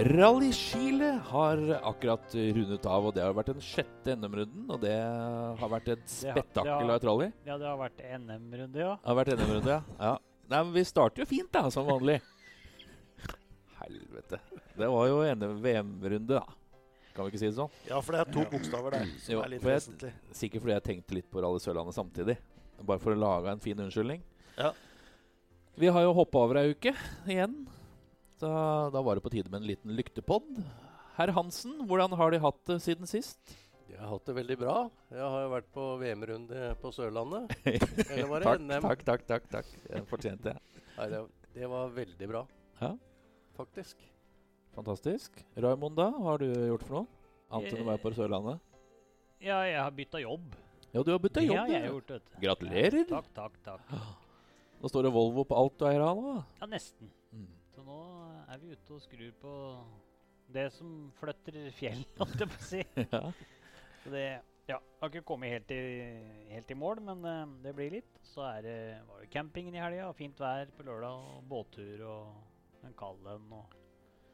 [0.00, 4.64] Rally Chile har akkurat rundet av, og det har vært den sjette NM-runden.
[4.72, 4.94] Og det
[5.60, 7.26] har vært et spetakkel av et rally.
[7.44, 8.92] Ja, det har vært NM-runde, ja.
[9.02, 9.80] Det har vært NM-runde, ja.
[10.06, 10.12] ja.
[10.50, 12.16] Nei, men vi starter jo fint, da, som vanlig.
[13.80, 14.40] Helvete.
[14.78, 16.46] Det var jo NM-VM-runde, da.
[17.10, 17.74] Kan vi ikke si det sånn?
[17.90, 20.12] Ja, for det er to bokstaver der som Jo, er litt for jeg- vesentlig.
[20.38, 22.38] Sikkert fordi jeg tenkte litt på Rally Sørlandet samtidig.
[22.86, 24.22] Bare for å lage en fin unnskyldning.
[24.56, 24.70] Ja.
[25.76, 26.94] Vi har jo hoppa over ei uke
[27.26, 27.66] igjen.
[28.40, 28.48] Så
[28.94, 30.62] da var det på tide med en liten lyktepodd.
[31.18, 33.52] Herr Hansen, hvordan har de hatt det siden sist?
[33.90, 34.76] Jeg har hatt det veldig bra.
[35.10, 37.52] Jeg har jo vært på VM-runde på Sørlandet.
[37.66, 38.86] Eller var det takk, NM?
[38.86, 39.72] takk, takk, takk, takk.
[39.90, 40.84] Jeg fortjente det.
[40.96, 41.20] Nei, det,
[41.58, 42.42] det var veldig bra,
[42.80, 42.92] Ja,
[43.58, 44.00] faktisk.
[44.76, 45.42] fantastisk.
[45.60, 46.08] Raymond, da?
[46.16, 47.06] Hva har du gjort for noe?
[47.50, 48.60] Annet enn å være på Sørlandet?
[49.42, 50.48] Ja, jeg har bytta jobb.
[50.94, 51.58] Ja, du har bytta Det jobb.
[51.60, 51.88] har jeg du.
[51.92, 52.40] gjort, vet du.
[52.46, 53.04] Gratulerer.
[53.10, 53.94] Takk, takk, takk.
[54.80, 56.36] Nå står det Volvo på alt du eier av nå.
[56.62, 57.10] Ja, nesten.
[57.34, 57.48] Mm.
[57.74, 57.98] Så nå
[58.50, 59.56] er vi ute og skrur på
[60.50, 62.84] det som flytter fjell, holdt jeg på å si.
[63.14, 63.24] Ja.
[64.00, 64.24] Så det
[64.70, 65.80] ja, har ikke kommet helt i,
[66.50, 68.20] helt i mål, men uh, det blir litt.
[68.24, 68.76] Så er det,
[69.08, 73.26] var det campingen i helga, og fint vær på lørdag, og båttur og en kald
[73.28, 73.50] en.
[73.58, 73.76] Og,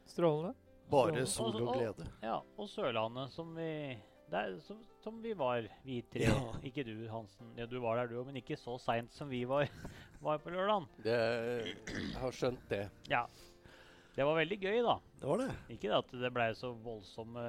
[0.07, 0.55] Strålende.
[0.87, 2.05] Bare sol og glede.
[2.23, 3.97] ja, og Sørlandet, som vi
[4.31, 6.29] der, som, som vi var, vi tre.
[6.29, 6.37] Ja.
[6.67, 7.51] Ikke du, Hansen.
[7.59, 9.67] Ja, du var der, du òg, men ikke så seint som vi var,
[10.27, 10.87] var på lørdag.
[11.03, 11.19] Det,
[11.91, 12.85] jeg har skjønt det.
[13.11, 13.25] Ja.
[14.17, 14.95] Det var veldig gøy, da.
[15.21, 15.51] Det var det.
[15.75, 17.43] Ikke det at det blei så voldsomme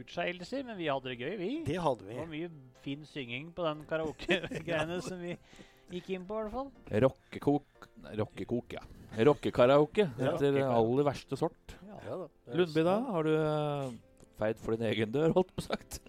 [0.00, 1.50] utskeielser, men vi hadde det gøy, vi.
[1.66, 2.14] Det hadde vi.
[2.14, 2.48] Det var mye
[2.84, 5.34] fin synging på den karaoke-greiene som vi
[5.92, 6.70] gikk inn på, i hvert fall.
[7.04, 8.80] Rockekok rockekok, ja.
[9.28, 10.32] Rockekaraoke Ja.
[10.32, 11.76] etter aller verste sort.
[11.84, 11.98] Ja.
[12.08, 12.30] Ja da.
[12.56, 12.96] Lundby, da?
[13.12, 13.92] Har du eh,
[14.40, 16.00] feid for din egen dør, holdt på sagt?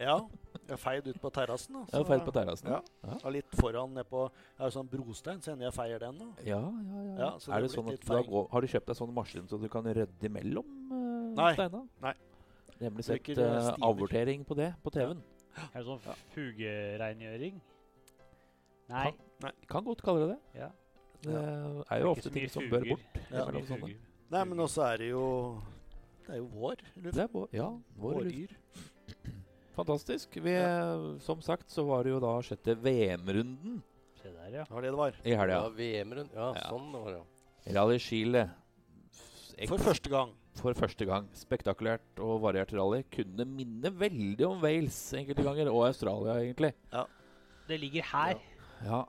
[0.00, 0.16] Ja.
[0.66, 1.76] Jeg feid ut på terrassen.
[1.92, 2.68] Ja, feid på terrassen.
[2.72, 2.80] Ja.
[3.06, 3.16] Ja.
[3.22, 6.18] Ja, litt foran nedpå Er Jeg har jo sånn brostein, så hender jeg feier den.
[6.18, 6.26] da.
[6.42, 7.16] Ja, ja, ja.
[7.20, 9.12] Ja, så er det det sånn at du har, gå- har du kjøpt deg sånn
[9.14, 11.52] maskin så du kan rydde imellom uh, Nei.
[11.54, 11.84] steina?
[12.02, 12.14] Nei.
[12.80, 15.22] Nemlig sett uh, avortering på det på TV-en.
[15.72, 16.02] Er det sånn
[16.34, 17.60] fugereingjøring?
[18.90, 19.12] Nei.
[19.70, 20.60] Kan godt kalle det det.
[20.60, 20.68] Ja.
[21.22, 23.06] Det er jo Det er ofte ting som bør bort.
[23.30, 23.96] Det.
[24.30, 25.24] Nei, men også er det jo
[26.26, 26.76] Det er jo vår.
[26.96, 27.14] luft.
[27.16, 28.54] Det er vår, ja, vår luft.
[29.76, 30.36] Fantastisk.
[30.40, 30.54] Vi,
[31.20, 33.82] som sagt så var det jo da sjette VM-runden
[34.16, 34.64] Se der, ja.
[34.64, 35.16] Det var det det var.
[35.24, 35.58] i helga.
[35.60, 36.30] Ja, VM-runden.
[36.34, 36.68] Ja, Ja.
[36.70, 37.20] sånn var det.
[37.66, 37.74] ja.
[37.76, 38.50] Rally Chile.
[39.58, 40.32] Ek- For første gang.
[40.56, 41.28] for første gang.
[41.36, 43.02] Spektakulært og variert rally.
[43.12, 46.72] Kunne minne veldig om Wales enkelte ganger, og Australia, egentlig.
[46.92, 47.04] Ja.
[47.68, 48.40] Det ligger her.
[48.84, 49.04] Ja.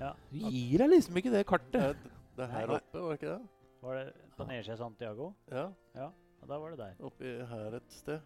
[0.00, 0.12] Ja.
[0.32, 1.72] Du gir deg liksom ikke det kartet.
[1.72, 1.96] Det,
[2.36, 2.76] det er her Nei.
[2.76, 3.48] oppe, var det ikke det?
[3.82, 5.34] Var det på nedsida av Santiago?
[5.50, 6.10] Ja, Ja,
[6.42, 6.94] Og da var det der.
[7.00, 8.20] oppi her et sted.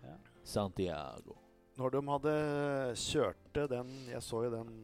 [0.45, 1.37] Santiago.
[1.81, 2.33] Når de hadde
[3.01, 4.75] kjørte den Jeg så jo den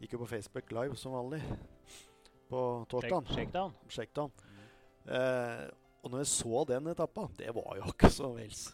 [0.00, 1.40] Gikk jo på Facebook Live som vanlig
[2.50, 3.24] på torsdag.
[3.26, 3.72] Shakedown.
[3.88, 4.32] Shakedown.
[4.44, 5.14] Mm.
[5.16, 5.62] Eh,
[6.04, 8.66] og når jeg så den etappa, det var jo ikke så Wales.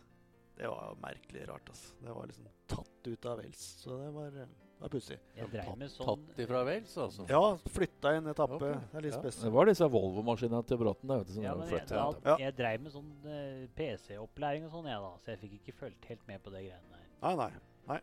[0.59, 1.69] Det var jo merkelig rart.
[1.71, 1.95] altså.
[2.01, 3.63] Det var liksom tatt ut av Wales.
[3.85, 5.19] Så det var, eh, var pussig.
[5.39, 7.27] Sånn Tatt ifra Wales, altså.
[7.31, 7.43] Ja,
[7.79, 8.59] flytta en etappe.
[8.59, 8.81] Okay.
[8.91, 9.35] Det er litt ja.
[9.45, 11.09] Det var disse Volvo-maskinene til Bråten.
[11.09, 14.75] da, vet du, som Ja, men jeg, da, jeg dreiv med sånn uh, PC-opplæring og
[14.75, 15.13] sånn, jeg, da.
[15.23, 17.37] Så jeg fikk ikke fulgt helt med på det greiene der.
[17.37, 18.01] Nei, nei.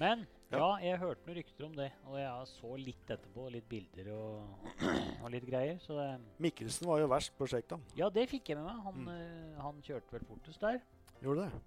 [0.00, 0.76] Men ja, Ja.
[0.84, 3.50] jeg hørte noen rykter om det, og jeg så litt etterpå.
[3.52, 4.66] Litt bilder og,
[5.22, 5.78] og litt greier.
[5.80, 7.78] Så det Mikkelsen var jo verst på sjekta.
[7.96, 8.82] Ja, det fikk jeg med meg.
[8.84, 9.08] Han, Mm.
[9.08, 10.80] eh, han kjørte vel fortest der.
[11.22, 11.60] Gjorde det?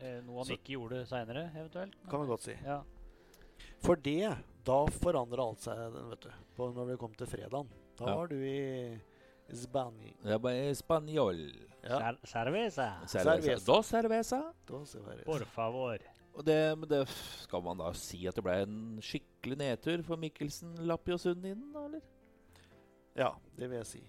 [0.00, 1.94] Eh, noe han Så- ikke gjorde seinere, eventuelt.
[2.08, 2.54] Kan vi godt si.
[2.64, 2.82] Ja.
[3.80, 5.76] For det, da forandra alt seg,
[6.10, 6.30] vet du.
[6.56, 7.68] På når vi kom til fredagen.
[7.96, 8.14] Da Ja.
[8.14, 9.00] var du i
[9.48, 11.38] Er spanjol.
[11.84, 12.88] Ja, Cer- Cerveza.
[13.08, 13.82] Cerveza.
[13.88, 14.40] Cerveza.
[14.66, 15.22] Dos cerveza.
[15.22, 15.98] ser Por favor.
[16.38, 17.00] Og det, men det
[17.42, 21.64] skal man da si at det ble en skikkelig nedtur for Mikkelsen, Lappi og Sundin,
[21.74, 22.04] da, eller?
[23.18, 24.02] Ja, det vil jeg si.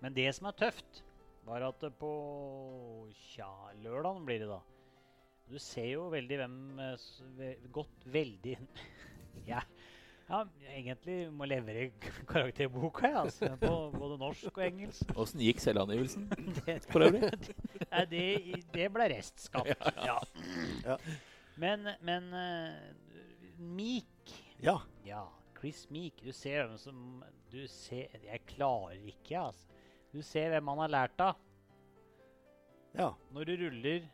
[0.00, 1.02] Men det som er tøft,
[1.44, 2.12] var at på
[3.34, 3.50] Tja,
[3.82, 4.60] lørdagen blir det da.
[5.50, 8.56] Du ser jo veldig hvem eh, Godt veldig
[9.50, 9.60] Ja.
[10.26, 10.40] Ja,
[10.74, 11.84] egentlig må levere
[12.26, 13.50] karakterboka, jeg, altså.
[13.60, 15.12] På både norsk og engelsk.
[15.14, 16.26] Åssen gikk selvangivelsen
[16.58, 17.30] Det, for øvrig?
[17.92, 18.26] Nei, det,
[18.74, 19.70] det ble restskatt.
[20.02, 20.18] Ja.
[20.82, 20.96] Ja.
[21.62, 22.74] Men, men uh,
[23.62, 24.34] Meek
[24.64, 24.80] Ja.
[25.06, 25.22] Ja,
[25.60, 26.18] Chris Meek.
[26.26, 27.22] Du ser hvem som
[27.52, 29.78] Du ser Jeg klarer ikke, altså.
[30.10, 31.38] Du ser hvem han har lært av.
[32.96, 33.12] Ja.
[33.30, 34.10] Når du ruller,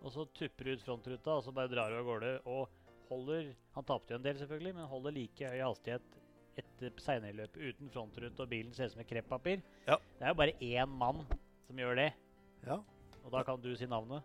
[0.00, 2.70] og så tupper du ut frontruta, og så bare drar du av gårde og
[3.14, 6.20] holder Han tapte jo en del, selvfølgelig, men holder like høy hastighet
[6.60, 9.62] etter seinere løpet uten frontrute, og bilen ser ut som et kreppapir.
[9.88, 9.96] Ja.
[10.18, 11.24] Det er jo bare én mann
[11.66, 12.12] som gjør det,
[12.68, 12.76] ja.
[13.24, 14.22] og da kan du si navnet.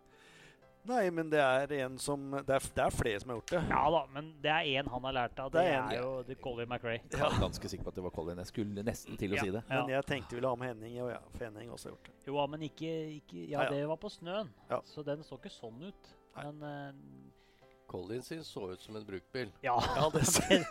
[0.90, 3.60] Nei, men det er en som Det er, det er flere som har gjort det.
[3.70, 5.50] Ja da, men det er én han har lært av.
[5.52, 7.02] Det, Det er en, er jo det er Colin McRae.
[7.12, 8.40] Jeg er ganske sikker på at det var Colin.
[8.40, 9.44] Jeg skulle nesten til å Ja.
[9.44, 9.64] si det.
[9.70, 12.08] Men jeg tenkte vi ville ha med Henning, og ja, for Henning også har gjort
[12.08, 12.16] det.
[12.32, 13.70] Jo, men ikke, ikke Ja, Ja, ja.
[13.76, 14.80] det var på snøen, Ja.
[14.86, 16.10] så den så ikke sånn ut.
[16.38, 16.46] Nei.
[16.52, 16.94] Men eh,
[17.90, 19.50] Collins sin så ut som en bruktbil.
[19.66, 20.66] ja, Ja, det ser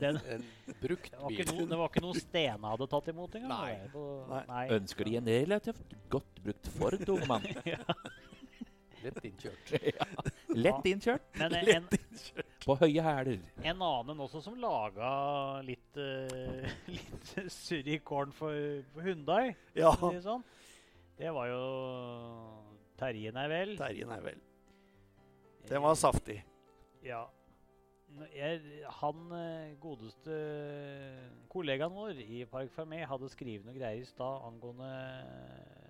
[0.00, 0.44] den, En
[0.82, 1.40] brukt det, var bil.
[1.40, 3.52] ikke noe, det var ikke noe Stene hadde tatt imot engang.
[3.54, 3.88] Nei.
[3.92, 4.42] på- Nei.
[4.50, 4.64] nei.
[4.78, 7.46] Ønsker de en relativt godt brukt Ford, unge mann?
[9.04, 9.72] Lett innkjørt.
[10.64, 11.88] Lett innkjørt, Men en,
[12.64, 13.40] på høye hæler.
[13.60, 15.10] en annen også som laga
[15.66, 18.56] litt, uh, litt surr i kålen for,
[18.94, 19.92] for Hundai, Ja.
[20.00, 20.44] si det sånn,
[21.20, 21.60] det var jo
[22.98, 23.76] Terje Nervel.
[23.76, 24.40] Terje nei vel.
[25.68, 26.42] Den var saftig.
[27.04, 27.24] Ja.
[28.30, 28.60] Jeg,
[29.00, 30.34] han eh, godeste
[31.50, 34.90] kollegaen vår i Park Fermé hadde skrevet noe greier i stad angående
[35.24, 35.84] eh,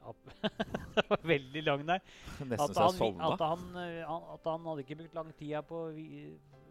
[0.96, 2.00] Det var veldig lang der.
[2.64, 5.92] At han, at, han, eh, at han hadde ikke brukt lang tid på å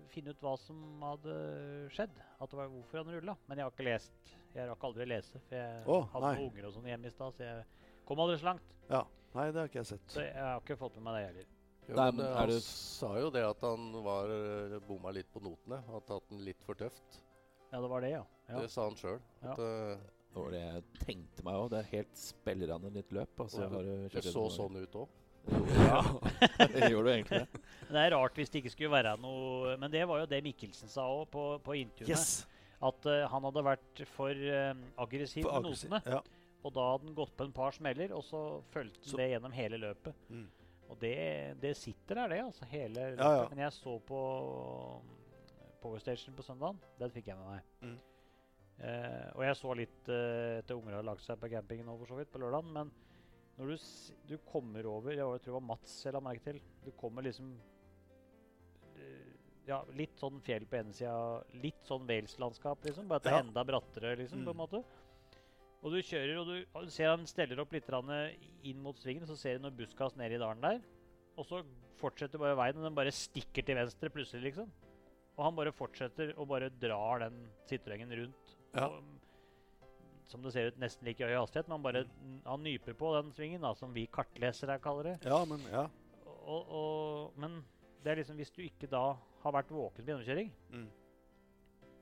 [0.09, 1.35] finne ut hva som hadde
[1.93, 2.17] skjedd.
[2.39, 3.37] At det var hvorfor han rulla.
[3.47, 4.33] Men jeg har ikke lest.
[4.55, 6.47] Jeg rakk aldri å lese, for jeg oh, hadde nei.
[6.49, 8.75] unger og sånn hjemme i stad, så jeg kom aldri så langt.
[8.89, 9.03] Ja.
[9.35, 10.05] Nei, det har ikke jeg sett.
[10.11, 11.49] Så jeg har ikke fått med meg det heller.
[11.89, 15.31] Jo, Nei, men, eh, han det- sa jo det at han var eh, bomma litt
[15.33, 15.81] på notene.
[15.87, 17.21] Hadde tatt den litt for tøft.
[17.71, 18.23] Ja, det var det, ja.
[18.49, 18.59] ja.
[18.59, 19.19] Det sa han sjøl.
[19.43, 19.55] Ja.
[19.55, 21.69] Det var det jeg tenkte meg òg.
[21.69, 23.33] Det er helt spillerne ditt løp.
[23.45, 25.17] Altså, ja, har du det så sånn ut òg.
[25.49, 26.01] Ja,
[26.73, 27.61] det gjorde du egentlig det.
[27.89, 30.91] Det er rart hvis det ikke skulle være noe Men det var jo det Mikkelsen
[30.91, 32.11] sa òg på, på intervjuet.
[32.11, 32.45] Yes.
[32.85, 36.01] At uh, han hadde vært for uh, aggressiv på med notene.
[36.05, 36.19] Ja.
[36.63, 39.29] Og da hadde han gått på en par smeller, og så fulgte han Så- det
[39.31, 40.13] gjennom hele løpet.
[40.29, 40.47] Mm.
[40.89, 42.39] Og det, det sitter der, det.
[42.44, 43.19] altså hele løpet.
[43.23, 43.50] Ja, ja.
[43.50, 44.19] Men jeg så på
[45.81, 46.79] Power Station på søndagen.
[47.00, 47.61] Den fikk jeg med meg.
[47.81, 48.00] Mm.
[48.79, 52.06] Eh, og jeg så litt eh, etter unger hadde lagt seg på campingen nå, for
[52.11, 52.71] så vidt, på lørdagen.
[52.73, 52.91] Men
[53.59, 53.77] når du,
[54.33, 56.61] du kommer over Jeg tror det var Mats jeg la merke til.
[56.85, 57.53] Du kommer liksom
[58.95, 59.35] eh,
[59.69, 63.07] Ja, litt sånn fjell på ene sida, litt sånn Wales-landskap, liksom.
[63.07, 63.44] Bare at det er Ja.
[63.44, 64.63] enda brattere, liksom, på en Mm.
[64.63, 64.83] måte.
[65.79, 67.87] Og du kjører, og du, ser han steller opp litt
[68.67, 70.81] inn mot svingen, så ser du noe buskas nede i dalen der.
[71.39, 71.61] Og så
[72.01, 74.67] fortsetter bare veien, og den bare stikker til venstre plutselig, liksom.
[75.37, 78.57] Og han bare fortsetter og bare drar den Citroën rundt.
[78.75, 78.89] Ja.
[78.89, 79.03] Og,
[80.29, 82.03] som det ser ut nesten like høy hastighet, men han bare
[82.45, 85.15] han nyper på den svingen, da, som vi kartlesere kaller det.
[85.31, 85.87] ja, men ja.
[86.49, 87.61] Og, og, men
[88.03, 90.87] det er liksom hvis du ikke da har vært våken på gjennomkjøring, Mm.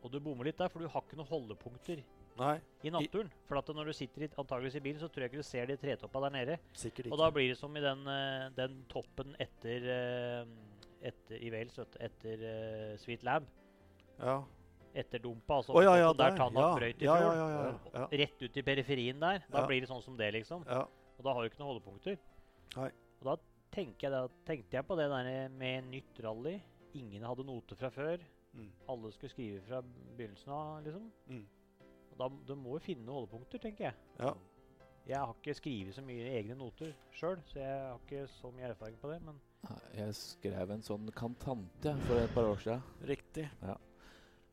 [0.02, 2.02] og du bommer litt der, for du har ikke noen holdepunkter
[2.38, 2.56] Nei,
[2.86, 3.30] i naturen.
[3.48, 5.70] For at når du sitter i, antageligvis i bilen, så tror jeg ikke du ser
[5.70, 6.58] de tretoppa der nede.
[6.74, 7.14] sikkert ikke.
[7.16, 10.46] Og da blir det som i den, eh, den toppen etter, eh,
[11.12, 13.50] etter i Wales, etter uh, Sweet Lab.
[14.20, 14.44] ja.
[14.98, 16.34] Etter dumpa, altså Oh, ja, ja, der.
[16.34, 16.70] Tanna Ja.
[16.74, 18.08] brøyt i fjor.
[18.10, 19.44] Rett ut i periferien der.
[19.52, 20.66] Da blir det sånn som det, liksom.
[20.66, 20.88] ja.
[21.20, 22.18] Og da har du ikke noen holdepunkter.
[22.78, 22.90] Nei.
[23.22, 23.36] Og da
[23.78, 26.56] jeg, da, tenkte jeg på det der med nytt rally.
[26.98, 28.18] Ingen hadde noter fra før.
[28.58, 28.72] Mm.
[28.90, 29.84] Alle skulle skrive fra
[30.18, 31.12] begynnelsen av, liksom.
[31.30, 31.46] Mm.
[32.18, 33.94] Da, du må jo finne holdepunkter, tenker jeg.
[34.20, 34.34] ja.
[35.08, 38.66] Jeg har ikke skrevet så mye egne noter sjøl, så jeg har ikke så mye
[38.74, 39.22] erfaring på det.
[39.24, 39.38] Men
[39.96, 42.82] Jeg skrev en sånn kantante for et par år siden.
[43.08, 43.46] Riktig.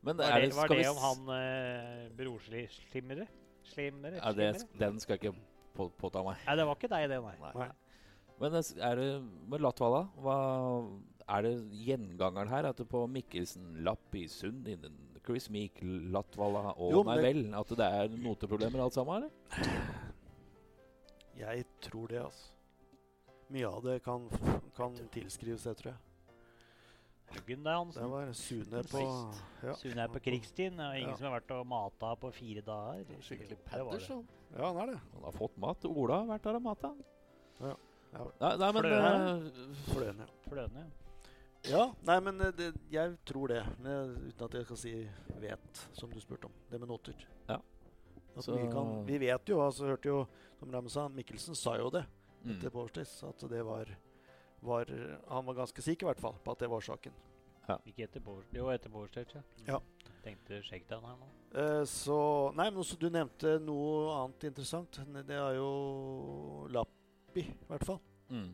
[0.05, 3.27] Men var er det, det, var skal det om han eh, brorslimmere?
[3.67, 4.21] Slimmere?
[4.21, 4.47] ja, det,
[4.79, 5.35] Den skal jeg ikke
[5.75, 6.39] på, påta meg.
[6.47, 7.51] Nei, det var ikke deg, det, nei.
[7.59, 7.67] Nei.
[8.39, 9.09] Men det s- er det
[9.51, 10.37] med Latvala hva,
[11.27, 11.53] Er det
[11.83, 15.79] gjengangeren her at det på Mikkelsen, Lapp i Sund, innen Chris Meek,
[16.13, 19.95] Latvala og Jo, men Nei vel At det er noteproblemer alt sammen, eller?
[21.35, 22.51] Jeg tror det, altså.
[23.53, 24.23] Mye av det kan,
[24.77, 26.01] kan tilskrives det, tror jeg.
[27.35, 29.01] Huggen der, Det var Sune på
[29.65, 29.73] ja.
[29.75, 30.79] Sune er på krigstid.
[30.79, 31.15] Er ingen Ja.
[31.17, 33.05] som har vært og mata på fire dager.
[33.21, 33.91] Skikkelig Det var.
[33.91, 34.27] Patterson.
[34.55, 34.99] Ja, han er det.
[35.13, 35.85] Han har fått mat.
[35.85, 36.93] Ola har vært der og mata.
[37.59, 37.75] Ja.
[38.13, 38.27] Ja.
[38.41, 39.49] Nei, nei, men Fløne.
[39.89, 40.27] Fløne.
[40.47, 40.85] Fløen, ja.
[40.85, 40.85] Fløne,
[41.69, 41.85] ja.
[42.07, 43.61] Nei, men eh, det, jeg tror det.
[43.83, 44.93] Men, uten at jeg skal si
[45.41, 46.55] vet, som du spurte om.
[46.71, 47.27] Det med noter.
[47.49, 47.59] Ja.
[48.35, 50.17] Vi, kan, vi vet jo, altså hørte jo
[50.59, 52.01] Som Ramsan sa, Mikkelsen sa jo det
[52.43, 52.49] mm.
[52.55, 53.27] etter Powerstace.
[53.27, 53.91] At det var,
[54.59, 54.91] var
[55.29, 57.15] Han var ganske sikker i hvert fall på at det var saken.
[57.65, 57.79] Ja.
[57.89, 59.41] Ikke etter Power, jo, etter Power ja.
[59.65, 59.79] Ja.
[60.25, 61.29] Tenkte shakedown her nå.
[61.55, 62.17] Eh, så
[62.57, 64.99] Nei, men også du nevnte noe annet interessant.
[65.15, 68.01] Det er jo Lappi, i hvert fall.
[68.29, 68.51] Mm.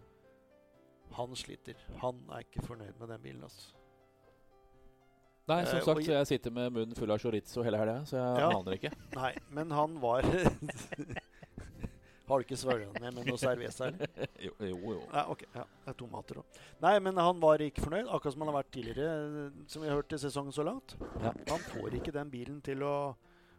[1.17, 1.75] Han sliter.
[2.01, 3.71] Han er ikke fornøyd med den bilen, altså.
[5.49, 8.15] Nei, som Eh, sagt, så jeg sitter med munnen full av chorizo hele helga, så
[8.17, 8.49] jeg Ja.
[8.59, 8.91] aner ikke.
[9.17, 10.21] Nei, men han var
[12.31, 14.07] Har du ikke svølga ned med noe cerveza, eller?
[14.45, 14.99] jo, jo, jo.
[15.11, 15.41] Nei, ok.
[15.51, 16.59] Ja, det er tomater òg.
[16.79, 19.07] Nei, men han var ikke fornøyd, akkurat som han har vært tidligere,
[19.41, 20.95] eh, som vi har hørt i sesongen så langt.
[21.19, 21.33] Ja.
[21.49, 22.93] Han får ikke den bilen til å,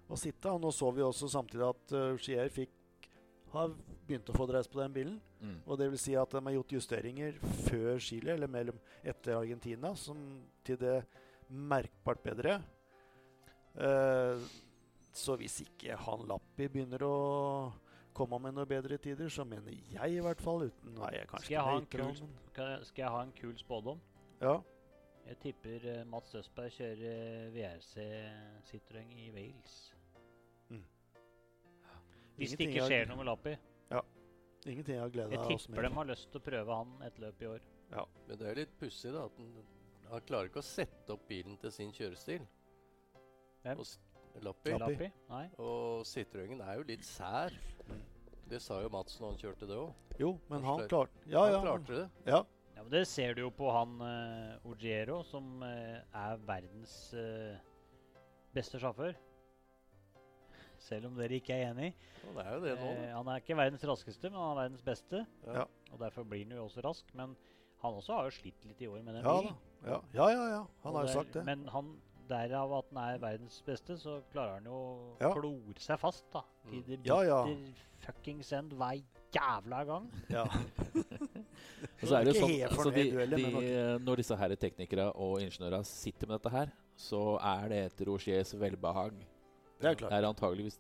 [0.09, 0.55] å sitte.
[0.55, 2.73] Og nå så vi også samtidig at uh, Skier fikk
[3.53, 3.75] har
[4.07, 5.21] begynt å få dreis på den bilen.
[5.41, 5.59] Mm.
[5.67, 9.95] Og det vil si at de har gjort justeringer før Chile, eller mellom etter Argentina,
[9.99, 10.19] som
[10.65, 10.99] til det
[11.49, 12.59] merkbart bedre.
[13.77, 14.41] Uh,
[15.13, 17.17] så hvis ikke han Lappi begynner å
[18.17, 21.47] komme med noen bedre tider, så mener jeg i hvert fall uten Nei, jeg kanskje
[21.47, 24.03] Skal jeg ha en kul- men Skal jeg, skal jeg ha en kul spådom?
[24.43, 24.55] Ja.
[25.27, 28.07] Jeg tipper eh, Mats Østberg kjører VRC
[28.69, 29.92] Citroën i Wales.
[32.39, 33.59] Hvis det ikke skjer noe med Lappi.
[34.63, 37.41] Ingenting jeg har gleda Jeg tipper de har lyst til å prøve han et løp
[37.43, 37.65] i år.
[37.91, 38.05] Ja.
[38.29, 39.25] Men det er litt pussig, da.
[39.27, 39.49] At han,
[40.13, 42.47] han klarer ikke å sette opp bilen til sin kjørestil.
[43.65, 43.83] Hvem?
[43.83, 44.77] Og Lappi.
[44.79, 45.11] Lappi.
[45.33, 45.45] Nei.
[45.61, 47.59] Og Citroën er jo litt sær.
[48.53, 50.15] Det sa jo Mats når han kjørte det òg.
[50.21, 51.63] Jo, men han klarte Ja, han ja.
[51.67, 52.09] klarte det.
[52.31, 52.43] ja.
[52.73, 57.59] Ja, men Det ser du jo på han uh, Ogiero, som uh, er verdens uh,
[58.55, 59.13] beste sjåfør.
[60.83, 61.93] Selv om dere ikke er enig.
[62.23, 62.87] Det er jo det nå.
[62.91, 65.25] Eh, han er ikke verdens raskeste, men han er verdens beste.
[65.47, 65.67] Ja.
[65.93, 67.13] Og Derfor blir han jo også rask.
[67.19, 67.37] Men
[67.83, 69.61] han også har jo slitt litt i år med den Ja bilen.
[69.87, 70.49] Ja, ja, ja.
[70.57, 70.65] ja.
[70.83, 71.45] Han Og har jo sagt det.
[71.47, 71.95] Men han,
[72.33, 75.33] derav at han er verdens beste, så klarer han jo å Ja.
[75.35, 76.43] klore seg fast da.
[76.69, 77.41] Til i det Ja, ja.
[77.47, 79.03] bitter fuckings end hver
[79.35, 80.11] jævla gang.
[80.31, 80.45] Ja.
[82.03, 83.43] Og så er det jo sånn altså de, de,
[84.03, 88.55] Når disse her teknikere og ingeniører sitter med dette her, så er det etter Rogiers
[88.59, 89.15] velbehag.
[89.83, 90.13] Det er Det klart.
[90.15, 90.77] er antageligvis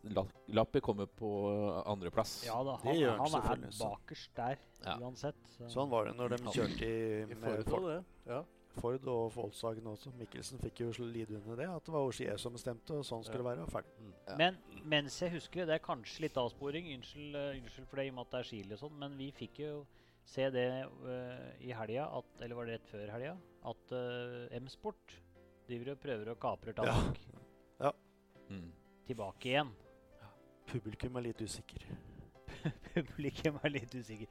[0.54, 1.28] Lappi kommer på
[1.90, 2.44] andreplass.
[2.46, 4.56] Ja da, Det han, gjør han han er bakerst der
[4.86, 4.96] Ja.
[4.98, 5.34] uansett.
[5.56, 5.68] Så.
[5.70, 8.04] Sånn var det når de kjørte i, I Ford, til.
[8.26, 8.42] Ja.
[8.80, 10.12] Ford og Volkswagen også.
[10.18, 11.68] Mikkelsen fikk jo lide under det.
[11.68, 13.62] At det var Osier som bestemte, og sånn skulle det være.
[13.66, 14.12] og Ferdig.
[14.28, 14.36] Ja.
[14.36, 18.06] Men mens jeg husker det, det er kanskje litt avsporing, unnskyld, eh, unnskyld for det
[18.06, 19.86] i og med at det er Chile og sånn, men vi fikk jo
[20.24, 22.06] se det uh, i helga,
[22.40, 25.16] eller var det rett før helga, at uh, M-Sport
[25.68, 26.36] driver og prøver å
[26.86, 26.96] Ja.
[27.80, 27.92] ja.
[28.48, 28.72] Mm.
[29.12, 29.70] Tilbake igjen.
[30.72, 31.84] Publikum er litt usikker.
[32.94, 34.28] Publikum er litt usikker.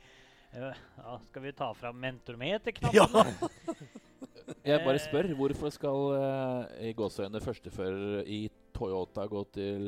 [0.51, 2.97] Eh, ja, skal vi ta fram mentormeterknappen?
[2.97, 3.07] Ja.
[3.13, 3.75] da?
[4.67, 5.03] Jeg bare Eh.
[5.05, 9.85] spør, hvorfor skal uh, i gåseøyne førstefører i Toyota gå til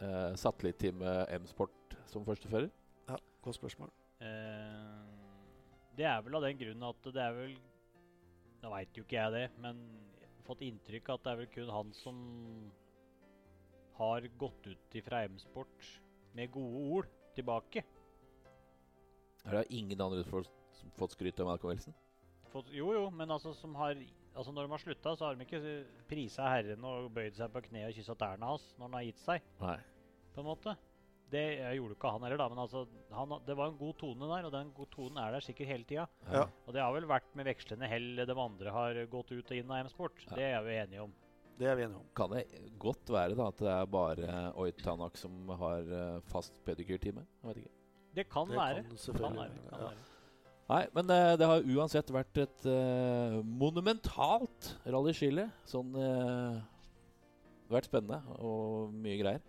[0.00, 2.70] uh, satellitteamet M-Sport som førstefører?
[3.10, 3.90] Ja, Godt spørsmål.
[4.22, 5.02] Uh,
[5.98, 7.52] det er vel av den grunn at det er vel
[8.62, 9.78] Nå veit jo ikke jeg det, men
[10.20, 12.18] jeg har fått inntrykk av at det er vel kun han som
[13.98, 15.88] har gått ut ifra M-sport
[16.36, 17.84] med gode ord tilbake.
[19.44, 20.50] Er det ingen andre som har
[20.98, 21.94] fått skryt av Malcolm Wilson?
[22.52, 23.96] Fått, jo, jo, men altså som har
[24.32, 25.58] Altså Når de har slutta, så har de ikke
[26.08, 29.20] prisa Herren og bøyd seg på kne og kyssa tærne hans når han har gitt
[29.20, 29.50] seg.
[29.60, 29.74] Nei.
[30.32, 30.72] på en måte.
[31.32, 31.42] Det
[31.76, 32.82] gjorde ikke han heller, da, men altså,
[33.12, 35.84] han, det var en god tone der, og den gode tonen er der sikkert hele
[35.88, 36.06] tida.
[36.32, 36.46] Ja.
[36.66, 39.72] Og det har vel vært med vekslende hell de andre har gått ut og inn
[39.72, 40.24] av M-sport.
[40.30, 40.38] Ja.
[40.40, 41.14] Det er vi enige om.
[41.58, 42.06] Det er vi enige om.
[42.16, 42.46] Kan det
[42.80, 47.26] godt være da at det er bare Oit Tanak som har eh, fast pedikyrtime?
[47.42, 47.76] Jeg vet ikke.
[48.16, 48.82] Det kan Det være.
[48.82, 49.60] kan Kan være.
[49.68, 49.84] Kan ja.
[49.86, 50.08] være.
[50.72, 55.48] Nei, men eh, det har uansett vært et uh, monumentalt rallyskille.
[55.68, 59.42] Sånn uh, Det har vært spennende og mye greier.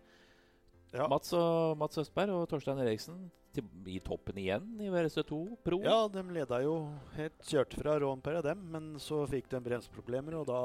[0.94, 1.08] Ja.
[1.10, 5.80] Mats, og, Mats Østberg og Torstein Eriksen til, i toppen igjen i VRC2 Pro.
[5.82, 6.76] ja, de leda jo
[7.16, 10.62] helt Kjørte fra Rånpere, dem, men så fikk de bremseproblemer, og da,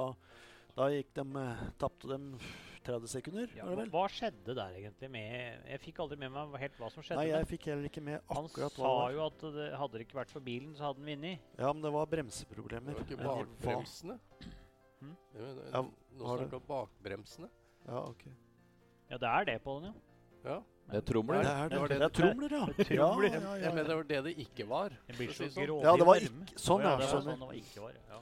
[0.77, 2.39] da gikk de eh, Tapte dem
[2.85, 3.91] 30 sekunder, Ja, hva, vel?
[3.91, 7.19] hva skjedde der egentlig med Jeg fikk aldri med meg helt hva som skjedde.
[7.21, 9.93] Nei, jeg fikk heller ikke med han akkurat hva Han sa jo at det, hadde
[9.99, 11.39] det ikke vært for bilen, så hadde han vunnet.
[11.59, 12.95] Ja, men det var bremseproblemer.
[12.95, 14.19] Det var ikke bakbremsene.
[15.01, 15.17] Hmm?
[15.37, 17.49] Ja, Nå snakker du om bakbremsene.
[17.87, 18.25] Ja, ok.
[19.11, 20.01] Ja, det er det på den, jo.
[20.49, 20.59] Ja.
[20.89, 21.43] Det er tromler.
[21.45, 21.79] Det er det.
[21.79, 22.65] det det- er tromler, ja.
[22.73, 23.29] Det er Ja, tromler.
[23.29, 24.89] ja, ja, Jeg mener det var det det ikke var.
[24.89, 25.83] Det for så sånn.
[25.83, 27.93] Ja, det var ikke- sånn, ja, det var sånn det var ikke var.
[28.09, 28.21] Ja.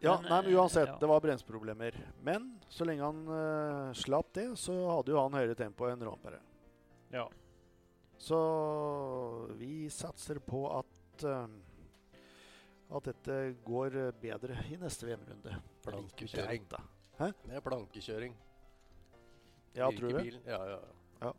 [0.00, 0.96] Ja, Men, nei, men eh, uansett, ja.
[1.00, 1.96] det var bremseproblemer.
[2.24, 6.40] Men så lenge han uh, slapp det, så hadde jo han høyere tempo enn Rånpere.
[7.14, 7.28] ja.
[8.20, 8.36] Så
[9.56, 11.46] vi satser på at uh,
[12.90, 15.54] at dette går bedre i neste VM-runde.
[15.86, 16.66] Plankekjøring.
[17.20, 18.34] Det er plankekjøring.
[19.76, 20.40] Ja, tror du det?
[20.44, 20.80] Ja, Ja, ja,
[21.22, 21.32] Ja.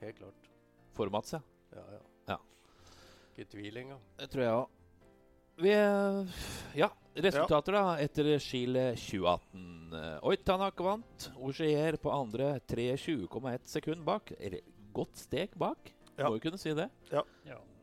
[0.00, 0.50] Helt klart.
[0.94, 1.40] For Mats, ja.
[1.74, 2.00] Ja, ja.
[2.28, 2.36] Ja.
[3.34, 4.00] Ikke tvil engang.
[4.18, 4.77] Det tror jeg òg.
[5.58, 6.24] Vi eh,
[6.78, 10.20] Ja, resultater da etter Chile 2018.
[10.22, 11.30] Oi, Tanak vant.
[11.42, 14.32] Ogier på andre 23,1 sekund bak.
[14.94, 16.28] Godt steg bak, Ja.
[16.28, 16.88] må jo kunne si det.
[17.12, 17.24] ja.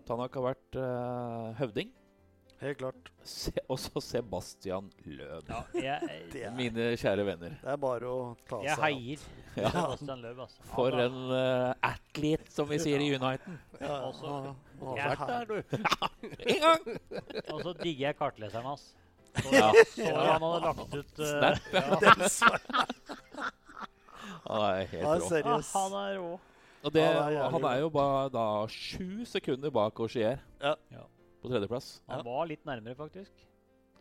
[0.05, 1.89] Tanak har vært uh, høvding.
[2.61, 3.09] Helt klart.
[3.25, 5.49] Se, også Sebastian Løb.
[5.49, 7.55] ja jeg, Det er, Mine kjære venner.
[7.59, 8.83] det er bare å ta seg av.
[8.85, 9.25] heier
[9.57, 9.71] Ja.
[9.73, 10.67] Sebastian Løb, altså.
[10.75, 13.57] For en uh, athlete, som vi sier i Uniten.
[13.81, 14.55] Ja, Også-
[14.97, 15.55] Jeg- så Der, du!
[16.51, 16.81] En gang!
[17.53, 18.85] Og så digger jeg kartleseren hans.
[19.35, 19.71] Så, Ja.
[19.91, 21.25] så han hadde lagt ut uh,
[22.27, 22.61] Snap.
[22.69, 22.85] ja.
[24.45, 25.55] Han er helt Han rå.
[25.55, 25.61] ah.
[25.73, 26.39] Han er rå.
[26.85, 30.75] Og det, Ja, er han er jo bare da sju sekunder bak Auxier Ja.
[30.91, 31.01] Ja.
[31.41, 32.01] på tredjeplass.
[32.09, 33.31] Han var litt nærmere, faktisk.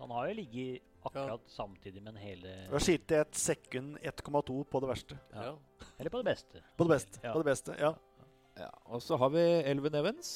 [0.01, 4.81] Han har jo ligget akkurat samtidig med en hele Det skilte et sekund 1,2 på
[4.81, 5.19] det verste.
[5.35, 5.55] ja.
[5.99, 6.61] Eller på det beste.
[6.77, 7.21] På det beste.
[7.25, 7.33] Ja.
[7.33, 7.95] På det beste, ja.
[8.55, 10.29] Ja, og så har vi Elven Evans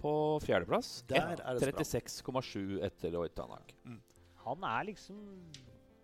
[0.00, 1.02] på fjerdeplass.
[1.10, 3.74] Der er det så 36,7 etter Oitanak.
[4.46, 5.16] Han er liksom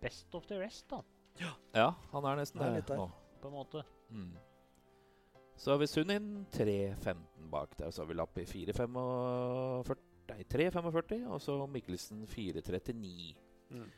[0.02, 0.96] best of the rest, da,
[1.74, 3.10] Ja, han er nesten der nå.
[3.40, 3.82] på en måte.
[4.10, 4.36] Mm.
[5.56, 7.14] Så har vi Sunin 3.15
[7.50, 7.90] bak der.
[7.90, 11.28] Så har vi Lappi i 3.45.
[11.28, 13.34] Og så Mikkelsen 4.39.
[13.70, 13.90] Mm.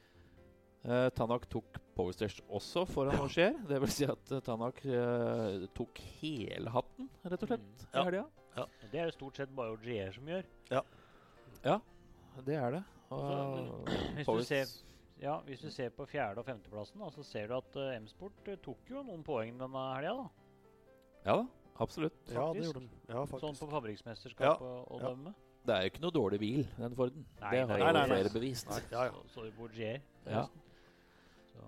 [0.85, 3.54] Uh, Tanak tok Powerstairs også foran Auxier.
[3.69, 7.84] Det vil si at uh, Tanak uh, tok hele hatten, rett og slett, Mm.
[7.84, 8.04] i Ja.
[8.04, 8.24] helga.
[8.56, 10.44] Og Det er det stort sett bare Ogier som gjør.
[10.70, 10.80] Ja,
[11.64, 11.80] ja,
[12.44, 12.84] det er det.
[13.10, 13.84] Og
[14.16, 14.66] Hvis du, ser,
[15.20, 18.48] ja, hvis du ser på fjerde- og femteplassen, da, så ser du at uh, M-Sport
[18.48, 20.14] eh, tok jo noen poeng denne helga.
[20.16, 20.28] da.
[21.26, 21.46] Ja da,
[21.80, 22.16] absolutt.
[22.32, 22.88] Ja, det gjorde de.
[23.08, 25.08] Ja, Sånn på på fabriksmesterskap å og Ja.
[25.08, 25.34] dømme.
[25.66, 27.24] Det er jo ikke noe dårlig bil, den Forden.
[27.40, 28.08] Nei, det har nei, jo nei, nei.
[28.08, 28.68] flere bevist.
[28.68, 29.12] Nei, ja, ja.
[29.32, 30.42] Så, så Ja.
[30.44, 30.50] Så,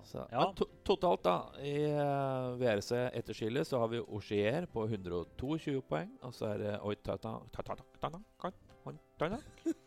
[0.07, 0.39] Så, ja.
[0.41, 5.81] Men to totalt, da, i uh, VRC etter Chile så har vi Osier på 122
[5.89, 6.11] poeng.
[6.27, 7.37] Og så er det Oitata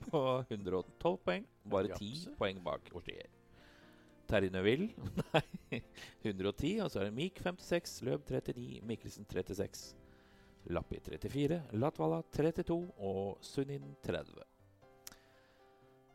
[0.09, 1.45] på 112 poeng.
[1.69, 3.29] Bare 10 poeng bak Osier
[4.29, 4.91] Terje Neville
[5.33, 5.81] nei,
[6.23, 6.79] 110.
[6.83, 9.95] Og så er det Mik 56, Løb 39, Mikkelsen 36.
[10.69, 14.43] Lappi 34, Latvala 32 og Sunin 30.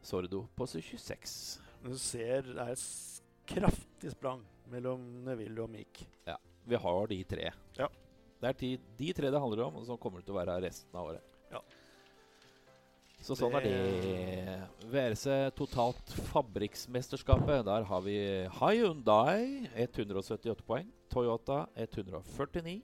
[0.05, 1.63] Sordo på 26.
[1.85, 2.77] Du ser det er
[3.47, 6.05] kraftig sprang mellom Neville og Meek.
[6.65, 7.51] Vi har de tre.
[7.77, 7.89] Ja.
[8.41, 10.97] Det er de, de tre det handler om, og som kommer til å være resten
[10.97, 11.35] av året.
[11.53, 11.61] Ja.
[13.25, 14.57] Så sånn er det.
[14.93, 15.27] VRC
[15.57, 17.65] totalt fabrikksmesterskapet.
[17.69, 18.17] Der har vi
[18.59, 20.91] Hyundai 178 poeng.
[21.13, 22.81] Toyota 149.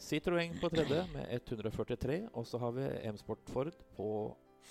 [0.00, 2.22] Citroën på tredje med 143.
[2.36, 4.12] Og så har vi M-Sport Ford på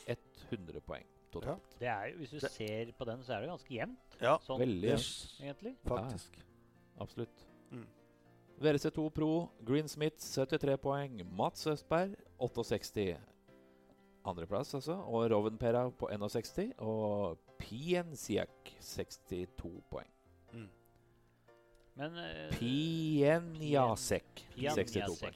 [0.05, 1.75] 100 poeng totalt.
[1.79, 4.17] Det er jo, hvis du Det- ser på den, så er det ganske jevnt.
[4.21, 5.41] Ja, Sånn, Veldig jevnt.
[5.41, 5.75] egentlig.
[5.87, 6.39] faktisk.
[6.99, 7.45] Absolutt.
[7.71, 7.85] Mm.
[8.61, 11.21] VRC2 Pro, Green Smith 73 poeng.
[11.35, 13.17] Mats Østberg 68.
[14.25, 14.93] Andreplass, altså.
[15.05, 16.73] Og Rovenpera på 61.
[16.79, 20.07] Og Pienciak, 62 poeng.
[20.53, 20.69] Mm.
[21.95, 25.19] Men uh, Pienjasek Jan 62 Jacek.
[25.21, 25.35] poeng.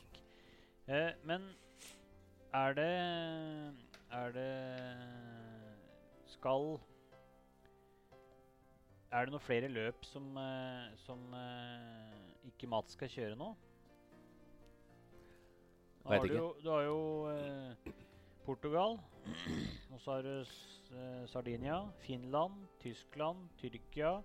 [0.90, 1.42] Uh, men
[2.54, 3.76] er det
[4.12, 4.50] Er det
[6.40, 6.80] Skal
[9.12, 13.50] Er det noen flere løp som, eh, som eh, ikke Mats skal kjøre nå?
[16.06, 17.02] Da Vet har du jo, du har jo
[17.34, 17.92] eh,
[18.46, 18.96] Portugal.
[19.90, 24.22] Og så har du eh, Sardinia, Finland, Tyskland, Tyrkia,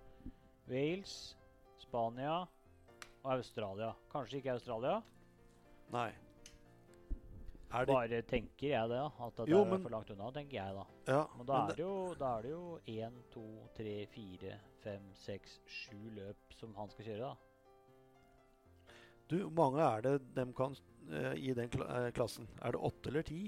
[0.69, 1.35] Wales,
[1.83, 2.45] Spania
[3.25, 3.91] og Australia.
[4.13, 5.01] Kanskje ikke Australia.
[5.91, 6.13] Nei.
[7.75, 8.99] Er det Bare tenker jeg det.
[9.25, 10.85] At det Jo, er men- for langt unna, tenker jeg da.
[11.11, 13.43] Ja, Men da men er det jo, da er det jo 1, 2,
[13.75, 17.35] 3, 4, 5, 6, 7 løp som han skal kjøre, da.
[19.27, 20.75] Du, hvor mange er det dem kan
[21.09, 22.47] uh, i den kla uh, klassen?
[22.61, 23.39] Er det åtte eller ti?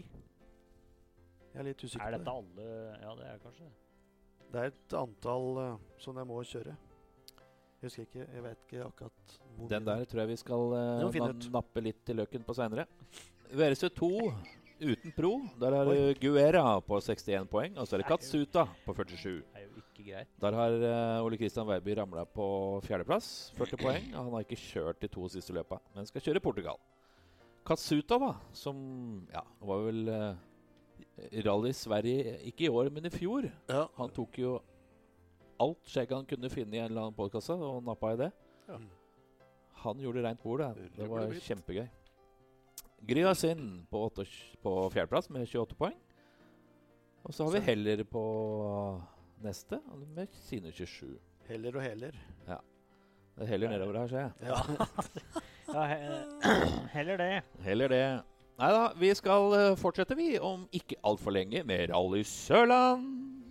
[1.54, 2.66] Jeg er litt usikker Er dette alle
[3.02, 3.76] Ja, det er kanskje det.
[4.52, 6.74] Det er et antall uh, som jeg må kjøre.
[7.78, 11.50] Jeg husker ikke, jeg vet ikke akkurat hvor Den der tror jeg vi skal na-
[11.60, 12.88] nappe litt til løken på seinere.
[13.52, 14.10] VRC2
[14.80, 15.32] uten pro.
[15.60, 17.78] Der er det Guera på 61 poeng.
[17.78, 19.42] Og så er det Katsuta på 47.
[19.42, 20.30] Det er jo ikke greit.
[20.42, 22.48] Der har eh, Ole Kristian Weiby ramla på
[22.86, 24.12] fjerdeplass, 40 poeng.
[24.14, 26.78] og Han har ikke kjørt de to siste løpa, men skal kjøre Portugal.
[27.68, 28.78] Katsuta, da, som
[29.34, 33.50] ja, var vel eh, Rally Sverige ikke i år, men i fjor.
[33.68, 33.88] Ja.
[33.98, 34.58] Han tok jo
[35.60, 38.32] alt skjegg han kunne finne i en eller annen postkasse, og nappa i det.
[38.70, 38.78] Ja.
[39.84, 40.92] Han gjorde rent bord, det.
[40.96, 41.88] Det var kjempegøy.
[43.06, 44.26] Gryasin på, åtte-
[44.64, 45.96] på fjerdeplass med 28 poeng.
[47.28, 48.24] Og så har vi Heller på
[49.44, 49.80] neste
[50.16, 51.18] med sine 27.
[51.48, 52.12] Heller og heller.
[52.48, 54.32] Det er heller nedover her, ser jeg.
[54.42, 54.56] Ja.
[55.68, 55.98] Ja, he
[56.94, 57.42] heller det.
[57.60, 58.04] Heller det.
[58.58, 63.44] Nei da, vi skal eh, fortsette, vi, om ikke altfor lenge, med Rally Sørland.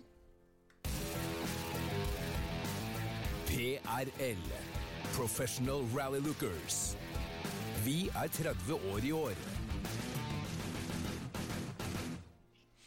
[3.45, 4.41] PRL.
[5.13, 6.97] Professional Rally Lookers.
[7.87, 9.35] Vi er 30 år i år.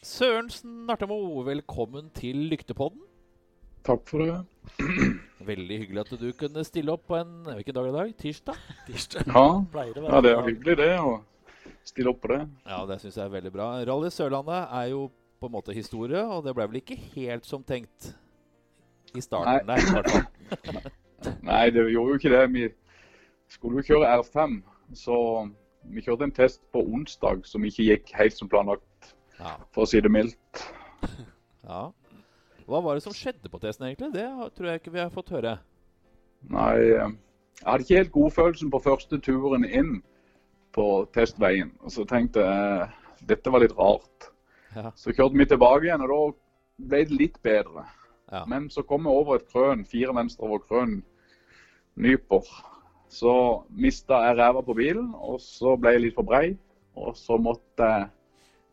[0.05, 3.01] Søren Snartemo, velkommen til Lyktepodden.
[3.81, 4.35] Takk for det.
[5.47, 8.11] Veldig hyggelig at du kunne stille opp på en Hvilken dag i dag?
[8.19, 8.59] Tirsdag?
[8.85, 9.25] Tirsdag.
[9.25, 11.15] Ja, Det, ja det er hyggelig det å
[11.89, 12.41] stille opp på det.
[12.69, 13.69] Ja, det syns jeg er veldig bra.
[13.89, 15.07] Rally Sørlandet er jo
[15.41, 18.11] på en måte historie, og det ble vel ikke helt som tenkt
[19.17, 20.85] i starten der, i.
[21.49, 22.43] Nei, det gjorde jo ikke det.
[22.53, 22.69] Vi
[23.49, 24.61] skulle jo kjøre R5,
[24.93, 25.49] så
[25.83, 29.55] Vi kjørte en test på onsdag som ikke gikk helt som planlagt, Ja.
[29.73, 30.61] for å si det mildt.
[31.65, 31.87] ja.
[32.69, 34.11] Hva var det som skjedde på testen, egentlig?
[34.13, 35.55] Det tror jeg ikke vi har fått høre.
[36.53, 40.03] Nei, jeg hadde ikke helt godfølelsen på første turen inn
[40.77, 40.85] på
[41.17, 41.73] testveien.
[41.81, 44.29] Og så tenkte jeg dette var litt rart.
[44.75, 44.91] Ja.
[44.95, 47.87] Så kjørte vi tilbake igjen, og da ble det litt bedre.
[48.31, 48.45] Ja.
[48.45, 50.99] Men så kom vi over et krøn, fire venstre over krøn,
[51.97, 52.45] nyper.
[53.11, 53.31] Så
[53.75, 56.53] mista jeg ræva på bilen, og så ble jeg litt for brei.
[56.95, 58.07] Og så måtte jeg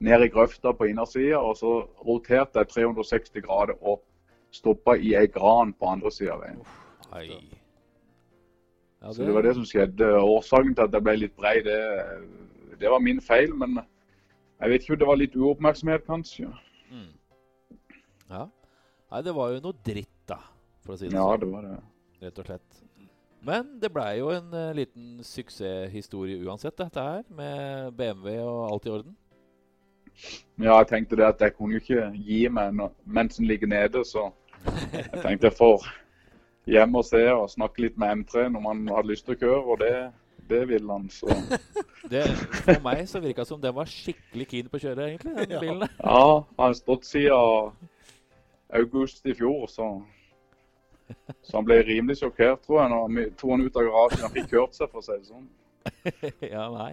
[0.06, 1.72] ned i grøfta på innersida, og så
[2.06, 4.04] roterte jeg 360 grader og
[4.54, 6.62] stoppa i ei gran på andre sida av veien.
[9.02, 10.06] Ja, Så det var det som skjedde.
[10.22, 11.78] Årsaken til at jeg ble litt brei, det,
[12.80, 13.54] det var min feil.
[13.58, 13.78] Men
[14.60, 16.50] jeg vet ikke om det var litt uoppmerksomhet, kanskje.
[16.90, 17.10] Mm.
[18.30, 18.46] Ja.
[19.10, 20.38] Nei, det var jo noe dritt, da,
[20.84, 21.40] for å si det Ja, sånn.
[21.42, 21.76] det var det.
[22.22, 22.82] Rett og slett.
[23.46, 27.24] Men det blei jo en uh, liten suksesshistorie uansett, dette her.
[27.30, 29.16] Med BMW og alt i orden.
[30.58, 33.70] Ja, jeg tenkte det at jeg kunne jo ikke gi meg no mens den ligger
[33.70, 34.32] nede, så
[34.92, 35.86] jeg tenkte jeg får
[36.66, 39.60] hjem og se og snakke litt med M3 når man hadde lyst til å kjøre,
[39.62, 39.92] og det,
[40.50, 41.06] det ville han.
[41.12, 41.30] Så
[42.12, 42.24] Det,
[42.64, 45.34] for meg så virka det som den var skikkelig keen på å kjøre, egentlig.
[45.50, 45.86] den bilen.
[45.86, 46.20] ja,
[46.58, 47.72] han har stått siden
[48.78, 49.88] august i fjor, så
[51.46, 54.24] så han ble rimelig sjokkert, tror jeg, når han tok han ut av garasjen.
[54.26, 55.48] Han fikk hørt seg, for å si det sånn.
[56.54, 56.92] ja, nei.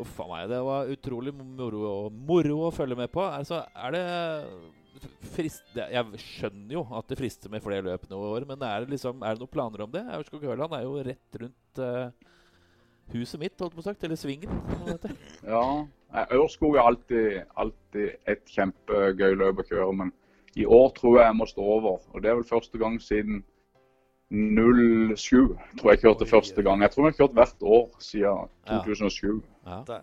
[0.00, 0.46] Uff a meg.
[0.48, 3.24] Det var utrolig moro, moro å følge med på.
[3.26, 4.04] Altså, er det
[5.34, 5.64] frist...
[5.76, 8.94] Jeg skjønner jo at det frister med flere løp nå i år, men er det,
[8.94, 10.04] liksom, er det noen planer om det?
[10.18, 12.30] Aurskog-Høland er jo rett rundt uh,
[13.12, 14.04] huset mitt, holdt på sagt.
[14.06, 14.62] Eller svingen.
[14.70, 15.18] hva det heter.
[15.44, 15.64] Ja,
[16.36, 17.28] Aurskog er alltid,
[17.60, 20.16] alltid et kjempegøy løp å kjøre, men
[20.56, 21.98] i år tror jeg jeg må stå over.
[22.12, 23.44] Og det er vel første gang siden
[24.32, 26.82] 07, tror jeg kjørte Oi, første gang.
[26.82, 28.78] Jeg tror jeg har kjørt hvert år siden Ja.
[28.78, 29.42] 2007.
[29.66, 29.98] Ja.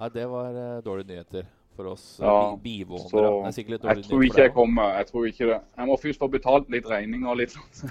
[0.00, 1.42] Ja, det var eh, dårlige nyheter
[1.76, 3.48] for oss Ja, uh, bivånere.
[3.48, 4.82] Er jeg tror ikke for jeg kommer.
[4.96, 5.60] Jeg tror ikke det.
[5.76, 7.90] Jeg må først få betalt litt regninger og litt sånn.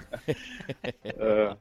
[1.20, 1.54] Eh,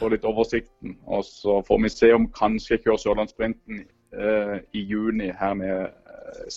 [0.00, 0.96] Få litt oversikten.
[1.06, 5.92] Og så får vi se om kanskje jeg kjører Sørlandssprinten eh, i juni her nede.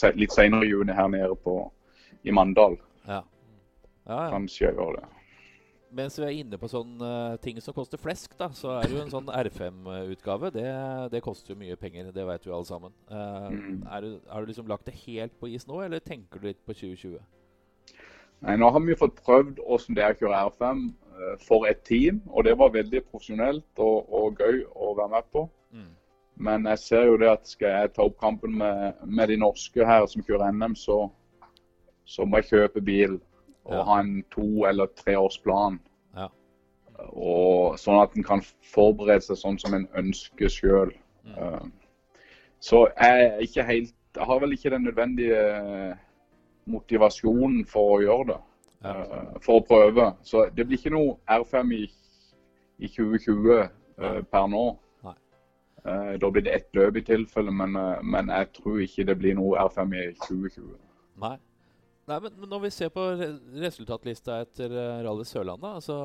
[0.03, 1.71] eh, litt senere i juni her nede på,
[2.23, 2.79] i Mandal.
[3.07, 3.23] Ja.
[4.09, 5.07] Ja, gjør det.
[5.93, 9.01] Mens vi er inne på sånne ting som koster flesk, da, så er det jo
[9.01, 10.51] en sånn R5-utgave.
[10.53, 10.67] Det,
[11.13, 12.93] det koster jo mye penger, det vet vi alle sammen.
[13.09, 13.83] Uh, Mm.
[13.89, 16.61] er du, har du liksom lagt det helt på is nå, eller tenker du litt
[16.65, 17.17] på 2020?
[18.45, 21.81] Nei, Nå har vi fått prøvd hvordan det er å kjøre R5 eh, for et
[21.83, 25.43] team, og det var veldig profesjonelt og, og gøy å være med på.
[25.75, 25.89] Mm.
[26.39, 29.85] Men jeg ser jo det at skal jeg ta opp kampen med, med de norske
[29.85, 31.09] her som kjører NM, så,
[32.09, 33.19] så må jeg kjøpe bil
[33.69, 33.83] og Ja.
[33.85, 35.79] ha en to- eller treårsplan.
[36.17, 36.27] Ja.
[37.13, 38.41] Og sånn at en kan
[38.73, 40.91] forberede seg sånn som en ønsker sjøl.
[41.29, 41.71] Mm.
[42.59, 45.97] så jeg er ikke helt Jeg har vel ikke den nødvendige
[46.65, 48.37] motivasjonen for å gjøre det.
[48.83, 48.93] Ja.
[49.01, 50.13] eh, for å prøve.
[50.23, 51.83] Så det blir ikke noe R5 i,
[52.79, 53.59] i 2020
[53.99, 54.63] eh, per nå.
[55.85, 59.17] Eh, da blir det ett løp i tilfelle, men, eh, men jeg tror ikke det
[59.19, 60.75] blir noe R5 i 2020.
[61.21, 61.37] Nei.
[62.09, 63.27] Nei, men men når vi ser på re
[63.61, 65.99] resultatlista etter uh, Rally Sørlandet, altså,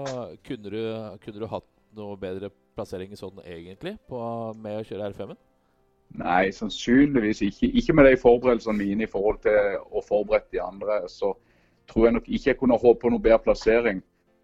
[0.44, 0.82] kunne, du,
[1.24, 4.20] kunne du hatt noe bedre plassering sånn egentlig på,
[4.60, 5.38] med å kjøre R5-en?
[6.20, 7.70] Nei, sannsynligvis ikke.
[7.80, 11.00] Ikke med de forberedelsene mine i forhold til å forberede de andre.
[11.10, 11.32] Så
[11.90, 14.02] tror jeg nok ikke jeg kunne håpe på noe bedre plassering.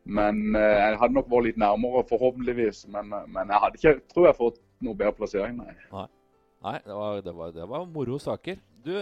[0.08, 2.86] Men eh, jeg hadde nok vært litt nærmere, forhåpentligvis.
[2.90, 6.08] Men, men jeg hadde ikke, tror jeg, fått noe bedre plassering, nei.
[6.60, 8.58] Nei, det var, det var, det var moro saker.
[8.84, 8.92] Du,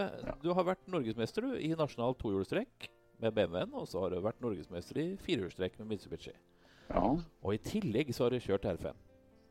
[0.42, 2.88] du har vært norgesmester du, i nasjonal tohjulstrekk
[3.22, 6.32] med BMW-en, og så har du vært norgesmester i firehjulstrekk med Mitsubishi.
[6.88, 7.04] Ja.
[7.44, 8.92] Og i tillegg så har du kjørt R5.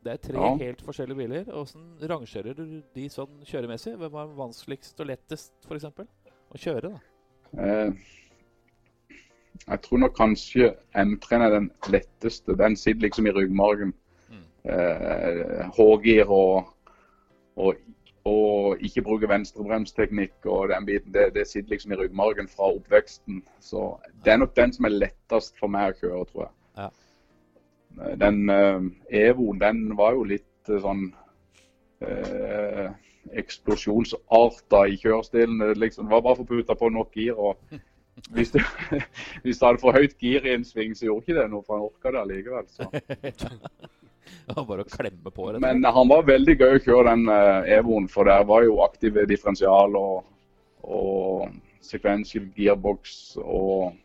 [0.03, 0.53] Det er tre Ja.
[0.57, 1.49] helt forskjellige biler.
[1.53, 3.95] Åssen rangerer du de sånn kjøremessig?
[3.97, 5.85] Hvem er vanskeligst og lettest, f.eks.?
[6.47, 6.99] Å kjøre, da.
[7.59, 7.91] Eh,
[9.67, 12.55] jeg tror nok kanskje M3 er den letteste.
[12.55, 13.93] Den sitter liksom i ryggmargen.
[14.31, 14.45] Mm.
[14.71, 16.73] Eh, H-gir og,
[17.57, 17.75] og,
[18.67, 21.13] og ikke bruke venstrebremsteknikk og den biten.
[21.13, 23.41] Det, det sitter liksom i ryggmargen fra oppveksten.
[23.63, 23.89] Så
[24.25, 26.53] det er nok den som er lettest for meg å kjøre, tror jeg.
[26.77, 26.89] Ja.
[28.21, 31.07] Den uh, Evoen, den var jo litt uh, sånn
[32.05, 32.87] uh,
[33.37, 35.63] eksplosjonsarta i kjørestilen.
[35.79, 37.37] Liksom, det var bare for å putte på nok gir.
[37.37, 37.57] og
[38.35, 38.59] hvis du,
[39.43, 41.77] hvis du hadde for høyt gir i en sving, så gjorde ikke det noe, for
[41.77, 42.67] han orka det allikevel.
[44.27, 44.47] Så.
[44.47, 45.51] Det var bare å klemme på.
[45.51, 48.81] rett Men han var veldig gøy å kjøre den eh, Evoen, for der var jo
[48.85, 50.27] aktive differensial og,
[50.83, 51.47] og
[51.85, 53.95] sequential gearbox og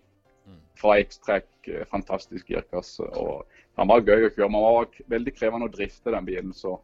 [0.43, 0.57] Mm.
[0.75, 3.05] fra X-Track eh, fantastisk girkasse.
[3.15, 3.47] og
[3.79, 6.51] Han var gøy å kjøre, men han var veldig krevende å drifte den bilen.
[6.53, 6.81] så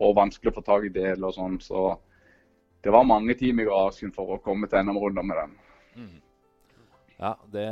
[0.00, 1.58] og vanskelig å få tak i deler og sånn.
[1.62, 1.84] Så
[2.84, 5.56] det var mange timer i garasjen for å komme til NM-runder med den.
[5.96, 6.14] Mm.
[7.20, 7.66] Ja, det,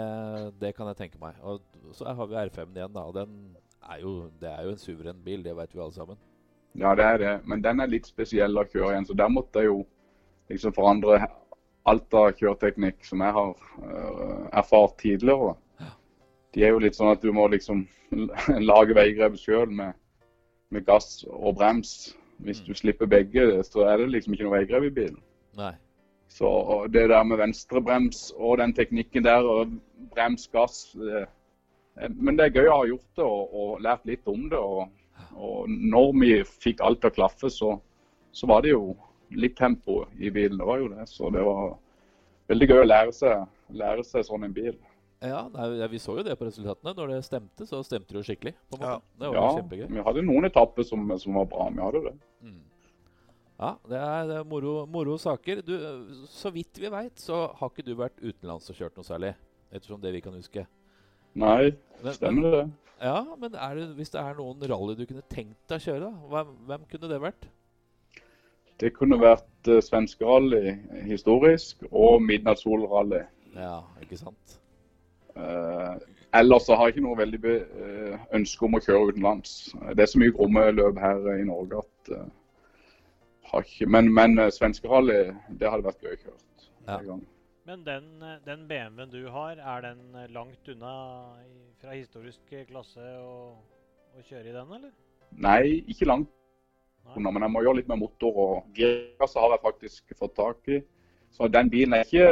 [0.60, 1.38] det, kan jeg tenke meg.
[1.40, 1.62] Og
[1.96, 3.06] så har vi R5-en igjen, da.
[3.16, 3.56] Den
[3.90, 6.18] er jo, det er jo en suveren bil, det vet vi alle sammen.
[6.78, 7.34] Ja, det er det.
[7.48, 9.06] Men den er litt spesiell å kjøre igjen.
[9.08, 9.78] Så der måtte jeg jo
[10.52, 11.20] liksom forandre
[11.88, 15.56] alt av kjøreteknikk som jeg har uh, erfart tidligere.
[16.54, 17.86] De er jo litt sånn at du må liksom
[18.70, 19.96] lage veigrep sjøl med,
[20.72, 22.14] med, gass og brems.
[22.44, 22.78] Hvis du mm.
[22.82, 25.20] slipper begge, så er det liksom ikke noe veigrep i bilen.
[25.58, 25.74] Nei.
[26.28, 26.48] Så
[26.92, 29.72] det der med venstrebrems og den teknikken der, og
[30.12, 31.24] brems, gass det,
[32.14, 34.58] Men det er gøy å ha gjort det og, og lært litt om det.
[34.58, 36.32] Og, og når vi
[36.66, 37.74] fikk alt til å klaffe, så,
[38.32, 38.94] så, var det jo
[39.34, 40.58] litt tempo i bilen.
[40.60, 41.08] Det var jo det.
[41.10, 41.74] Så det var
[42.52, 43.48] veldig gøy å lære seg,
[43.82, 44.76] lære seg sånn en bil.
[45.18, 46.94] Ja, nei, Vi så jo det på resultatene.
[46.94, 48.54] Når det stemte, så stemte det jo skikkelig.
[48.70, 48.94] på en måte.
[48.94, 49.86] Ja, det var ja kjempegøy.
[49.96, 51.68] Vi hadde noen etapper som, som var bra.
[51.74, 52.14] Vi hadde det.
[52.46, 52.60] Mm.
[53.58, 55.64] Ja, det er, det er moro, moro, saker.
[55.66, 55.74] Du,
[56.30, 59.34] så vidt vi veit, så har ikke du vært utenlands og kjørt noe særlig?
[59.74, 60.62] Ettersom det vi kan huske.
[61.34, 61.72] Nei,
[62.14, 62.66] stemmer det.
[63.02, 66.28] Ja, men det, hvis det er noen rally du kunne tenkt deg å kjøre, da,
[66.32, 67.48] hvem, hvem kunne det vært?
[68.78, 70.74] Det kunne vært uh, svenskerally
[71.06, 73.22] historisk og midnattsolrally.
[73.54, 74.58] Ja, ikke sant?
[75.38, 75.94] Uh,
[76.34, 79.54] ellers så har jeg ikke noe veldig uh, ønske om å kjøre utenlands.
[79.94, 82.28] Det er så mye gromme løp her i Norge at uh,
[83.52, 86.40] har ikke, Men, men svenskerally, det hadde vært gøy å kjøre.
[86.88, 87.18] Ja.
[87.68, 88.04] Men den,
[88.46, 90.92] den BMW-en du har, er den langt unna
[91.76, 93.58] fra historisk klasse å,
[94.16, 94.94] å kjøre i den, eller?
[95.36, 96.30] Nei, ikke langt
[97.12, 97.28] unna.
[97.28, 100.80] Men jeg må gjøre litt med motor og girkasse har jeg faktisk fått tak i.
[101.36, 102.30] Så den bilen er ikke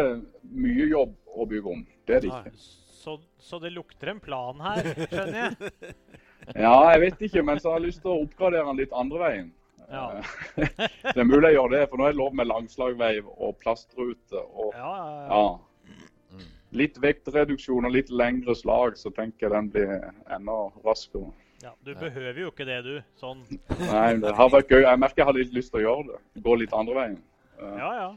[0.57, 1.85] mye jobb å bygge om.
[2.09, 2.57] Det er det ikke.
[2.96, 5.72] Så, så, det lukter en plan her, skjønner jeg?
[6.64, 9.20] ja, jeg vet ikke, men så har jeg lyst til å oppgradere den litt andre
[9.27, 9.53] veien.
[9.90, 10.22] Ja.
[11.14, 14.42] det er mulig jeg gjør det, for nå er det lov med langslagvei og plastrute.
[14.42, 16.42] Og, ja, ja, ja.
[16.77, 19.92] Litt vektreduksjon og litt lengre slag, så tenker jeg den blir
[20.35, 21.31] enda raskere.
[21.62, 22.99] Ja, Du behøver jo ikke det, du.
[23.20, 23.40] Sånn.
[23.81, 24.83] Nei, det har vært gøy.
[24.83, 26.20] Jeg merker jeg har litt lyst til å gjøre det.
[26.44, 27.16] Gå litt andre veien.
[27.57, 28.11] Ja, ja.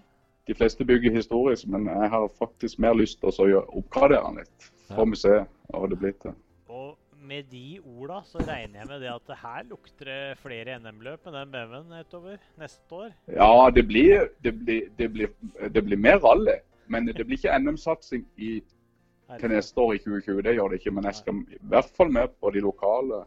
[0.50, 4.70] De fleste bygger historisk, men jeg har faktisk mer lyst til å oppgradere den litt.
[4.90, 5.48] For museet.
[5.78, 6.34] Og det blir til.
[7.30, 11.36] Med de orda så regner jeg med det at det her lukter flere NM-løp med
[11.36, 13.12] den BMW-en utover neste år?
[13.30, 15.34] Ja, det blir, det blir, det blir,
[15.70, 16.58] det blir mer rally.
[16.90, 20.42] Men det blir ikke NM-satsing til neste år i 2020.
[20.48, 20.96] Det gjør det ikke.
[20.98, 23.22] Men jeg skal i hvert fall med på de lokale.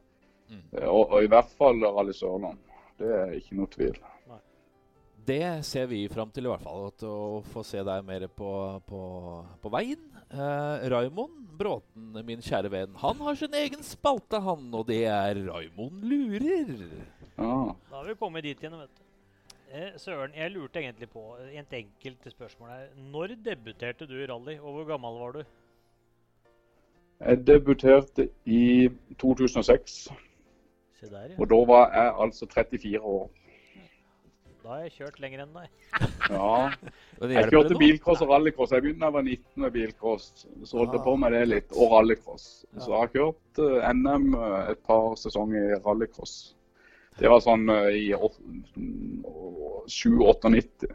[0.50, 0.64] Mm.
[0.82, 2.58] Og, og, i hvert fall Rally Sørland.
[2.98, 3.94] Det er ikke noe tvil.
[5.26, 6.88] Det ser vi fram til, i hvert fall.
[7.06, 8.50] Å få se deg mer på,
[8.88, 9.02] på,
[9.62, 10.02] på veien.
[10.32, 14.66] Eh, Raimond Bråten, min kjære venn, han har sin egen spalte, han.
[14.74, 16.72] Og det er Raimond lurer.
[17.36, 17.70] Ah.
[17.90, 19.02] Da har vi kommet dit igjen, vet du.
[19.72, 22.88] Eh, Søren, jeg lurte egentlig på et enkelt spørsmål her.
[23.12, 25.44] Når debuterte du i rally, og hvor gammel var du?
[27.22, 30.10] Jeg debuterte i 2006.
[31.02, 31.38] Der, ja.
[31.38, 33.30] Og da var jeg altså 34 år.
[34.62, 35.66] Da har jeg kjørt lenger enn deg.
[36.30, 36.50] ja.
[37.32, 38.72] Jeg kjørte bilcross og rallycross.
[38.74, 40.24] Jeg begynte da jeg var 19 med bilcross.
[40.66, 41.74] Så holdt jeg på med det litt.
[41.76, 42.46] Og rallycross.
[42.78, 46.34] Så jeg har kjørt eh, NM uh, et par sesonger i rallycross.
[47.20, 48.10] Det var sånn uh, i
[49.86, 50.90] 7-98.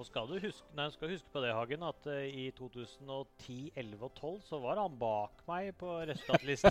[0.00, 4.06] Nå skal du huske, nei, skal huske på det, Hagen, at uh, i 2010, 11
[4.06, 6.70] og 12 så var han bak meg på resultatlista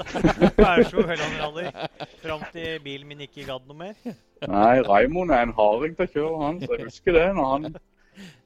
[1.12, 1.60] Høland
[2.24, 4.02] Fram til bilen min ikke gadd noe mer.
[4.50, 6.64] Nei, Raimond er en harding til å kjøre, han.
[6.64, 7.28] Så jeg husker det.
[7.38, 7.78] Når han,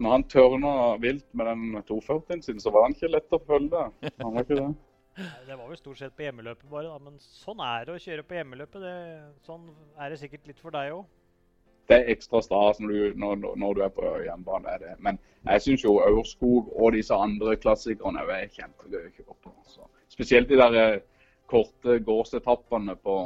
[0.04, 0.76] når han tørna
[1.08, 3.88] vilt med den 240-en sin, så var han ikke lett å følge.
[4.20, 4.70] Han var ikke det.
[5.48, 7.00] Det var vel stort sett på hjemmeløpet bare, da.
[7.08, 8.84] Men sånn er det å kjøre på hjemmeløpet.
[8.84, 8.96] Det,
[9.48, 11.08] sånn er det sikkert litt for deg òg
[11.90, 14.72] det er ekstra stas når du, når, når du er på hjemmebane.
[14.72, 14.96] Er det.
[15.04, 19.54] Men jeg syns jo Aurskog og disse andre klassikerne er kjempegøy å kjøre på.
[19.68, 19.88] Så.
[20.14, 21.00] Spesielt de der eh,
[21.52, 23.18] korte gårdsetappene på,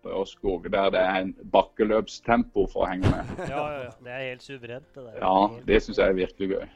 [0.00, 3.34] på Aurskog, der det er en bakkeløpstempo for å henge med.
[3.52, 3.96] Ja, ja, ja.
[4.00, 4.92] Det er helt suverent.
[4.94, 5.18] Det der.
[5.20, 6.68] Ja, det syns jeg er virkelig gøy.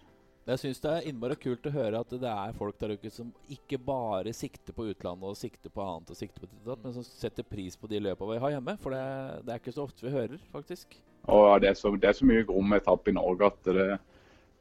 [0.45, 3.31] Jeg syns det er innmari kult å høre at det er folk der ute som
[3.49, 7.07] ikke bare sikter på utlandet og sikter på annet, og sikter på det, men som
[7.07, 8.77] setter pris på de løpene vi har hjemme.
[8.85, 9.05] For det,
[9.47, 10.99] det er ikke så ofte vi hører, faktisk.
[11.33, 13.87] Og det er så, det er så mye gromme etappe i Norge at det,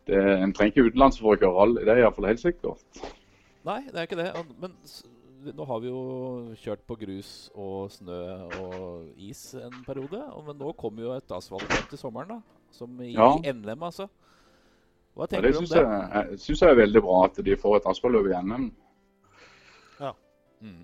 [0.07, 1.83] det, en trenger ikke utenlands for å kjøre rally.
[1.83, 3.03] Det er iallfall helt sikkert.
[3.67, 4.29] Nei, det er ikke det.
[4.61, 4.77] Men
[5.57, 6.01] nå har vi jo
[6.63, 8.19] kjørt på grus og snø
[8.61, 10.21] og is en periode.
[10.47, 12.59] Men nå kommer jo et asfaltløp til sommeren, da.
[12.73, 13.33] Som i ja.
[13.51, 14.07] NM, altså.
[15.13, 15.83] Hva tenker ja, du om det?
[15.83, 18.69] Jeg, jeg syns det er veldig bra at de får et asfaltløp i NM.
[19.99, 20.15] Ja.
[20.63, 20.81] Mm.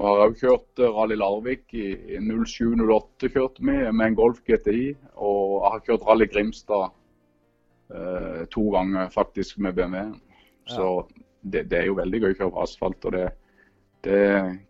[0.00, 4.40] Og har òg kjørt eh, Rally Larvik i, i 07-08 kjørte vi med en Golf
[4.46, 4.94] GTI.
[5.20, 6.86] Og jeg har kjørt Rally Grimstad
[7.92, 10.14] eh, to ganger faktisk med BMW.
[10.70, 10.88] Så
[11.42, 13.04] det, det, er jo veldig gøy å kjøre på asfalt.
[13.04, 13.26] og det,
[14.08, 14.22] det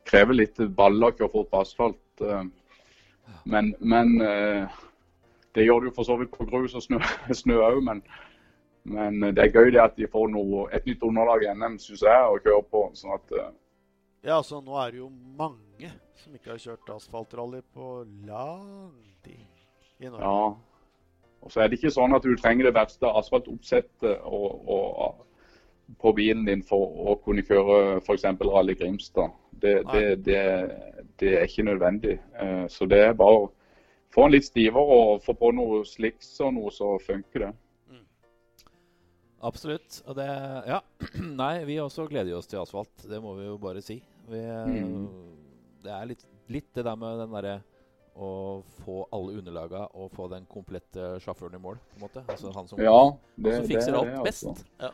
[0.08, 2.26] krever litt baller å kjøre fort på asfalt.
[2.26, 2.44] Eh,
[3.54, 4.82] men, men eh,
[5.54, 7.80] det gjør det jo for så vidt på grus og snø òg.
[7.86, 8.02] Men,
[8.82, 12.02] men, det er gøy det at de får noe, et nytt underlag i NM, syns
[12.06, 12.86] jeg, å kjøre på.
[12.98, 13.50] sånn at eh,
[14.24, 17.92] ja, altså nå er det jo mange som ikke har kjørt asfaltrally på
[18.28, 18.92] lang
[19.24, 19.46] tid
[20.00, 20.24] i Norge.
[20.24, 20.50] Ja.
[21.40, 25.22] Og så er det ikke sånn at du trenger det verste asfaltoppsettet og, og,
[26.00, 28.26] på bilen din for å kunne kjøre f.eks.
[28.44, 29.33] Rally Grimstad.
[29.62, 30.42] Det, det, det,
[31.20, 32.18] det, er ikke nødvendig.
[32.40, 33.48] Eh, så det er bare å
[34.14, 37.50] få en litt stivere og få på noe slicks og noe, så funker det.
[39.40, 40.03] Absolutt.
[40.07, 40.29] Og det
[40.66, 40.81] Ja.
[41.42, 42.92] Nei, vi også gleder oss til asfalt.
[43.09, 44.00] Det må vi jo bare si.
[44.29, 45.07] Vi, mm.
[45.83, 47.61] Det er litt, litt, det der med den derre
[48.20, 51.79] å få alle underlaga og få den komplette sjåføren i mål.
[51.90, 52.24] på en måte.
[52.29, 52.98] Altså han som, ja,
[53.37, 54.53] det, som fikser det, alt altså.
[54.53, 54.66] best.
[54.83, 54.90] Ja.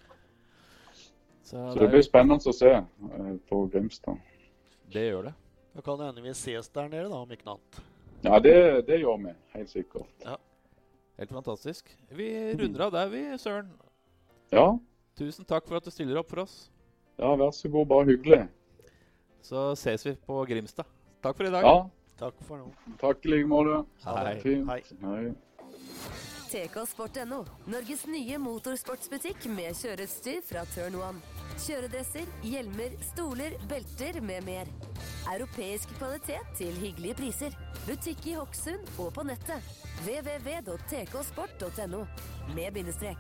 [1.43, 4.19] Så, Så, det blir spennende å se uh, på Grimstad.
[4.93, 5.35] Det gjør det.
[5.75, 7.81] Da kan det hende vi ses der nede, da, om ikke noe annet.
[8.27, 8.55] Ja, det,
[8.89, 9.35] det, gjør vi.
[9.55, 10.15] Helt sikkert.
[10.25, 10.39] Ja.
[11.17, 11.91] Helt fantastisk.
[12.15, 12.29] Vi
[12.59, 13.71] runder av der, vi, Søren.
[14.53, 14.79] Ja.
[15.17, 16.57] Tusen takk for at du stiller opp for oss.
[17.17, 17.89] Ja, vær så god.
[17.91, 18.43] Bare hyggelig.
[19.43, 20.87] Så ses vi på Grimstad.
[21.25, 21.65] Takk for i dag.
[21.65, 21.89] Ja.
[22.21, 22.71] Takk for nå.
[23.01, 23.83] Takk i like måte.
[24.05, 24.41] Hei.
[24.45, 24.83] Hei.
[25.03, 25.35] Hei.
[26.47, 26.77] TK
[27.67, 31.21] Norges nye motorsportsbutikk med kjøreutstyr fra Turn One.
[31.59, 34.67] Kjøredresser, hjelmer, stoler, belter med mer.
[35.33, 37.51] Europeisk kvalitet til hyggelige priser.
[37.87, 39.63] Butikk i Hokksund og på nettet.
[40.07, 42.01] www.tksport.no
[42.55, 43.19] med bindestrek.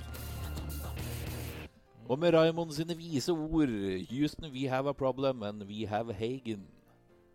[2.06, 3.72] Og med Raymond sine vise ord
[4.10, 6.62] Houston, we have a problem, and we have Hagen.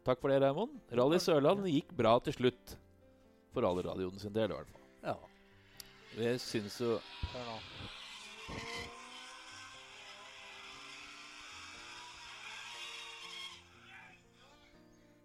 [0.06, 0.78] Takk for det, Raymond.
[0.96, 2.78] Rally Sørland gikk bra til slutt.
[3.52, 4.86] For alle radioen sin del, i hvert fall.
[5.04, 5.18] Ja.
[6.22, 6.98] Jeg syns jo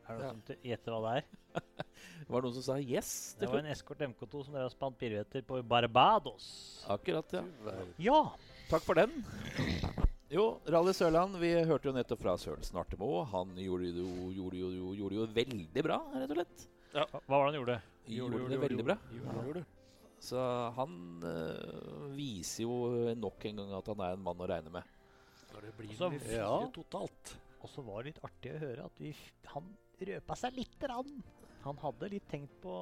[0.06, 1.62] Er det noen som gjetter hva det er?
[2.30, 3.14] var det noen som sa yes?
[3.40, 6.46] Det var en Eskort MK2 som dere har spant piruetter på Barbados.
[6.90, 7.42] Akkurat, ja.
[8.02, 8.20] Ja.
[8.66, 9.12] Takk for den.
[10.26, 13.20] Jo, Rally Sørland, vi hørte jo nettopp fra Søren Snartemo.
[13.30, 16.64] Han gjorde jo, gjorde, jo, gjorde jo, veldig bra, rett og slett.
[16.96, 17.76] Ja, Hva var det han gjorde?
[18.10, 18.96] Gjorde, gjorde det veldig bra.
[20.26, 20.42] Så
[20.74, 20.96] han
[21.30, 24.94] øh, viser jo nok en gang at han er en mann å regne med.
[25.52, 26.56] Når det blir så, fire ja.
[26.74, 27.36] totalt.
[27.62, 29.12] Og så var det litt artig å høre at vi,
[29.52, 29.68] han
[30.10, 31.20] røpa seg lite grann.
[31.68, 32.74] Han hadde litt tenkt på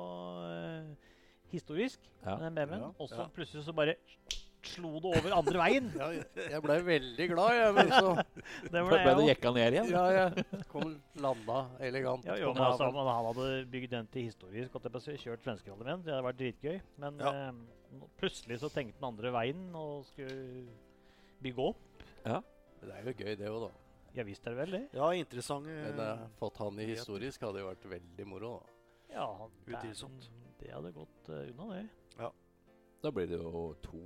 [0.49, 1.13] øh,
[1.53, 2.39] historisk, ja.
[2.41, 2.89] den BMW-en.
[2.89, 2.91] Ja.
[2.97, 3.99] Og så plutselig så bare
[4.69, 5.91] slo det over andre veien.
[5.99, 6.09] Ja,
[6.55, 7.75] jeg blei veldig glad, jeg.
[7.79, 8.11] Men så
[8.75, 9.93] det ble, ble det jekka ned igjen?
[9.95, 12.27] Ja, jeg kom landa elegant.
[12.29, 14.81] Ja, jo, men altså, han hadde bygd den til historisk.
[15.25, 16.03] Kjørt svenskerallyen.
[16.05, 16.77] Det hadde vært dritgøy.
[17.05, 17.33] Men ja.
[17.33, 20.67] eh, plutselig så tenkte den andre veien og skulle
[21.45, 22.05] bygge opp.
[22.25, 22.41] Ja.
[22.81, 23.73] Men det er jo gøy, det òg, da.
[24.15, 24.85] Ja visst er det vel det.
[24.95, 25.67] Ja, interessant.
[25.67, 28.53] Men uh, fått han i historisk hadde jo vært veldig moro.
[28.61, 28.75] da.
[29.15, 29.29] Ja,
[29.67, 30.29] Utvilsomt.
[30.61, 31.83] Det hadde gått uh, unna, det.
[32.21, 32.31] Ja.
[33.05, 33.99] Da blir det jo to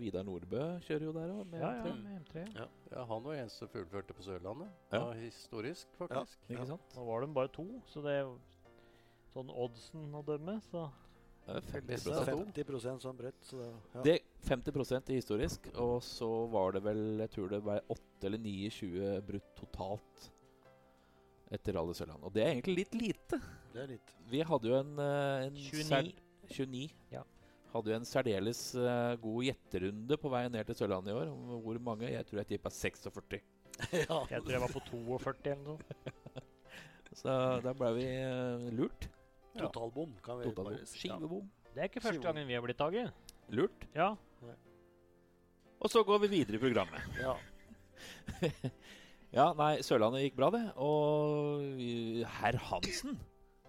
[0.00, 1.90] Vidar Nordbø kjører jo der òg, med ja, M3.
[1.90, 2.64] Ja, med M3 ja.
[2.90, 4.72] ja, han var eneste fullførte på Sørlandet.
[4.90, 5.04] Ja.
[5.20, 6.40] historisk, faktisk.
[6.48, 6.96] Ja, ikke sant?
[6.96, 8.32] Nå var de bare to, så det er
[9.30, 10.88] sånn oddsen å dømme, så
[11.46, 12.02] det er 50,
[12.58, 13.38] 50 sånn bredt.
[13.46, 14.02] Så ja.
[14.06, 18.42] Det 50 i historisk, og så var det vel Jeg tror det var 8 eller
[18.42, 20.28] 9-20 brutt totalt
[21.52, 22.22] etter Rally Sørland.
[22.26, 23.38] Og det er egentlig litt lite.
[23.74, 24.14] Det er litt.
[24.30, 26.14] Vi hadde jo en, eh, en 29.
[26.48, 26.84] 29.
[27.12, 27.22] Ja.
[27.72, 31.30] Hadde jo en særdeles uh, god gjetterunde på vei ned til Sørlandet i år.
[31.64, 32.10] Hvor mange?
[32.12, 33.40] Jeg tror jeg tippa 46.
[34.02, 34.18] ja.
[34.30, 36.44] Jeg tror jeg var på 42 eller noe.
[37.22, 37.32] Så
[37.64, 38.04] da ble vi
[38.72, 39.08] lurt.
[39.08, 39.08] lurt.
[39.56, 41.06] Totalbom, kan vi Total bare si.
[41.06, 41.48] Skivebom.
[41.72, 43.32] Det er ikke første gangen vi har blitt taget.
[43.52, 43.88] Lurt.
[43.96, 44.12] Ja.
[45.82, 47.20] Og så går vi videre i programmet.
[47.20, 47.34] Ja.
[49.38, 50.64] ja, nei, Sørlandet gikk bra, det.
[50.76, 51.64] Og
[52.38, 53.18] herr Hansen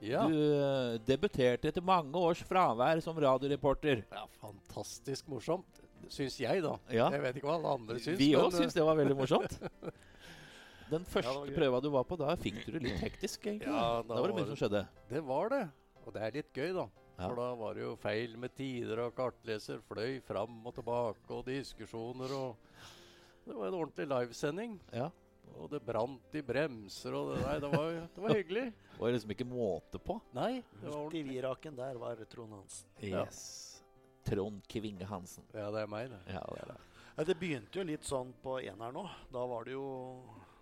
[0.03, 0.23] ja.
[0.29, 4.03] Du uh, debuterte etter mange års fravær som radioreporter.
[4.11, 6.75] Ja, Fantastisk morsomt, syns jeg, da.
[6.93, 7.09] Ja.
[7.13, 8.19] Jeg vet ikke hva alle andre syns.
[8.19, 9.59] Vi òg syns det var veldig morsomt.
[10.93, 13.71] Den første ja, prøva du var på, da fikk du det litt hektisk, egentlig.
[13.71, 14.83] Ja, da, da var det mye som skjedde.
[15.09, 15.63] Det var det.
[16.03, 16.85] Og det er litt gøy, da.
[17.13, 17.27] Ja.
[17.29, 21.45] For da var det jo feil med tider, og kartleser fløy fram og tilbake, og
[21.49, 22.69] diskusjoner og
[23.43, 24.77] Det var en ordentlig livesending.
[24.95, 25.09] Ja.
[25.57, 28.63] Og det brant i bremser, og det, nei, det, var, det var hyggelig.
[28.93, 30.17] det var liksom ikke måte på?
[30.35, 30.63] Nei.
[30.81, 32.89] Midt i viraken der var Trond Hansen.
[32.99, 33.43] Yes.
[34.27, 35.45] Trond Kvinge Hansen.
[35.53, 36.19] Ja, det er meg, det.
[36.33, 36.79] Ja, det, er det.
[37.17, 39.05] Ja, det begynte jo litt sånn på eneren nå.
[39.31, 39.85] Da var det jo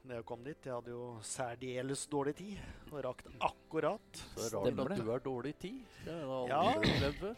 [0.01, 0.65] når jeg kom dit.
[0.65, 4.23] Jeg hadde jo særdeles dårlig tid og rakk det akkurat.
[4.36, 5.84] Så rart Stemmer at du har dårlig tid.
[6.05, 6.61] Det har jeg Ja.
[6.73, 7.36] aldri opplevd før.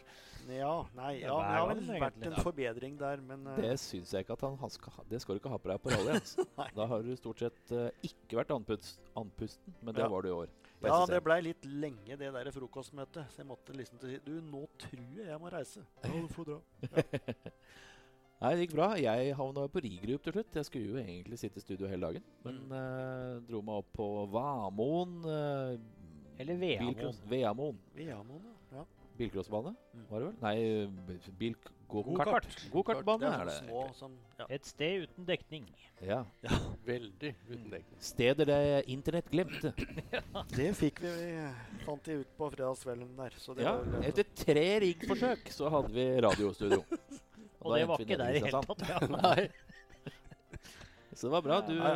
[0.48, 3.56] Ja, nei, Det ja, det har vel vært en forbedring der, men uh...
[3.56, 5.04] Det syns jeg ikke at han, han skal ha.
[5.08, 6.10] Det skal du ikke ha på deg på rally.
[6.18, 6.44] Altså.
[6.76, 10.08] Da har du stort sett uh, ikke vært andpust, andpusten, men det Ja.
[10.12, 10.52] var du i år.
[10.84, 13.30] Ja, det blei litt lenge, det der frokostmøtet.
[13.32, 15.80] Så jeg måtte liksom til si Du, nå tror jeg jeg må reise.
[16.04, 16.58] Ja, du får dra.
[18.44, 18.88] Nei, det gikk bra.
[19.00, 20.58] Jeg havna på rigrup til slutt.
[20.58, 22.74] Jeg skulle jo egentlig sitte i studio hele dagen, men Mm.
[22.74, 25.14] uh, dro meg opp på Vamoen.
[26.36, 27.16] Eller Veamoen.
[27.30, 27.78] Veamoen.
[27.96, 28.53] Veamoen, ja.
[29.14, 29.18] Ja.
[29.18, 30.04] Bilcrossbane, Mm.
[30.10, 30.36] var det vel?
[30.42, 31.54] Nei, bil...
[31.94, 32.26] Gokart.
[32.26, 32.54] Gokart.
[32.72, 33.52] Gokartbane er det.
[33.60, 34.46] små som ja.
[34.50, 35.66] Et sted uten dekning.
[36.02, 36.24] Ja.
[36.88, 38.00] Veldig uten dekning.
[38.02, 38.56] Steder det
[38.90, 39.70] internett glemte.
[40.56, 43.36] Det fikk vi, vi fant de ut på fredagskvelden der.
[43.38, 46.82] Så det Ja, etter tre riggforsøk så hadde vi radiostudio.
[47.64, 48.82] Og og det var ikke der i hele tatt.
[48.90, 48.98] Ja.
[49.08, 49.46] Nei.
[51.14, 51.60] Så det var bra.
[51.64, 51.92] Du, Ja,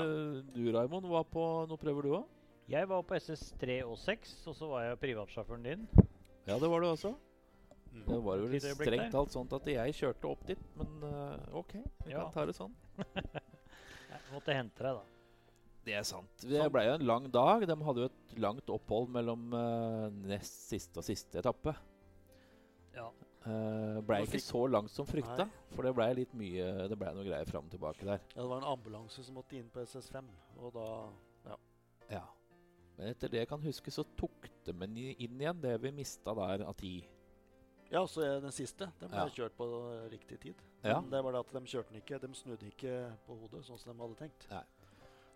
[0.55, 2.29] du Raimond, var på noen prøver du òg?
[2.71, 5.89] Jeg var på SS3 og 6, og så var jeg privatsjåføren din.
[6.49, 7.13] Ja, det var det også.
[7.93, 8.03] Mm.
[8.07, 11.75] Det var jo Litt strengt talt sånn at jeg kjørte opp dit, men uh, OK,
[12.05, 12.25] vi Ja.
[12.25, 12.75] kan ta det sånn.
[14.09, 15.05] Jeg måtte hente deg, da.
[15.89, 16.43] Det er sant.
[16.45, 17.63] Det ble jo en lang dag.
[17.69, 21.73] De hadde jo et langt opphold mellom uh, nest siste og siste etappe.
[22.97, 23.07] Ja.
[23.47, 25.71] Uh, ble ikke så langt som frykta, Nei.
[25.73, 28.21] for det ble litt mye Det ble noe greier fram og tilbake der.
[28.35, 30.29] Ja, det var en ambulanse som måtte inn på SS5,
[30.61, 31.09] og da Ja.
[32.99, 36.35] Men etter det jeg kan huske, så tok de i- inn igjen det vi mista
[36.35, 37.05] der av tid.
[37.91, 38.91] Ja, så er den siste.
[39.01, 39.29] Den ble Ja.
[39.29, 39.67] kjørt på
[40.11, 40.55] riktig tid.
[40.85, 41.01] Ja.
[41.01, 42.19] Det var det at de kjørte den ikke.
[42.21, 44.51] De snudde ikke på hodet, sånn som de hadde tenkt.
[44.51, 44.65] Nei.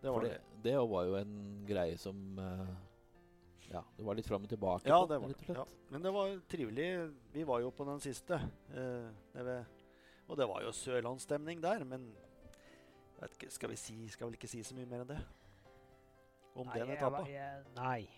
[0.02, 0.62] Det var det, det.
[0.64, 2.66] det var jo en greie som eh,
[3.70, 4.84] Ja, det var litt fram og tilbake.
[4.86, 5.56] Ja, på, det var rett og det.
[5.56, 5.64] Ja.
[5.90, 7.14] Men det var trivelig.
[7.32, 8.34] Vi var jo på den siste.
[8.74, 9.64] eh,
[10.28, 12.12] og det var jo sørlandsstemning der, men
[13.22, 15.20] ikke, skal vi si Skal vel ikke si så mye mer enn det?
[16.54, 17.22] Om den etappa.
[17.28, 18.08] jeg, nei.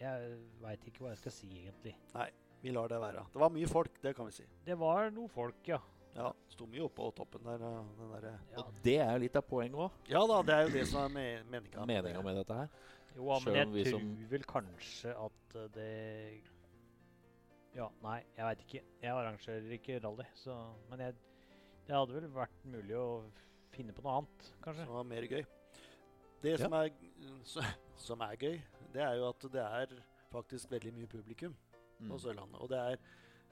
[0.00, 1.94] Jeg veit ikke hva jeg skal si, egentlig.
[2.14, 2.30] Nei,
[2.62, 3.24] Vi lar det være.
[3.32, 4.44] Det var mye folk, det kan vi si.
[4.64, 5.78] Det var noe folk, ja.
[6.16, 7.62] Ja, Sto mye oppå toppen der.
[7.62, 8.38] eh, Den der.
[8.52, 8.58] ja.
[8.64, 9.90] Og det er jo litt av poenget òg.
[10.08, 11.84] Ja da, det er jo det som er me meninga.
[11.86, 12.68] Meninga med dette her.
[13.16, 16.42] Jo, ja, men jeg tror som- vel kanskje at eh, det
[17.76, 18.82] Ja, nei, jeg veit ikke.
[19.02, 20.56] Jeg arrangerer ikke rally, så
[20.90, 21.14] Men jeg,
[21.86, 23.30] det hadde vel vært mulig å
[23.70, 24.84] finne på noe annet, kanskje.
[24.86, 25.44] Som var mer gøy.
[26.42, 26.88] Det som, er,
[27.44, 27.60] så,
[27.96, 28.60] som er gøy,
[28.94, 29.86] det er jo at det er
[30.32, 31.54] faktisk veldig mye publikum
[32.00, 32.08] Mm.
[32.08, 32.60] på Sørlandet.
[32.64, 32.96] Og det er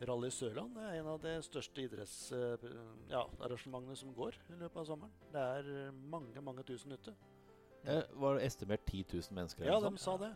[0.09, 4.85] Rally Sørland det er en av de største idrettsarrangementene ja, som går i løpet av
[4.89, 5.13] sommeren.
[5.35, 7.13] Det er mange, mange tusen ute.
[7.85, 9.65] Eh, var det estimert 10 000 mennesker?
[9.69, 10.33] Ja, de sa det.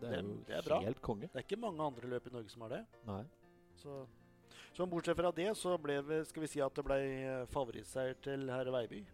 [0.00, 0.80] Det er det- jo det er bra.
[0.80, 1.28] helt konge.
[1.28, 2.86] Det er ikke mange andre løp i Norge som har det.
[3.06, 3.24] Nei.
[3.76, 4.06] Så,
[4.74, 8.48] så bortsett fra det, så ble skal vi si at det ble eh, favorittseier til
[8.48, 9.04] herr Veiby.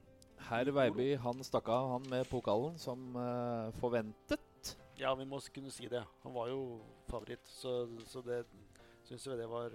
[0.49, 4.77] Herr Veiby han stakk av han med pokalen som uh, forventet.
[4.97, 6.03] Ja, vi må kunne si det.
[6.23, 6.61] Han var jo
[7.11, 8.45] favoritt, så, så det
[9.05, 9.75] syns vi det var,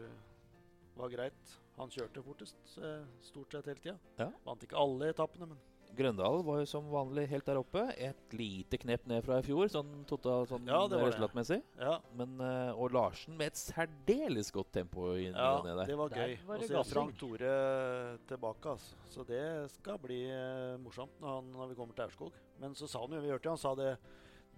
[0.97, 1.57] var greit.
[1.77, 3.93] Han kjørte fortest eh, stort sett hele tida.
[4.19, 4.27] Ja.
[4.45, 5.61] Vant ikke alle etappene, men
[5.97, 7.83] Grøndal var jo som vanlig helt der oppe.
[7.97, 11.61] Et lite knep ned fra i fjor, sånn totalt sånn Ja, resultatmessig.
[11.79, 11.97] ja.
[12.17, 15.85] Men, eh, og Larsen med et særdeles godt tempo inn, Ja, ned der.
[15.85, 16.37] det var gøy.
[16.47, 16.93] Og Å er se.
[16.93, 18.65] Frank Tore tilbake.
[18.75, 18.95] Altså.
[19.09, 22.33] Så det skal bli uh, morsomt når, han, når vi kommer til Aurskog.
[22.59, 23.97] Men så sa han jo, vi hørte jo han sa det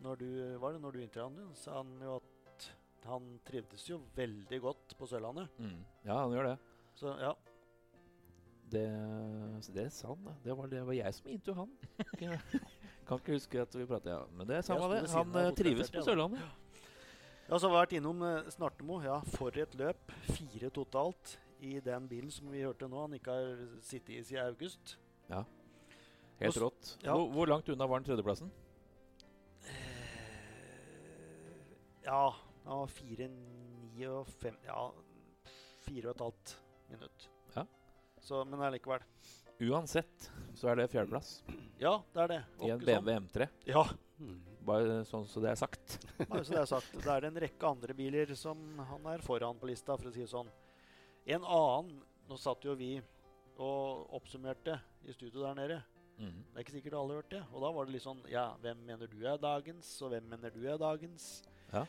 [0.03, 2.69] når du var det når du intervjuet han, sa han jo at
[3.05, 5.49] han trivdes jo veldig godt på Sørlandet.
[5.59, 5.79] Mm.
[6.05, 6.57] Ja, han gjør det.
[6.95, 7.33] Så ja.
[8.73, 8.83] Det,
[9.75, 10.33] det sa han, da.
[10.43, 12.49] Det var, det var jeg som intervjuet han.
[13.07, 14.21] Kan ikke huske at vi pratet, ja.
[14.33, 15.01] Men det er samme det.
[15.13, 16.41] Han eh, trives på Sørlandet.
[17.49, 19.01] så har vi vært innom eh, Snartemo.
[19.03, 20.13] Ja, for et løp.
[20.31, 23.03] Fire totalt i den bilen som vi hørte nå.
[23.05, 24.97] Han ikke har sittet i siden august.
[25.29, 25.43] Ja.
[26.39, 26.95] Helt rått.
[27.03, 27.13] ja.
[27.13, 28.51] Hvor, hvor langt unna var den tredjeplassen?
[32.03, 32.33] Ja,
[32.65, 34.89] han var fire, ni og fem Ja,
[35.85, 36.57] fire og et halvt
[36.89, 37.29] minutt.
[38.23, 39.03] Så, men allikevel.
[39.63, 41.43] Uansett så er det fjerdeplass
[41.79, 42.39] Ja, det er det.
[42.65, 43.47] i en BMW M3.
[43.47, 43.69] sånn.
[43.69, 43.83] Ja.
[44.63, 45.97] Bare sånn så det er sagt.
[46.29, 46.93] bare så det er sagt.
[47.03, 50.23] Det er en rekke andre biler som han er foran på lista, for å si
[50.23, 50.49] det sånn.
[51.27, 52.93] En annen Nå satt jo vi
[53.59, 55.79] og oppsummerte i studio der nede.
[56.15, 56.37] Mm.
[56.39, 57.41] Det er ikke sikkert alle har hørt det.
[57.51, 60.53] Og da var det litt sånn Ja, hvem mener du er dagens, og hvem mener
[60.55, 61.25] du er dagens?
[61.73, 61.83] Ja.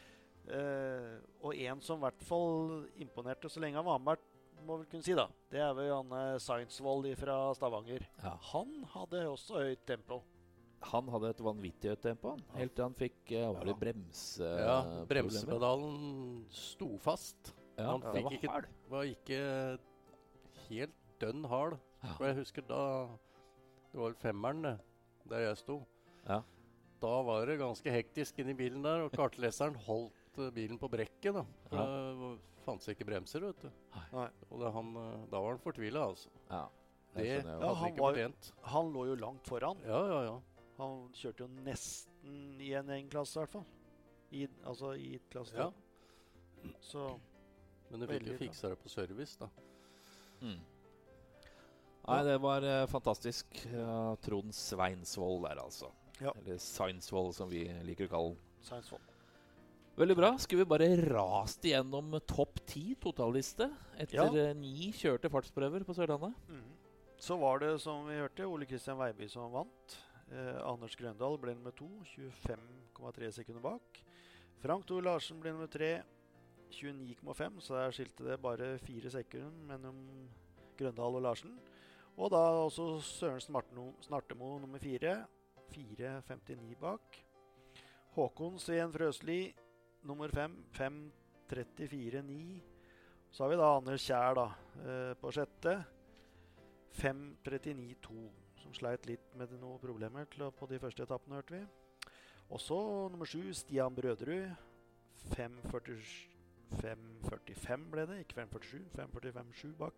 [0.51, 4.27] Eh, og en som i hvert fall imponerte så lenge han var med,
[4.67, 5.27] må vel kunne si, da.
[5.53, 8.07] Det er vel Janne Seinsvold fra Stavanger.
[8.23, 8.35] Ja.
[8.53, 10.21] Han hadde også høyt tempo.
[10.85, 12.35] Han hadde et vanvittig høyt tempo.
[12.59, 13.77] Helt til han fikk uh, ja.
[13.81, 14.49] bremse...
[14.61, 17.55] Ja, bremsepedalen sto fast.
[17.79, 18.69] Ja, Han det fikk var ikke- hard.
[18.93, 19.41] Var ikke
[20.69, 21.79] helt dønn hard.
[22.03, 22.13] Ja.
[22.19, 22.83] For jeg husker da
[23.93, 24.75] Det var vel femmeren,
[25.31, 25.79] der jeg sto.
[26.27, 26.43] Ja.
[27.01, 31.35] Da var det ganske hektisk inni bilen der, og kartleseren holdt eh, bilen på brekket.
[31.35, 31.45] da.
[31.69, 31.85] For Ja.
[32.25, 33.71] Det fantes ikke bremser, vet du.
[34.13, 34.29] Nei.
[34.51, 36.31] Og det, han, eh, da var han fortvila, altså.
[36.51, 36.65] Ja,
[37.15, 37.27] det.
[37.27, 38.53] Ja, hadde han ikke fortjent.
[38.73, 39.79] Han lå jo langt foran.
[39.87, 40.41] Ja, ja, ja.
[40.79, 43.67] Han kjørte jo nesten i en egen klasse, i hvert fall.
[44.35, 45.71] I, altså i klasse Ja.
[46.81, 47.21] Så
[47.91, 49.49] Men du fikk jo fiksa det på service, da.
[50.41, 50.59] Mm.
[52.05, 53.47] Nei, det var eh, fantastisk.
[53.73, 55.93] Ja, Trond Sveinsvold der, altså.
[56.21, 56.33] Ja.
[56.41, 59.14] Eller Seinsvold, som vi liker å kalle den.
[59.95, 60.33] Veldig bra.
[60.43, 64.25] Skulle vi bare rast igjennom topp ti totalliste etter Ja.
[64.51, 66.35] eh, ni kjørte fartsprøver på Sørlandet?
[66.49, 66.73] Mm.
[67.19, 69.97] Så var det, som vi hørte, Ole Kristian Veiby som vant.
[70.33, 74.03] Eh, Anders Grøndal ble nummer to, 25,3 sekunder bak.
[74.61, 76.03] Frank Thor Larsen ble nummer tre,
[76.71, 80.29] 29,5, så der skilte det bare fire sekunder mellom
[80.77, 81.57] Grøndal og Larsen.
[82.19, 85.27] Og da også Sørensen Martino, Snartemo nummer fire,
[85.71, 87.21] 4,59 bak.
[88.17, 89.55] Håkon Sveen Frøsli
[90.05, 92.61] nummer fem, 5,34,9.
[93.31, 94.45] Så har vi da Anders Kjær da,
[94.85, 95.85] eh, på sjette.
[96.95, 98.31] 5.39,2,
[98.63, 101.65] som sleit litt med noen problemer på de første etappene, hørte vi.
[102.51, 104.51] Og så nummer sju, Stian Brøderud.
[105.35, 108.79] 5.45 ble det, ikke 5.47.
[108.95, 109.95] 5.45,7 bak.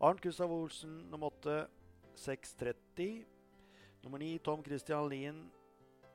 [0.00, 1.66] Arnt Gustav Olsen nummer åtte,
[2.16, 3.24] 6.30.
[4.02, 5.52] Nummer ni, Tom Christian Lien,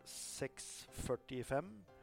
[0.05, 1.94] 6.45.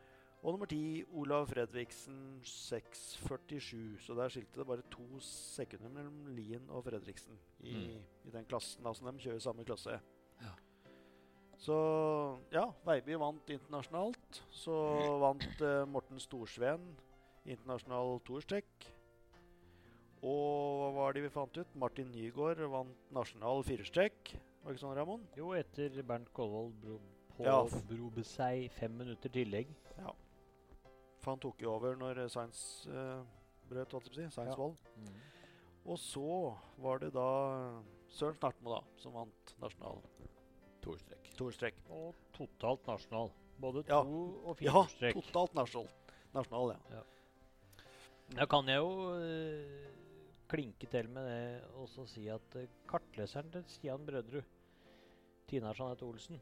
[0.42, 4.00] Og nummer ti, Olav Fredriksen, 6.47.
[4.02, 8.02] Så der skilte det bare to sekunder mellom Lien og Fredriksen i, Mm.
[8.26, 8.86] i den klassen.
[8.86, 10.00] Altså de kjører samme klasse.
[10.42, 10.50] Ja.
[11.58, 11.76] Så
[12.52, 14.42] ja, Veiby vant internasjonalt.
[14.50, 14.72] Så
[15.22, 16.88] vant eh, Morten Storsveen
[17.46, 18.88] internasjonal toerstrekk.
[20.22, 21.70] Og hva var det vi fant ut?
[21.78, 24.34] Martin Nygaard vant nasjonal firestrekk.
[24.62, 25.24] Var ikke sånn, Ramon?
[25.36, 26.98] Jo, etter Bernt Kolvold bro,
[27.38, 27.62] Ja.
[27.64, 28.22] påberope
[28.70, 29.68] fem minutter tillegg.
[31.22, 33.22] For han tok jo over når Sainz Science eh,
[33.70, 34.34] brøt, holdt jeg på å si.
[34.34, 34.70] Science Ja.
[34.98, 35.20] Mm.
[35.92, 37.28] Og så var det da
[38.12, 40.02] Søren Snartmo, da, som vant nasjonal
[40.82, 41.30] Torstrekk.
[41.38, 41.78] Torstrekk.
[41.94, 43.30] Og totalt nasjonal.
[43.62, 44.02] Både Ja.
[44.02, 44.20] to
[44.50, 45.14] og Ja, strekk.
[45.14, 45.88] Ja, totalt nasjonal.
[46.34, 47.02] Nasjonal, ja.
[48.32, 49.88] Da kan jeg jo uh,
[50.48, 54.42] klinke til med det og så si at uh, kartleseren til Stian Brødrud,
[55.46, 56.40] Tina Jeanette Olsen,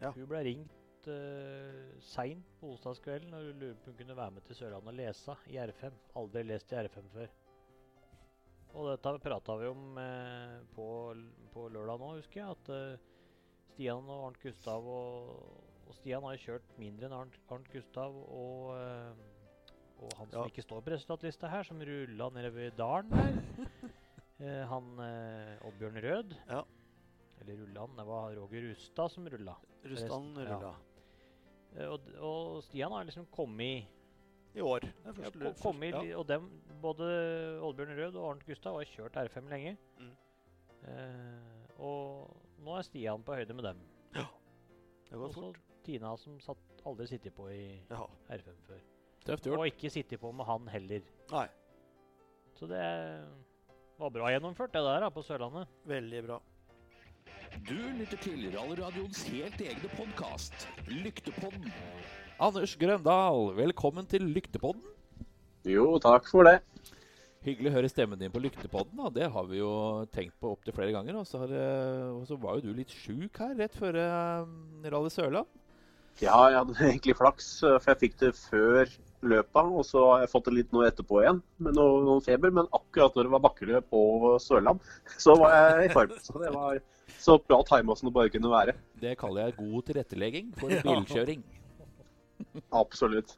[0.00, 0.10] Ja.
[0.12, 4.46] hun ble ringt uh, seint på onsdagskvelden og lurte på om hun kunne være med
[4.46, 6.00] til Sørlandet og lese i R5.
[6.22, 7.34] Aldri lest i R5 før.
[8.76, 10.86] Og dette prata vi om eh, på,
[11.54, 12.56] på lørdag nå, husker jeg.
[12.58, 13.06] At eh,
[13.70, 15.30] Stian og Arnt Gustav og,
[15.86, 19.24] og Stian har jo kjørt mindre enn Arnt, Arnt Gustav og eh,
[19.96, 20.48] og han som Ja.
[20.50, 23.38] ikke står på resultatlista her, som rulla nedover dalen der.
[24.44, 26.34] eh, han eh, Oddbjørn Rød.
[26.50, 26.62] Ja.
[27.40, 27.96] Eller rulla han?
[27.96, 29.56] Det var Roger Rustad som rulla.
[29.84, 30.44] Rustan ja.
[30.50, 30.74] rulla.
[30.74, 30.85] Eh,
[31.84, 33.86] og, og Stian har liksom kommet
[34.56, 34.86] I år.
[35.04, 36.16] Ja, kom ko- kommet ja.
[36.18, 36.46] Og dem,
[36.80, 37.04] både
[37.60, 39.76] Oddbjørn Rød og Arnt Gustav har kjørt R5 lenge.
[40.00, 40.14] Mm.
[40.86, 43.82] Uh, og nå er Stian på høyde med dem.
[45.06, 45.58] Det går fort.
[45.86, 46.58] Tina som satt,
[46.88, 48.00] aldri sittet på i Ja.
[48.32, 48.80] R5 før.
[49.26, 49.58] Tøft gjort.
[49.60, 51.04] Og ikke sittet på med han heller.
[51.30, 51.46] Nei,
[52.56, 52.80] Så det
[54.00, 55.68] var bra gjennomført, det der da, på Sørlandet.
[55.84, 56.40] veldig bra.
[57.66, 61.70] Du lytter til Rallradioens helt egne podkast, Lyktepodden.
[62.38, 64.84] Anders Grøndal, velkommen til Lyktepodden.
[65.66, 66.60] Jo, takk for det.
[67.46, 68.98] Hyggelig å høre stemmen din på Lyktepodden.
[68.98, 69.10] Da.
[69.14, 69.70] Det har vi jo
[70.14, 71.18] tenkt på opptil flere ganger.
[71.20, 74.48] Og så, har, eh, og så var jo du litt sjuk her rett før eh,
[74.90, 75.50] Rally Sørland.
[76.22, 78.90] Ja, jeg hadde egentlig flaks, eh, for jeg fikk det før
[79.30, 79.70] løpet.
[79.78, 82.54] Og så har jeg fått det litt nå etterpå igjen, med noe, noen feber.
[82.54, 84.02] Men akkurat når det var bakkeløp på
[84.42, 84.92] Sørland,
[85.24, 86.14] så var jeg i form.
[86.22, 86.82] Så det var
[87.16, 88.76] så bra tima som det bare kunne være.
[89.02, 91.42] Det kaller jeg god tilrettelegging for bilkjøring.
[92.74, 93.36] Absolutt.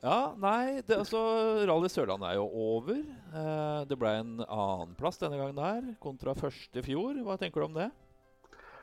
[0.00, 1.20] Ja, nei, det, altså
[1.68, 2.96] Rally Sørland er jo over.
[2.96, 7.18] Eh, det ble en annenplass denne gangen her, kontra første i fjor.
[7.26, 7.90] Hva tenker du om det?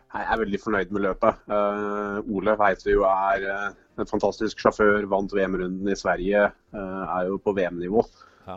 [0.07, 1.39] Jeg er veldig fornøyd med løpet.
[1.51, 3.65] Uh, Ole vet vi jo er uh,
[3.99, 5.07] en fantastisk sjåfør.
[5.11, 6.45] Vant VM-runden i Sverige.
[6.75, 8.03] uh, er jo på VM-nivå.
[8.47, 8.55] Ja.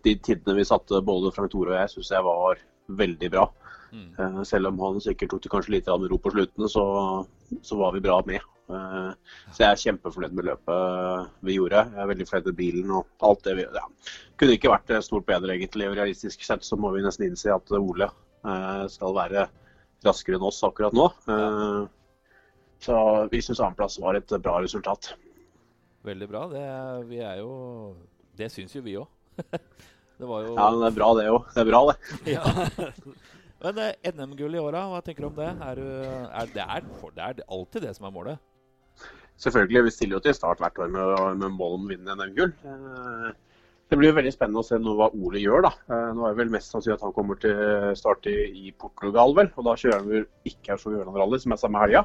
[0.00, 2.62] De tidene vi satte, både Frank Tore og jeg, syns jeg var
[2.96, 3.42] veldig bra.
[3.92, 4.38] Mm.
[4.48, 6.84] Selv om han sikkert tok det kanskje litt ro på sluttene, så,
[7.60, 8.40] så var vi bra med.
[8.72, 11.84] Så jeg er kjempefornøyd med løpet vi gjorde.
[11.92, 13.84] Jeg er veldig fornøyd med bilen og alt det vi ja.
[14.40, 15.92] Kunne ikke vært stort bedre, egentlig.
[15.92, 18.08] Realistisk sett så må vi nesten innse at Ole
[18.96, 19.50] skal være
[20.06, 21.08] raskere enn oss akkurat nå.
[21.30, 21.82] Eh,
[22.82, 22.96] så
[23.30, 25.12] vi syns annenplass var et bra resultat.
[26.02, 26.46] Veldig bra.
[26.50, 26.62] Det,
[27.10, 27.52] vi er jo
[28.34, 29.06] Det syns jo vi òg.
[30.18, 31.44] det var jo Ja, men det er bra det òg.
[31.54, 31.96] Det er bra, det.
[32.34, 32.42] Ja.
[33.62, 35.46] Men eh, NM-gull i åra, hva tenker du om det?
[35.62, 38.40] Er du, er, det, er, for- det er alltid det som er målet.
[39.38, 42.50] Selvfølgelig, vi stiller jo til start hvert år med, med mål om å vinne NM-gull.
[43.92, 45.70] Det blir jo veldig spennende å se nå hva Ole gjør, da.
[45.92, 49.34] Eh, Nå er det vel mest sannsynlig at han kommer til å starte i Portugal,
[49.36, 49.50] vel.
[49.60, 52.00] Og da kjører han vel ikke Aurskog Jørland Rally, som er samme helga.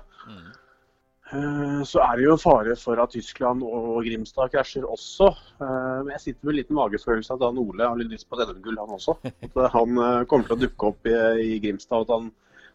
[1.32, 5.30] Eh, Så er det jo fare for at Tyskland og Grimstad krasjer også.
[5.64, 8.36] Eh, Men jeg sitter med en liten magefølelse at han Ole har litt lyst på
[8.36, 9.16] et NM-gull, han også.
[9.48, 9.96] At han
[10.28, 12.32] kommer til å dukke opp i, Grimstad, og at han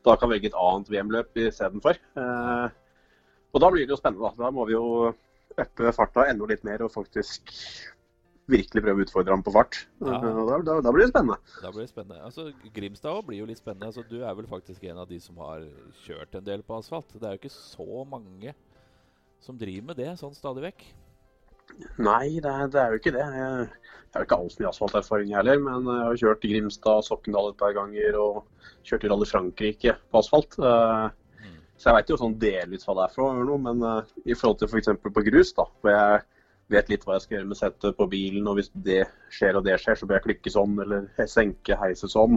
[0.08, 2.00] da kan velge et annet VM-løp istedenfor.
[3.52, 4.46] Og da blir det jo spennende, da.
[4.48, 5.12] Da må vi jo
[5.52, 7.52] øppe farta enda litt mer og faktisk
[8.52, 9.78] virkelig prøve å utfordre ham på fart.
[10.02, 10.18] Ja.
[10.22, 11.38] Da, da, da blir det spennende.
[11.62, 12.20] Da blir det spennende.
[12.28, 13.90] Altså, Grimstad blir jo litt spennende.
[13.90, 15.64] Altså, du er vel faktisk en av de som har
[16.04, 17.14] kjørt en del på asfalt.
[17.16, 18.54] Det er jo ikke så mange
[19.42, 20.84] som driver med det sånn stadig vekk.
[22.02, 23.24] Nei, det er, det er jo ikke det.
[23.24, 23.66] Jeg,
[24.02, 27.58] jeg har ikke altfor mye asfalterfaring heller, men jeg har kjørt Grimstad Grimstad, Sokndal et
[27.62, 28.42] par ganger og
[28.86, 30.58] kjørt i Rally Frankrike på asfalt.
[30.60, 31.10] Eh,
[31.42, 31.56] Mm.
[31.76, 34.60] Så jeg veit jo sånn delvis hva det er for noe, men eh, i forhold
[34.60, 34.92] til f.eks.
[35.02, 36.20] på grus, da, hvor jeg
[36.72, 39.02] vet litt hva jeg skal gjøre med settet på bilen, og hvis det
[39.34, 41.00] skjer og det skjer, så bør jeg klikke sånn, eller
[41.30, 42.36] senke, heise sånn.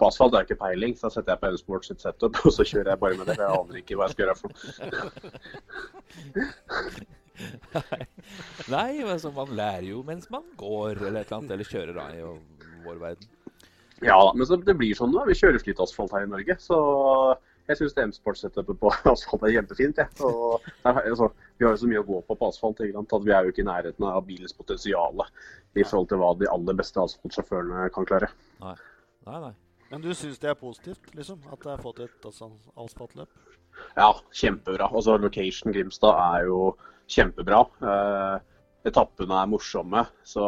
[0.00, 2.50] På asfalt har jeg ikke peiling, så da setter jeg på Eurosport sitt setup, og
[2.56, 3.36] så kjører jeg bare med det.
[3.36, 4.58] for Jeg aner ikke hva jeg skal gjøre for noe.
[8.72, 12.06] Nei, altså, man lærer jo mens man går, eller et eller annet, eller kjører da
[12.16, 12.22] i
[12.86, 13.28] vår verden.
[14.04, 15.24] Ja da, men så det blir sånn da.
[15.24, 16.78] Vi kjører slitt asfalt her i Norge, så
[17.66, 20.00] jeg syns M-sport-setupet på asfalt er kjempefint.
[20.02, 20.08] jeg.
[20.26, 23.14] Og det er, altså, vi har jo så mye å gå på på asfalt at
[23.24, 25.22] vi er jo ikke i nærheten av bilens potensial
[25.76, 28.28] i forhold til hva de aller beste asfaltsjåførene kan klare.
[28.62, 28.76] Nei,
[29.26, 29.54] nei.
[29.90, 31.40] Men du syns det er positivt, liksom?
[31.52, 33.30] At det er fått et asfaltløp?
[33.94, 34.88] Ja, kjempebra.
[34.90, 36.60] Altså, Location Grimstad er jo
[37.12, 37.62] kjempebra.
[37.92, 38.38] Eh,
[38.90, 40.02] etappene er morsomme.
[40.26, 40.46] Så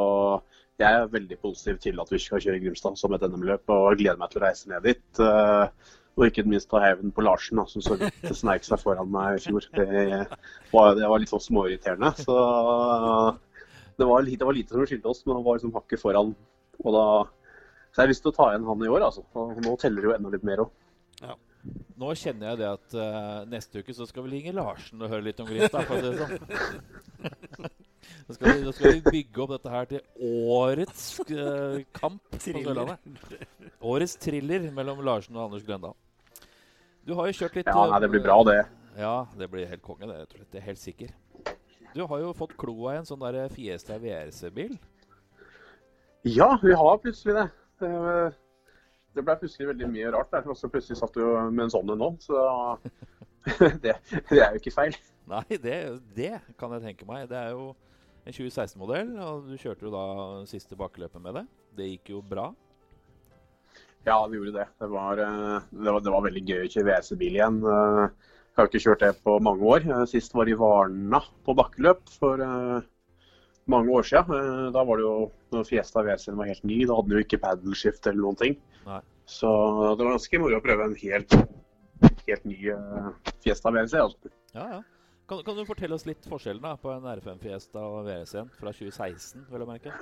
[0.81, 4.19] jeg er veldig positiv til at vi skal kjøre Grimstad som et NM-løp, og gleder
[4.19, 5.23] meg til å reise ned dit.
[5.23, 9.11] Eh, og ikke minst ta hevn på Larsen, da, som så vidt sneik seg foran
[9.15, 9.69] meg i fjor.
[9.77, 9.87] Det
[10.73, 12.11] var, det var litt sånn småirriterende.
[12.19, 12.35] Så
[13.99, 16.35] det var, lite, det var lite som skilte oss, men han var liksom hakket foran.
[16.83, 17.07] Og da,
[17.93, 19.23] så jeg har lyst til å ta igjen han i år, altså.
[19.39, 20.75] Og nå teller det jo enda litt mer òg.
[21.99, 25.27] Nå kjenner jeg det at uh, neste uke så skal vi ringe Larsen og høre
[25.27, 25.89] litt om Grimstad.
[25.89, 27.71] For å si det sånn.
[28.29, 31.03] Nå skal, vi, nå skal vi bygge opp dette her til årets
[31.33, 33.09] uh, kamp på Sørlandet.
[33.85, 35.97] Årets thriller mellom Larsen og Anders Grøndal.
[37.09, 38.59] Du har jo kjørt litt Ja, nei, det blir bra, det.
[39.01, 40.19] Ja, det blir helt konge, det.
[40.21, 40.45] Jeg.
[40.53, 41.15] Det er helt sikker.
[41.95, 44.75] Du har jo fått kloa i en sånn der Fiesta VRC-bil.
[46.29, 47.47] Ja, vi har plutselig det.
[47.81, 47.93] Det,
[49.17, 50.51] det ble plutselig veldig mye rart der.
[50.53, 52.45] Og så plutselig satt du med en sånn en nå, så
[53.87, 53.97] det,
[54.29, 55.01] det er jo ikke feil.
[55.33, 55.81] Nei, det,
[56.13, 57.25] det kan jeg tenke meg.
[57.33, 57.71] Det er jo
[58.29, 60.07] en 2016-modell, og du kjørte jo da
[60.51, 61.49] siste bakkeløpet med det.
[61.81, 62.51] Det gikk jo bra.
[64.07, 64.67] Ja, vi gjorde det.
[64.81, 67.59] Det var, eh, det var, det var veldig gøy å kjøre WC-bil igjen.
[67.65, 68.09] Eh,
[68.59, 69.85] Jeg har ikke kjørt det på mange år.
[69.87, 72.81] Eh, Sist var i Varna på bakkeløp for eh,
[73.71, 74.35] mange år siden.
[74.35, 76.85] Eh, Da var det jo når Fiesta WC-en var helt ny.
[76.87, 78.57] Da hadde den jo ikke paddleskift eller noen ting.
[78.87, 79.01] Nei.
[79.29, 79.49] Så
[79.99, 81.35] det var ganske moro å prøve en helt,
[82.27, 83.11] helt ny eh,
[83.45, 83.95] Fiesta WC.
[84.01, 84.33] Altså.
[84.57, 84.81] Ja, ja.
[85.29, 88.73] Kan, kan du fortelle oss litt forskjellen da på en R5 Fiesta og VRC-en fra
[88.73, 89.93] 2016, vil jeg merke?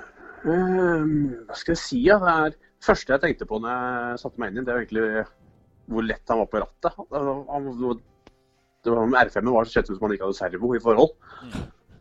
[0.47, 1.09] Um,
[1.49, 1.99] hva skal jeg si?
[2.07, 2.15] Ja?
[2.23, 5.25] Det er første jeg tenkte på når jeg satte meg inn i det, er egentlig
[5.87, 6.99] hvor lett han var på rattet.
[7.07, 7.71] Han,
[8.83, 11.13] det var, R5-en var så så ut som han ikke hadde servo i forhold.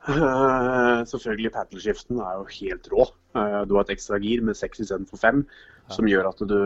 [0.07, 3.07] Eh, selvfølgelig paddleskiften er jo helt rå.
[3.35, 5.43] Uh, du har et ekstra gir med seks istedenfor fem,
[5.91, 6.61] som gjør at du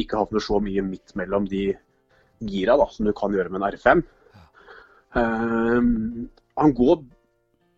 [0.00, 1.66] ikke havner så mye midt mellom de
[2.48, 4.02] gira da, som du kan gjøre med en R5.
[5.18, 6.26] Uh,
[6.58, 7.04] han går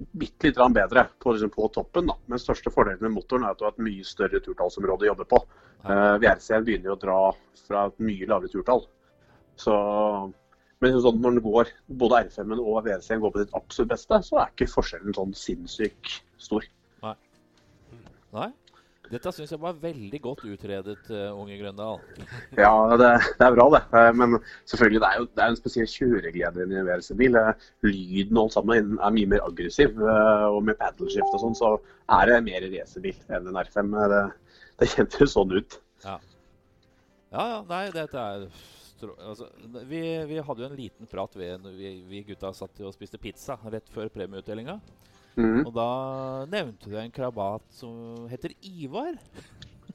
[0.01, 2.17] bitte litt bedre på, liksom, på toppen, da.
[2.27, 5.27] men største fordelen med motoren er at du har et mye større turtallsområde å jobbe
[5.31, 5.41] på.
[5.85, 7.19] Uh, VRC-en begynner å dra
[7.67, 8.87] fra et mye lavere turtall.
[9.61, 9.75] Så,
[10.81, 14.41] men sånn, når den går, både R5-en og VRC-en går på ditt absolutt beste, så
[14.41, 16.65] er ikke forskjellen sånn sinnssykt stor.
[17.05, 17.17] Nei.
[18.37, 18.51] Nei?
[19.11, 21.99] Dette syns jeg var veldig godt utredet, eh, unge Grøndal.
[22.61, 23.09] Ja, det,
[23.41, 23.81] det er bra, det.
[23.99, 24.37] Eh, Men
[24.71, 27.39] selvfølgelig, det er jo det er en spesiell kjøreglede i en VRC-bil.
[27.41, 29.99] Eh, Lyden og alt sammen er mye mer aggressiv.
[29.99, 31.73] Og med paddleskift og sånn, så
[32.21, 33.97] er det mer racerbil enn en R5.
[34.15, 34.23] Det,
[34.83, 35.81] det kjentes sånn ut.
[36.07, 36.19] Ja,
[37.35, 37.61] ja.
[37.67, 38.47] Nei, dette er.
[39.25, 39.47] Altså,
[39.89, 43.57] vi, vi hadde jo en liten prat ved vi, vi gutta satt og spiste pizza
[43.73, 44.77] rett før premieutdelinga.
[45.37, 45.65] Mhm.
[45.67, 45.89] Og da
[46.51, 49.17] nevnte du en krabat som heter Ivar.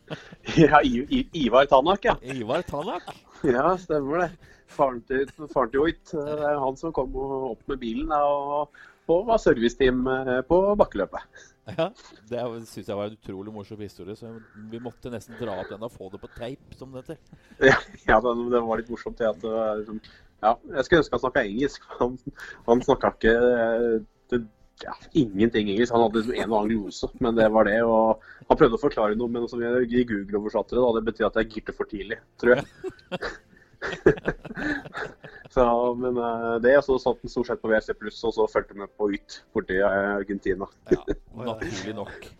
[0.53, 2.13] Ja, I, I, Ivar Tanak, ja.
[2.21, 3.07] Ivar Tanak.
[3.41, 4.51] Ja, stemmer det.
[4.69, 6.03] Faren til, faren til Hoit.
[6.11, 8.11] Det er han som kom opp med bilen.
[8.13, 8.69] da, Og
[9.05, 11.41] og var serviceteam eh, på bakkeløpet.
[11.77, 11.89] Ja,
[12.29, 14.15] Det syns jeg var en utrolig morsom historie.
[14.15, 14.31] så
[14.71, 17.17] Vi måtte nesten dra opp den og få det på teip, som det heter.
[17.59, 17.77] Ja,
[18.09, 19.21] ja det, det, var litt morsomt.
[19.21, 20.01] At det liksom,
[20.41, 21.87] ja, jeg skulle ønske han snakka engelsk.
[21.99, 22.17] Han,
[22.69, 23.35] han snakka ikke
[24.33, 24.41] det,
[24.83, 25.93] ja, ingenting engelsk.
[25.93, 27.79] Han hadde liksom en og annen glose, men det var det.
[27.87, 31.05] Og han prøvde å forklare noe, men som jeg i Google oversatte det, da, det
[31.09, 32.63] betyr at jeg girte for tidlig, tror jeg.
[35.55, 35.65] så,
[35.99, 39.11] men uh, det, så satt han stort sett på WC+, og så fulgte med på
[39.15, 40.67] YT borti Argentina.
[40.91, 41.03] ja,
[41.51, 42.31] naturlig nok.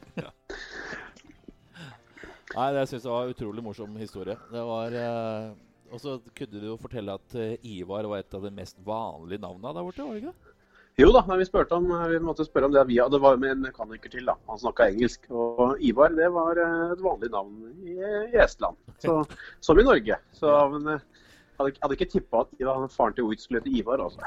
[2.56, 4.36] Nei, det syns jeg var en utrolig morsom historie.
[4.52, 5.54] Det var uh,
[5.92, 7.36] Og så kunne du jo fortelle at
[7.68, 10.55] Ivar var et av de mest vanlige navnene der borte, var det ikke?
[10.96, 14.14] Jo da, vi om, vi måtte spørre om det via Det var med en mekaniker
[14.14, 14.38] til, da.
[14.48, 15.28] Han snakka engelsk.
[15.28, 17.98] Og Ivar det var eh, et vanlig navn i,
[18.32, 19.18] i Estland, så,
[19.60, 20.16] som i Norge.
[20.32, 24.06] Så, men jeg eh, hadde, ikke tippa at Ivar, faren til Oit skulle hete Ivar.
[24.06, 24.24] altså.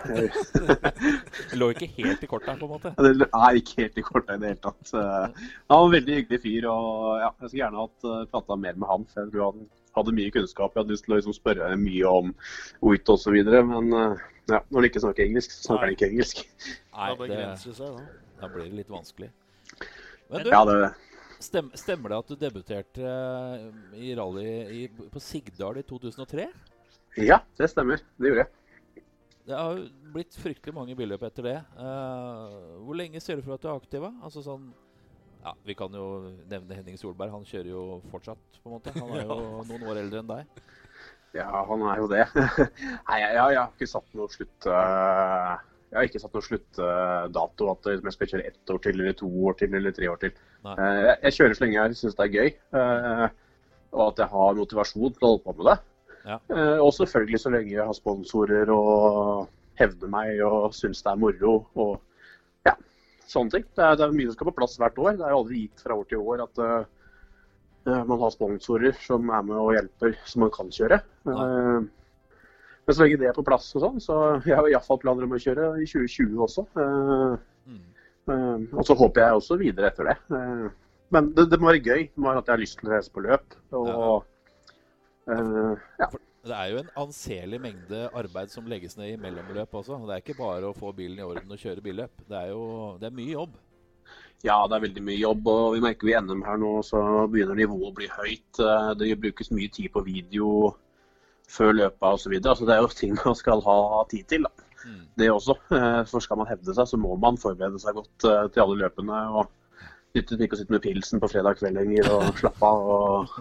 [1.55, 2.93] det lå ikke helt i korta, på en måte?
[3.01, 4.93] Nei, ikke helt i korta i det hele tatt.
[4.93, 8.93] Han var en veldig hyggelig fyr, og ja, jeg skulle gjerne hatt prata mer med
[8.93, 9.09] han.
[9.09, 9.69] for jeg tror han
[10.01, 10.75] hadde mye kunnskap.
[10.75, 12.33] Jeg hadde lyst til å liksom spørre mye om
[12.89, 13.37] Oit osv.
[13.73, 16.45] Men uh, ja, når han ikke snakker engelsk, så snakker han ikke engelsk.
[16.95, 18.07] Nei, det, seg, da.
[18.41, 19.31] da blir det litt vanskelig.
[20.29, 20.79] Men du, ja, det...
[21.45, 24.49] stem, stemmer det at du debuterte uh, i rally
[24.83, 26.49] i, på Sigdal i 2003?
[27.25, 28.03] Ja, det stemmer.
[28.17, 28.55] Det gjorde jeg.
[29.49, 31.57] Det har jo blitt fryktelig mange billøp etter det.
[31.79, 34.05] Uh, hvor lenge ser du for at du er aktiv?
[34.21, 34.69] Altså sånn
[35.49, 36.07] ja, Vi kan jo
[36.51, 37.33] nevne Henning Solberg.
[37.33, 38.93] Han kjører jo fortsatt, på en måte.
[38.99, 39.39] Han er jo
[39.71, 40.61] noen år eldre enn deg.
[41.37, 42.25] Ja, han er jo det.
[43.09, 44.69] Nei, jeg, jeg, har ikke satt noe slutt...
[44.69, 45.57] Uh,
[45.89, 47.69] jeg har ikke satt noe sluttdato.
[47.69, 50.21] Uh, at jeg skal kjøre ett år til, eller to år til, eller tre år
[50.25, 50.35] til.
[50.67, 52.51] Uh, jeg, jeg, kjører så lenge jeg syns det er gøy.
[52.81, 53.29] Eh,
[53.97, 55.79] og at jeg har motivasjon til å holde på med det.
[56.29, 56.35] Ja.
[56.85, 59.47] og selvfølgelig så lenge jeg har sponsorer og
[59.81, 61.55] hevder meg og syns det er moro.
[61.73, 61.95] og
[63.33, 63.67] sånne ting.
[63.77, 65.19] Det er, det er, mye som skal på plass hvert år.
[65.19, 69.31] Det er jo aldri gitt fra år til år at uh, man har sponsorer som
[69.33, 71.01] er med og hjelper som man kan kjøre.
[71.29, 71.87] Uh,
[72.89, 74.19] men så lenge det er på plass og sånn, så
[74.49, 76.67] jeg har iallfall planer om å kjøre i 2020 også.
[76.79, 77.37] Uh,
[77.69, 78.71] mm.
[78.75, 80.17] og så håper jeg også videre etter det.
[81.13, 82.09] men det, det, må være gøy.
[82.09, 83.61] Det må være at jeg har lyst til å reise på løp.
[83.77, 84.25] Og,
[85.29, 86.09] ja.
[86.49, 89.99] Det er jo en anselig mengde arbeid som legges ned i mellomløp også.
[90.09, 92.23] Det er ikke bare å få bilen i orden og kjøre billøp.
[92.29, 92.63] Det er jo
[93.01, 93.57] det er mye jobb.
[94.47, 95.49] Ja, det er veldig mye jobb.
[95.51, 98.61] og Vi merker vi i NM her nå, så begynner nivået å bli høyt.
[98.63, 100.73] Eh, det brukes mye tid på video
[101.49, 102.37] før løpet osv.
[102.39, 103.79] Altså, det er jo ting man skal ha
[104.11, 104.47] tid til.
[104.47, 104.69] Da.
[104.87, 105.05] Mm.
[105.19, 105.59] Det også.
[105.75, 108.79] Eh, for skal man hevde seg, så må man forberede seg godt eh, til alle
[108.85, 109.23] løpene.
[109.41, 109.51] og
[110.17, 113.39] nyttet ikke å sitte med pilsen på fredag kveld lenger og slappe av og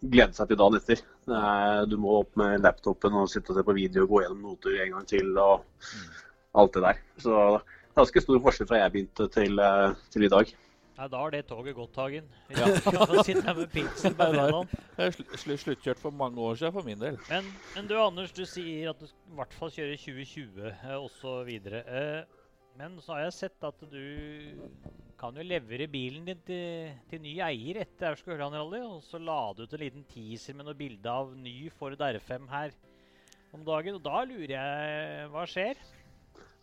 [0.00, 1.04] glede seg til dagen etter.
[1.90, 4.80] Du må opp med laptopen og sitte og se på video og gå gjennom noter
[4.84, 5.64] en gang til og
[6.52, 7.04] alt det der.
[7.18, 10.52] Så det er ganske stor forskjell fra jeg begynte til, eh, til i dag.
[11.00, 12.26] Ja, da har det toget gått, Hagen.
[12.50, 12.66] Ja.
[13.24, 14.74] sitte med pilsen på fredag.
[15.40, 17.16] Sl sluttkjørt for mange år siden for min del.
[17.30, 21.50] Men, men, du Anders, du sier at du i hvert fall kjører 2020 eh, osv.
[21.70, 22.39] Eh,
[22.80, 24.04] men så har jeg sett at du
[25.20, 28.80] kan jo levere bilen din til, til ny eier etter Aurskog-Høland Rally.
[28.86, 32.46] Og så la du ut en liten teaser med noe bilde av ny Ford R5
[32.48, 32.72] her
[33.52, 33.98] om dagen.
[33.98, 35.82] Og da lurer jeg Hva skjer?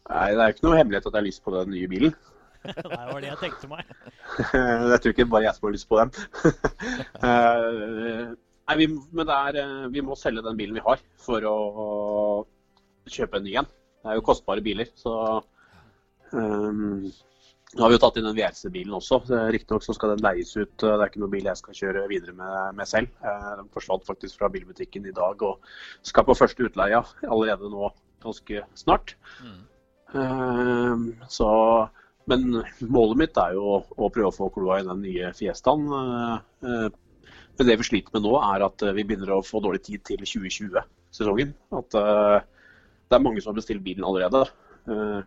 [0.07, 2.15] Nei, det er ikke noe hemmelighet at jeg har lyst på den nye bilen.
[2.65, 3.91] det var det jeg tenkte meg.
[4.91, 6.15] jeg tror ikke bare jeg som har lyst på den.
[7.21, 8.31] uh,
[8.71, 8.87] nei, vi,
[9.19, 11.59] men er, uh, vi må selge den bilen vi har for å
[13.05, 13.69] kjøpe en ny en.
[14.01, 14.89] Det er jo kostbare biler.
[14.97, 15.13] så
[16.33, 17.07] um,
[17.75, 19.19] nå har vi jo tatt inn den VRC-bilen også.
[19.51, 20.71] Riktignok skal den leies ut.
[20.79, 23.11] Det er ikke noe bil jeg skal kjøre videre med, med selv.
[23.19, 25.67] Eh, den forsvant faktisk fra bilbutikken i dag og
[26.07, 27.91] skal på første utleie allerede nå
[28.23, 29.17] ganske snart.
[29.43, 29.59] Mm.
[30.15, 31.49] Um, så,
[32.31, 35.85] men målet mitt er jo å prøve å få kloa i den nye Fiestaen.
[35.91, 36.87] Uh,
[37.59, 40.23] men det vi sliter med nå, er at vi begynner å få dårlig tid til
[40.23, 41.51] 2020-sesongen.
[41.75, 44.45] At det er mange som har bestilt bilen allerede.
[44.87, 45.19] Uh,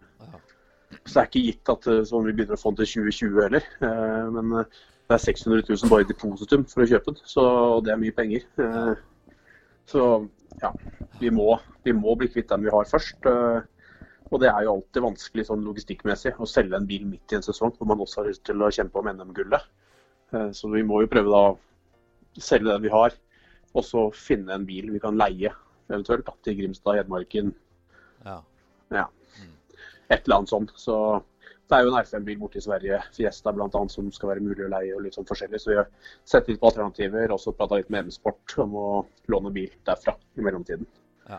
[0.90, 3.66] så det er ikke gitt at sånn, vi begynner å få den til 2020 heller.
[3.86, 4.78] Eh, men eh,
[5.10, 7.44] det er 600 000 bare i depositum for å kjøpe den, så
[7.86, 8.44] det er mye penger.
[9.90, 10.04] Så
[10.62, 10.70] ja,
[11.18, 11.48] vi må,
[11.82, 13.26] vi må bli kvitt den vi har først.
[14.30, 17.42] Og det er jo alltid vanskelig sånn logistikkmessig å selge en bil midt i en
[17.42, 19.66] sesong hvor man også har lyst til å kjempe om NM-gullet.
[20.54, 23.18] Så vi må jo prøve da å selge den vi har,
[23.74, 25.50] og så finne en bil vi kan leie
[25.90, 27.50] eventuelt da, til Grimstad, Hedmarken.
[28.22, 28.38] Ja.
[28.94, 29.08] ja
[30.10, 30.72] et eller annet sånt.
[30.78, 30.96] Så
[31.70, 34.72] det er jo en R5-bil borte i Sverige, Fiesta bl.a., som skal være mulig å
[34.72, 34.94] leie.
[34.96, 35.60] og litt sånn forskjellig.
[35.62, 35.86] Så vi har
[36.26, 38.88] sett litt på alternativer, også prata litt med M-Sport om å
[39.30, 40.88] låne bil derfra i mellomtiden.
[41.30, 41.38] Ja.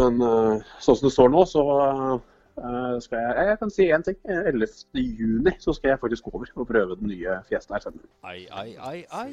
[0.00, 4.06] Men uh, sånn som det står nå, så eh, skal jeg, jeg kan si én
[4.08, 4.18] ting.
[4.26, 4.74] 11.
[4.98, 8.02] juni så skal jeg faktisk over og prøve den nye Fiesta R5.
[8.26, 9.30] Ai, ai, ai, ai.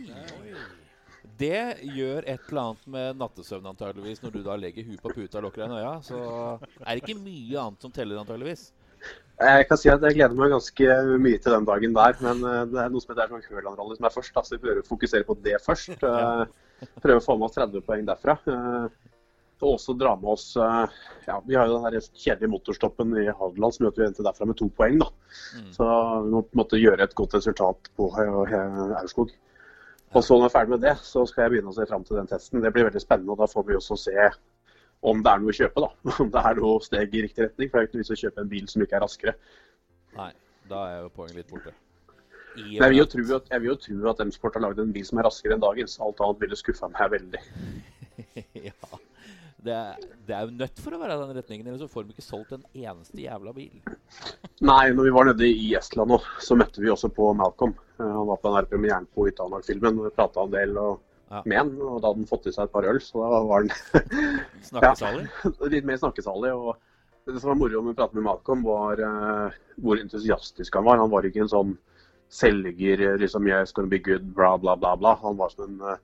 [1.39, 1.61] Det
[1.95, 5.45] gjør et eller annet med nattesøvn, antageligvis, når du da legger huet på puta og
[5.47, 5.93] lukker deg i øya.
[6.03, 8.65] Så er det ikke mye annet som teller, antageligvis.
[9.39, 12.63] Jeg kan si at jeg gleder meg ganske mye til den dagen der, men eh,
[12.73, 14.33] det er noe som heter Høland-rally som er først.
[14.35, 15.95] Da, så vi prøver å fokusere på det først.
[16.03, 16.43] Eh,
[17.03, 18.35] Prøve å få med oss 30 poeng derfra.
[18.51, 19.07] Eh,
[19.59, 23.75] Og også dra med oss ja, Vi har jo den her kjedelige motorstoppen i Hadeland
[23.75, 24.95] som gjør at vi endte derfra med to poeng.
[25.01, 25.09] da.
[25.59, 25.73] Mm.
[25.75, 25.87] Så
[26.23, 29.33] vi må på en måte gjøre et godt resultat på Aurskog.
[30.15, 32.05] Og så når jeg er ferdig med det, så skal jeg begynne å se fram
[32.05, 32.63] til den testen.
[32.63, 33.35] Det blir veldig spennende.
[33.35, 34.29] og Da får vi også se
[35.09, 35.83] om det er noe å kjøpe.
[35.85, 35.89] da.
[36.23, 37.69] Om det er noe steg i riktig retning.
[37.69, 39.35] For det er jo ikke noe vits å kjøpe en bil som ikke er raskere.
[40.17, 40.31] Nei,
[40.71, 41.75] da er jo poenget litt borte.
[42.59, 45.05] Jeg vil jo tro at, jeg vil jo tro at M-Sport har laget en bil
[45.05, 45.99] som er raskere enn dagens.
[46.03, 47.43] Alt annet ville skuffa meg veldig.
[48.69, 48.99] ja.
[49.59, 49.97] Det er,
[50.27, 52.23] det er jo nødt for å være i den retningen, ellers så får de ikke
[52.23, 53.73] solgt en eneste jævla bil.
[54.63, 57.73] Nei, når vi var nede i Estland òg, så møtte vi også på Malcolm.
[57.99, 59.99] Eh, Han var på den her premieren på Itanak-filmen.
[59.99, 61.41] og Vi prata en del og, Ja.
[61.45, 63.61] med han, og da hadde han fått i seg et par øl, så da var
[63.61, 63.69] han
[64.69, 65.27] Snakkesalig.
[65.43, 66.53] ja, litt mer snakkesalig.
[66.55, 66.77] og
[67.27, 69.51] Det som var moro med å prate med Malcolm, var uh,
[69.83, 70.97] hvor entusiastisk han var.
[70.97, 71.75] Han var ikke en sånn
[72.29, 74.95] selger, liksom yes, gonna be good, bla, bla, bla.
[74.95, 75.15] bla.
[75.21, 75.97] Han var som en eh,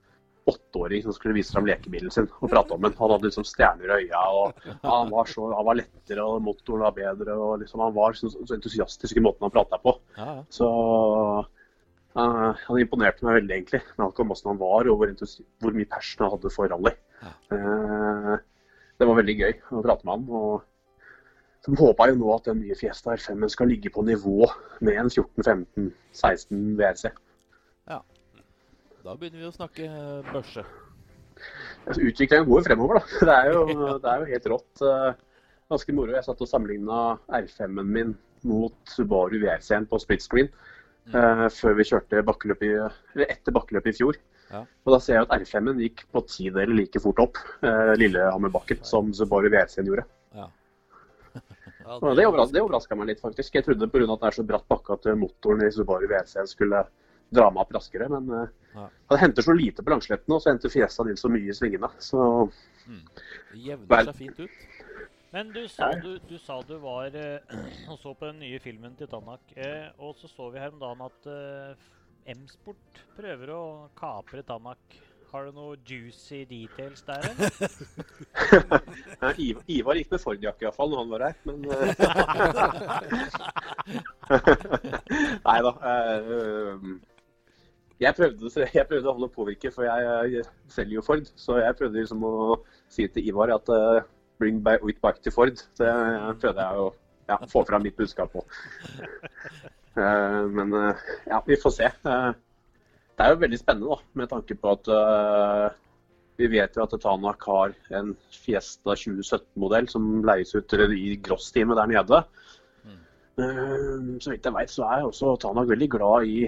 [0.46, 2.94] åtteåring som skulle vise fram lekebilen sin og prate om den.
[2.98, 6.84] Han hadde liksom stjerner i øya, og han, var så, han var lettere, og motoren
[6.86, 7.34] var bedre.
[7.34, 9.96] og liksom Han var så, så entusiastisk i måten han prata på.
[10.18, 10.44] Ja, ja.
[10.54, 13.82] Så uh, han imponerte meg veldig, egentlig.
[13.98, 15.34] Malcolm hvordan han var, og hvor,
[15.64, 16.94] hvor mye passion han hadde for rally.
[17.24, 17.34] Ja.
[17.50, 18.32] Uh,
[18.96, 20.26] det var veldig gøy å prate med han.
[20.30, 20.64] og
[21.66, 24.46] så håper jeg jo nå at den nye Fiesta R5 skal ligge på nivå
[24.86, 27.10] med en 14-15-16 VRC.
[29.06, 30.62] Da begynner vi å snakke eh, børse.
[31.86, 33.18] Altså, Utviklingen går jo fremover, da.
[33.28, 33.60] Det er jo,
[34.02, 34.82] det er jo helt rått.
[34.82, 35.12] eh,
[35.70, 36.14] Ganske moro.
[36.14, 36.96] Jeg satt og sammenligna
[37.38, 38.14] R5-en min
[38.46, 42.72] mot Subaru VRC-en på split screen eh, før vi kjørte bakkeløp i,
[43.14, 44.18] eller etter bakkeløpet i fjor.
[44.50, 44.64] Ja.
[44.86, 49.14] Og Da ser jeg at R5-en gikk på tideler like fort opp eh, Lillehammerbakken som
[49.14, 50.06] Subaru VRC-en gjorde.
[50.34, 50.50] Ja.
[51.86, 53.54] Ja, det det overraska meg litt, faktisk.
[53.54, 54.06] Jeg trodde pga.
[54.10, 56.80] at det er så bratt bakke at motoren i Subaru VRC-en skulle
[57.34, 58.08] dra meg opp raskere.
[58.12, 58.88] Men eh, Ja.
[59.08, 61.88] han henter så lite på langslettene, og så henter Fiestaen din så mye i svingene.
[61.98, 62.50] Så
[62.86, 64.50] Det jevner seg fint ut.
[65.32, 67.40] Men du sa du, du, sa du var eh,
[67.90, 69.40] og så på den nye filmen til Tanak.
[69.56, 71.20] Eh, og så så vi her om dagen at
[72.36, 73.62] M-Sport prøver å
[73.98, 74.78] kapre Tanak.
[75.32, 77.18] Har du noe juicy details der?
[77.26, 77.50] eller?
[79.20, 81.56] Ja, Ivar, Ivar gikk med Ford-jakke iallfall når han var her, men
[85.46, 85.72] Nei da.
[88.00, 91.32] Jeg, prøvde, jeg prøvde å holde påvirke, for jeg, jeg selger jo Ford.
[91.38, 92.60] Så jeg prøvde liksom å
[92.92, 94.00] si til Ivar at uh,
[94.40, 95.56] bring back, it back to Ford.
[95.78, 95.92] Det
[96.42, 96.90] prøvde jeg å
[97.30, 98.44] ja, få fram mitt budskap på.
[99.96, 101.88] uh, men uh, ja, vi får se.
[101.88, 102.32] Eh,
[103.16, 105.76] det er jo veldig spennende da, med tanke på at eh,
[106.36, 111.92] vi vet jo at Tanak har en Fiesta 2017-modell som leies ut i Gross-teamet der
[111.94, 112.18] nede.
[113.40, 116.44] Eh, Så vidt jeg vet, så er også Tanak veldig glad i,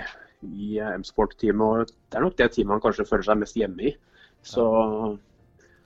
[0.47, 1.61] i eh, M-Sport-teamet.
[1.89, 3.95] og Det er nok det teamet han kanskje føler seg mest hjemme i.
[4.47, 4.65] Så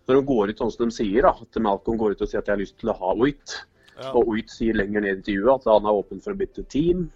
[0.08, 2.42] når de går ut sånn som de sier, da, at Malcolm går ut og sier
[2.42, 3.58] at jeg har lyst til å ha Oit,
[3.98, 4.10] Ja.
[4.16, 7.10] og Oit sier lenger ned i intervjuet at han er åpen for å bytte team,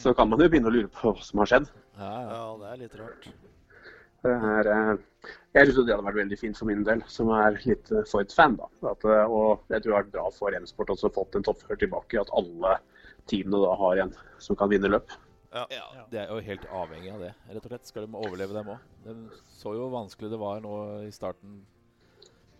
[0.00, 1.66] så kan man jo begynne å lure på hva som har skjedd.
[1.98, 2.28] Ja, ja.
[2.32, 3.26] Ja, det er litt rart.
[4.22, 7.58] Det er, eh, jeg synes det hadde vært veldig fint for min del, som er
[7.66, 8.56] litt eh, Ford-fan.
[8.56, 8.68] da.
[8.90, 11.78] At, og jeg tror det har vært bra for M-Sport også å fått en toppfører
[11.82, 12.20] tilbake.
[12.20, 12.78] At alle
[13.26, 15.10] teamene da har en som kan vinne løp.
[15.52, 15.66] Ja,
[16.08, 17.88] De er jo helt avhengig av det, rett og slett.
[17.90, 18.84] Skal de overleve, dem òg.
[19.04, 19.16] De
[19.52, 21.60] så jo vanskelig det var nå i starten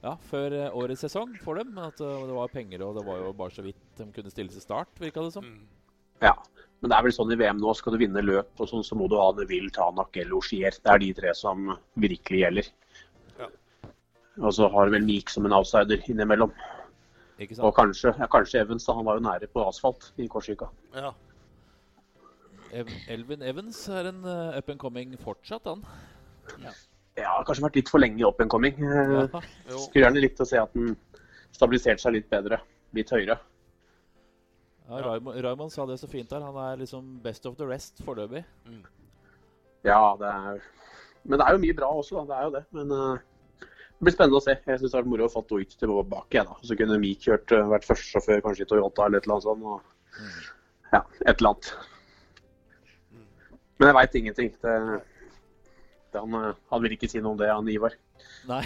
[0.02, 1.72] Ja, før eh, årets sesong for dem.
[1.80, 4.52] At eh, det var penger, og det var jo bare så vidt de kunne stille
[4.52, 5.48] til start, virka det som.
[6.22, 6.34] Ja,
[6.82, 8.98] Men det er vel sånn i VM nå, skal du vinne løp, og sånn, så
[8.98, 10.74] må du ha Neville, Tanak eller Ogier.
[10.74, 11.72] Det er de tre som
[12.02, 12.70] virkelig gjelder.
[13.38, 13.48] Ja.
[14.42, 16.52] Og så har vel Meek som en outsider innimellom.
[17.40, 18.94] Ikke Og kanskje, ja, kanskje Evans, da.
[18.98, 20.68] Han var jo nære på asfalt i Korsvika.
[20.94, 21.14] Ja.
[22.72, 25.82] Ev Elvin Evans er en eh, up and coming fortsatt, han.
[27.18, 28.78] Ja, kanskje vært litt for lenge up and coming.
[28.80, 29.42] Eh, Ja.
[29.76, 30.94] Skulle gjerne likt å se at den
[31.52, 32.62] stabiliserte seg litt bedre.
[32.96, 33.36] Litt høyere.
[34.88, 36.40] Ja, Raymond, Raymond sa det så fint her.
[36.44, 38.42] Han er liksom best of the rest foreløpig.
[39.84, 40.62] Ja, det er
[41.24, 42.24] Men det er jo mye bra også, da.
[42.32, 42.64] Det er jo det.
[42.72, 43.18] Men uh,
[43.60, 44.56] det blir spennende å se.
[44.66, 46.32] Jeg syns det har vært moro å få Doit tilbake.
[46.34, 46.48] igjen.
[46.50, 46.56] da.
[46.66, 49.62] Så kunne Meek kjørt, vært førstesjåfør kanskje i Toyota eller et eller annet sånt.
[49.62, 49.80] Og,
[50.96, 51.70] ja, et eller annet.
[53.82, 54.50] Men jeg veit ingenting.
[54.62, 54.72] Det,
[56.14, 57.96] det han, eh, han vil ikke si noe om det, han Ivar.
[58.46, 58.62] Nei.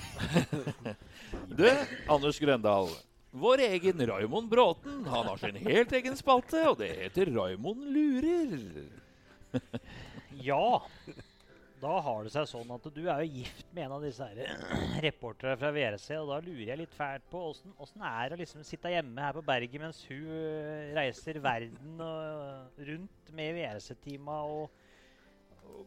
[1.57, 1.65] du,
[2.13, 2.91] Anders Grøndal.
[3.33, 4.99] Vår egen Raymond Bråten.
[5.09, 8.85] Han har sin helt egen spalte, og det heter Raymond lurer.
[10.45, 10.83] Ja.
[11.81, 15.01] Da har det seg sånn at du er jo gift med en av disse her
[15.05, 17.73] reportere fra VRC, og da lurer jeg litt fælt på åssen
[18.05, 22.85] det er å liksom sitte hjemme her på berget mens hun øh, reiser verden og
[22.91, 24.85] rundt med VRC-teama og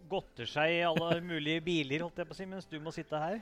[0.10, 3.20] godter seg i alle mulige biler, holdt jeg på å si, mens du må sitte
[3.22, 3.40] her?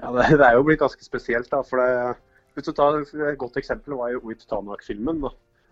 [0.00, 1.62] Ja, det, det er jo blitt ganske spesielt, da.
[1.66, 2.16] For det,
[2.56, 5.26] hvis du tar Et godt eksempel var jo Uit Tanak-filmen.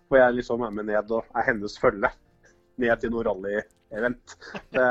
[0.05, 2.11] Hvor jeg liksom er med ned og er hennes følge
[2.81, 4.35] ned til noe rally-event.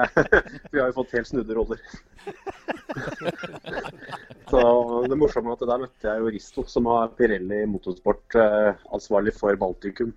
[0.72, 1.82] Vi har jo fått helt snudde roller.
[4.50, 4.60] Så
[5.10, 9.34] det morsomme er at der møtte jeg jo Risto, som har Pirelli motorsport eh, ansvarlig
[9.36, 10.12] for Baltikum.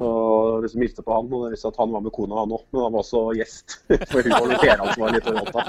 [0.00, 2.62] Og liksom hilste på han, og det viste at han var med kona, han òg.
[2.72, 3.76] Men han var også gjest,
[4.10, 5.60] for hun var lokalansvarlig i Toyota.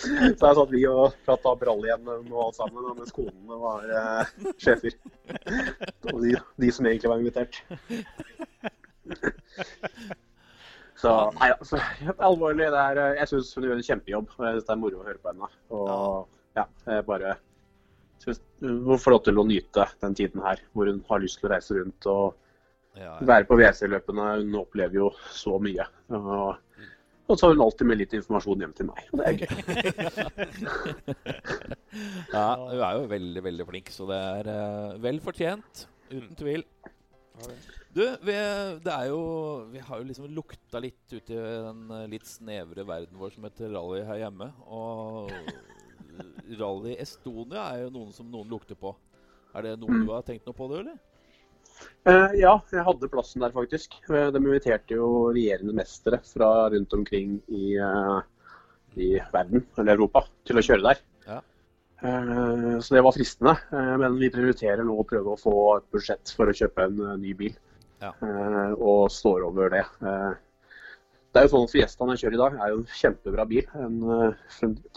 [0.00, 2.08] Så der satt vi og prata om rally igjen
[2.46, 4.24] alt sammen, mens konene var eh,
[4.62, 4.96] sjefer.
[6.14, 7.54] Og de, de som egentlig var invitert.
[11.00, 11.78] Så nei, altså,
[12.20, 12.66] alvorlig.
[12.72, 14.34] Det er, eh, jeg syns hun gjør en kjempejobb.
[14.36, 15.48] og Jeg synes det er moro å høre på henne.
[15.76, 17.36] Og ja, jeg bare
[18.20, 21.48] synes hun får lov til å nyte den tiden her, hvor hun har lyst til
[21.48, 22.36] å reise rundt og
[22.98, 24.26] Ja, være på WC-løpene.
[24.40, 25.86] Hun opplever jo så mye.
[26.16, 26.56] Og,
[27.30, 29.04] og så har hun alltid med litt informasjon hjem til meg.
[29.10, 29.50] Og det er gøy.
[32.34, 35.86] ja, hun er jo veldig, veldig flink, så det er uh, vel fortjent.
[36.10, 36.66] Uten tvil.
[37.94, 38.34] Du, vi,
[38.84, 39.20] det er jo
[39.72, 43.46] Vi har jo liksom lukta litt ut i den eh, litt snevre verden vår som
[43.46, 44.50] heter rally her hjemme.
[44.66, 45.30] Og
[46.60, 48.92] Rally Estonia er jo noen som noen lukter på.
[49.54, 50.98] Er det noe du har tenkt noe på, det, eller?
[52.08, 53.98] Eh, ja, jeg hadde plassen der faktisk.
[54.08, 58.20] Eh, De inviterte jo regjerende mestere fra rundt omkring i, eh,
[58.96, 61.02] i verden, eller Europa, til å kjøre der.
[61.28, 61.40] Ja.
[62.02, 63.56] Eh, Så det var fristende.
[64.00, 67.34] Men vi prioriterer nå å prøve å få et budsjett for å kjøpe en ny
[67.34, 67.54] bil.
[68.00, 68.14] Ja.
[68.22, 69.84] Eh, Og står over det.
[70.00, 73.66] Det er jo sånn at Fiestaen jeg kjører i dag, er jo en kjempebra bil.
[73.74, 74.00] En,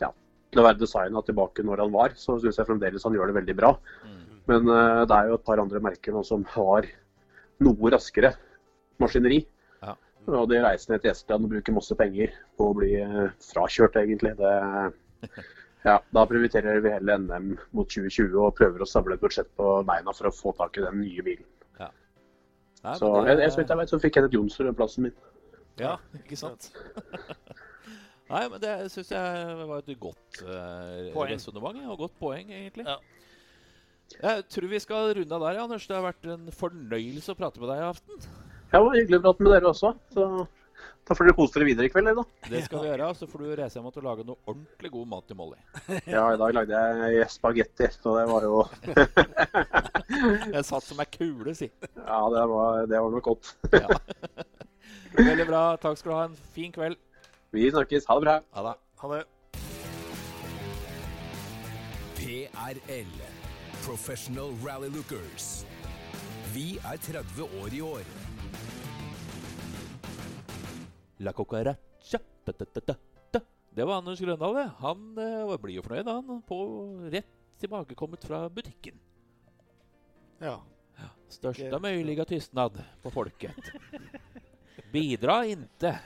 [0.02, 0.10] ja,
[0.52, 3.36] til å være designa tilbake når han var, så syns jeg fremdeles han gjør det
[3.44, 3.78] veldig bra.
[4.52, 6.88] Men eh, det er jo et par andre merker nå som har
[7.64, 8.34] noe raskere
[9.02, 9.42] maskineri.
[9.84, 9.96] Ja.
[10.28, 14.00] Og de reiser ned til Estland og bruker masse penger på å bli eh, frakjørt,
[14.04, 14.36] egentlig.
[14.40, 14.54] Det,
[15.90, 19.76] ja, da prioriterer vi heller NM mot 2020 og prøver å stable et budsjett på
[19.88, 21.48] beina for å få tak i den nye bilen.
[22.84, 23.30] Nei, Så det...
[23.30, 25.14] jeg, jeg, så vidt jeg vet, så fikk Kenneth Jonsrud den plassen min.
[25.80, 26.68] Ja, ikke sant?
[28.34, 31.80] Nei, men det syns jeg var et godt uh, resonnement.
[31.94, 32.86] Og godt poeng, egentlig.
[32.88, 32.98] Ja.
[34.22, 35.88] Jeg tror vi skal runde av der, Anders.
[35.90, 38.28] Det har vært en fornøyelse å prate med deg i aften.
[38.74, 39.94] Ja, det var hyggelig å prate med dere også.
[40.14, 40.28] Så
[41.04, 42.24] da får dere kose dere videre i kveld, da.
[42.48, 43.10] Det skal vi gjøre.
[43.20, 45.60] Så får du reise hjem og lage noe ordentlig god mat til Molly.
[46.08, 48.64] Ja, i dag lagde jeg spagetti, så det var jo
[50.56, 51.70] Jeg satt som ei kule, si.
[52.00, 53.54] Ja, det var, det var nok godt.
[53.76, 54.00] Ja.
[55.20, 55.64] Veldig bra.
[55.84, 56.26] Takk skal du ha.
[56.32, 56.98] En fin kveld.
[57.54, 58.08] Vi snakkes.
[58.10, 58.40] Ha det bra.
[58.56, 58.76] Ha det.
[59.04, 59.24] Ha det.
[62.24, 63.43] PRL.
[63.84, 65.66] Professional Rally Lookers.
[66.54, 68.04] Vi er 30 år i år.
[71.20, 72.20] La cucaracha.
[73.76, 74.70] Det var Anders Grøndal, det.
[74.80, 76.40] Han eh, blir jo fornøyd, han.
[76.48, 76.60] På
[77.12, 79.04] rett tilbakekommet fra butikken.
[80.40, 80.62] Ja.
[81.28, 83.74] Største möjliga tystnad på folket.
[84.94, 85.98] Bidra inte.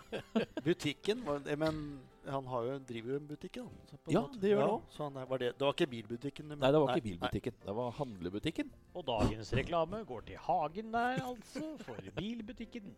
[0.64, 2.00] Butikken var Men
[2.32, 3.96] han har jo, driver jo en butikk, da.
[4.12, 4.40] Ja, måte.
[4.42, 6.50] det gjør han ja, han er, var det, det var ikke bilbutikken?
[6.54, 7.56] Nei, det var nei, ikke bilbutikken.
[7.64, 8.74] Det var handlebutikken.
[8.94, 12.92] Og dagens reklame går til Hagen der, altså, for bilbutikken.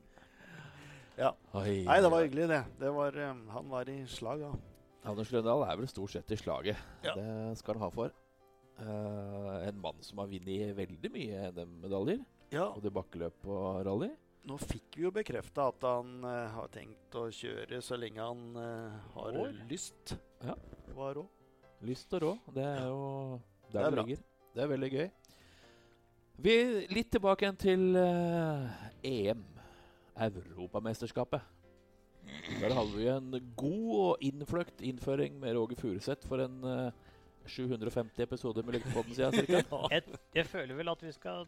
[1.20, 1.34] Ja.
[1.58, 2.60] Oi, Nei, det var hyggelig, det.
[2.80, 4.52] det var, um, han var i slag, ja.
[5.10, 6.80] Anders Grøndal er vel stort sett i slaget.
[7.04, 7.14] Ja.
[7.16, 8.12] Det skal han ha for.
[8.80, 12.20] Uh, en mann som har vunnet veldig mye NM-medaljer.
[12.50, 14.10] Ja, Både bakkeløp og rally.
[14.48, 18.56] Nå fikk vi jo bekrefta at han uh, har tenkt å kjøre så lenge han
[18.56, 19.54] uh, har År.
[19.70, 20.16] lyst.
[20.44, 20.56] Ja.
[20.96, 21.26] Var rå.
[21.86, 22.32] Lyst og rå.
[22.54, 23.04] Det er jo
[23.72, 24.24] der er det, ligger.
[24.54, 25.08] Det er veldig gøy.
[26.40, 26.56] Vi
[26.90, 29.44] Litt tilbake igjen til uh, EM.
[30.20, 31.40] Europamesterskapet.
[32.60, 36.92] Der hadde vi en god og innfløkt innføring med Roger Furuseth for en eh,
[37.46, 39.62] 750 episoder med Lykkepodden siden cirka.
[39.94, 40.02] Jeg,
[40.34, 41.46] jeg føler vel at vi skal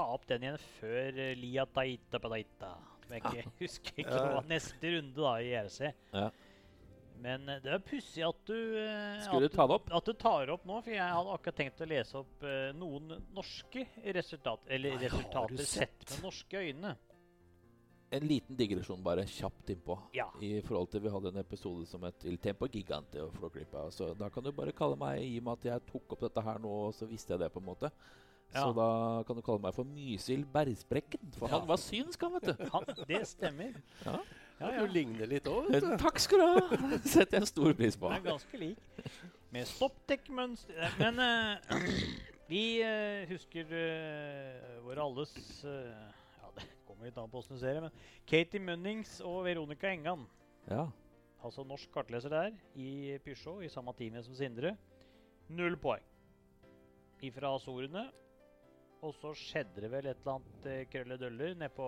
[0.00, 2.74] ta opp den igjen før uh, Lia Taita Padaita.
[3.04, 4.40] Som jeg ikke husker ikke Ja.
[4.48, 5.82] neste runde da i ERC.
[6.14, 6.30] Ja.
[7.20, 9.90] Men eh, det er pussig at du eh, Skulle at du ta det opp?
[9.98, 13.10] At du tar opp nå, for jeg hadde akkurat tenkt å lese opp eh, noen
[13.36, 13.82] norske
[14.16, 16.14] resultat, eller Nei, resultater sett sett?
[16.14, 16.94] med norske øyne.
[18.16, 19.98] En liten digresjon bare, kjapt innpå.
[20.16, 20.24] Ja.
[20.42, 23.20] I forhold til Vi hadde en episode som het Il Tempo Gigante.
[23.22, 26.24] og Så da kan du bare kalle meg i og med at jeg tok opp
[26.24, 27.92] dette her nå, så visste jeg det, på en måte.
[28.52, 28.90] Så da
[29.26, 31.32] kan du kalle meg for Mysil Bergsprekken.
[31.38, 32.64] For han var synsk, han, vet du.
[32.74, 33.76] Han, det stemmer.
[34.04, 34.18] Ja.
[34.60, 35.94] Ja, Du ligner litt òg, Eh, vet du.
[36.02, 36.80] Takk skal du ha!
[37.08, 38.10] setter jeg stor pris på.
[38.10, 39.06] Den er ganske lik.
[39.50, 41.86] Med stoppdekkmønster Men uh,
[42.50, 45.32] vi uh, husker uh, våre alles
[45.66, 46.04] eh,
[46.38, 49.90] Ja, det kommer litt an på åssen du ser det, men Katie Munnings og Veronica
[49.90, 50.26] Engan.
[50.68, 50.84] Ja.
[51.40, 54.74] Altså norsk kartleser der, i Peugeot, i samme teamet som Sindre.
[55.48, 56.04] Null poeng.
[57.24, 58.10] Ifra Azorene.
[59.00, 61.86] Og så skjedde det vel et eller annet eh, krølledøller nede på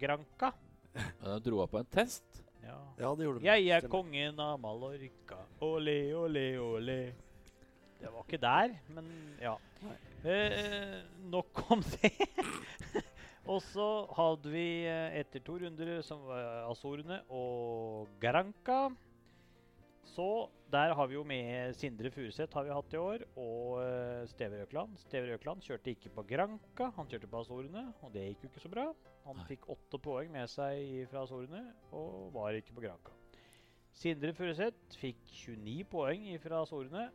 [0.00, 0.50] Granca.
[0.92, 2.42] De dro av på en test.
[2.62, 2.78] Ja.
[2.98, 3.46] Ja, det gjorde de.
[3.46, 5.38] Jeg er kongen av Mallorca.
[5.62, 6.98] Ole, ole, ole.
[8.00, 9.54] Det var ikke der, men ja.
[10.26, 10.98] Eh,
[11.30, 12.12] nok om det.
[13.52, 13.88] og så
[14.18, 18.88] hadde vi eh, etter to runder som var Azorene og Granca.
[20.12, 20.26] Så
[20.72, 24.60] der har vi jo med Sindre Furuseth har vi hatt i år, og uh, Steve
[24.60, 24.98] Røkland.
[25.00, 28.64] Steve Røkland kjørte ikke på Granca, han kjørte på Azorene, og det gikk jo ikke
[28.66, 28.84] så bra.
[29.24, 29.46] Han Nei.
[29.48, 31.62] fikk åtte poeng med seg fra Azorene,
[31.96, 33.16] og var ikke på Granca.
[33.96, 37.06] Sindre Furuseth fikk 29 poeng fra Azorene,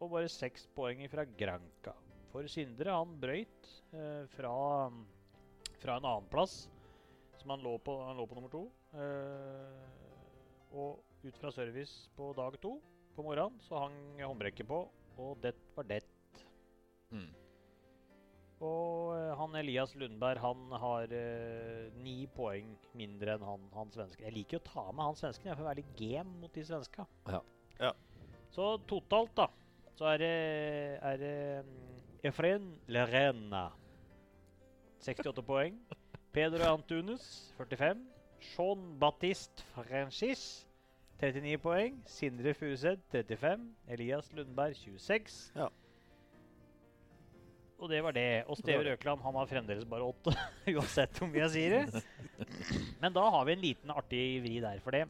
[0.00, 1.92] og bare 6 poeng fra Granca.
[2.32, 4.54] For Sindre han brøyt eh, fra,
[5.82, 6.62] fra en annen plass,
[7.40, 8.64] som han lå på, han lå på nummer to.
[8.96, 9.88] Eh,
[10.70, 12.78] og ut fra service på dag to
[13.16, 14.80] på morgenen så hang håndbrekket på,
[15.20, 16.00] og det var det.
[17.10, 17.28] Mm.
[18.60, 24.26] Og eh, han Elias Lundberg han har eh, ni poeng mindre enn han, han svensken.
[24.28, 27.06] Jeg liker å ta med han svensken, jeg får være litt game mot de svenska.
[27.28, 27.40] Ja.
[27.80, 27.92] Ja.
[28.52, 29.48] Så totalt, da,
[29.96, 30.34] så er det,
[31.00, 32.00] er det mm,
[32.30, 33.68] Efren Lerena
[35.00, 35.80] 68 poeng.
[36.32, 37.24] Pedro Antunes
[37.58, 38.04] 45.
[38.40, 40.69] Jean Baptiste Franchis
[41.20, 42.00] 39 poeng.
[42.08, 43.66] Sindre Furuseth 35.
[43.92, 45.52] Elias Lundberg 26.
[45.56, 45.68] Ja.
[47.80, 48.44] Og det var det.
[48.46, 48.84] Og Steve.
[48.90, 50.34] Røkland han har fremdeles bare åtte,
[50.76, 52.02] uansett hvor mye jeg sier det.
[53.02, 55.06] Men da har vi en liten artig vri der for det.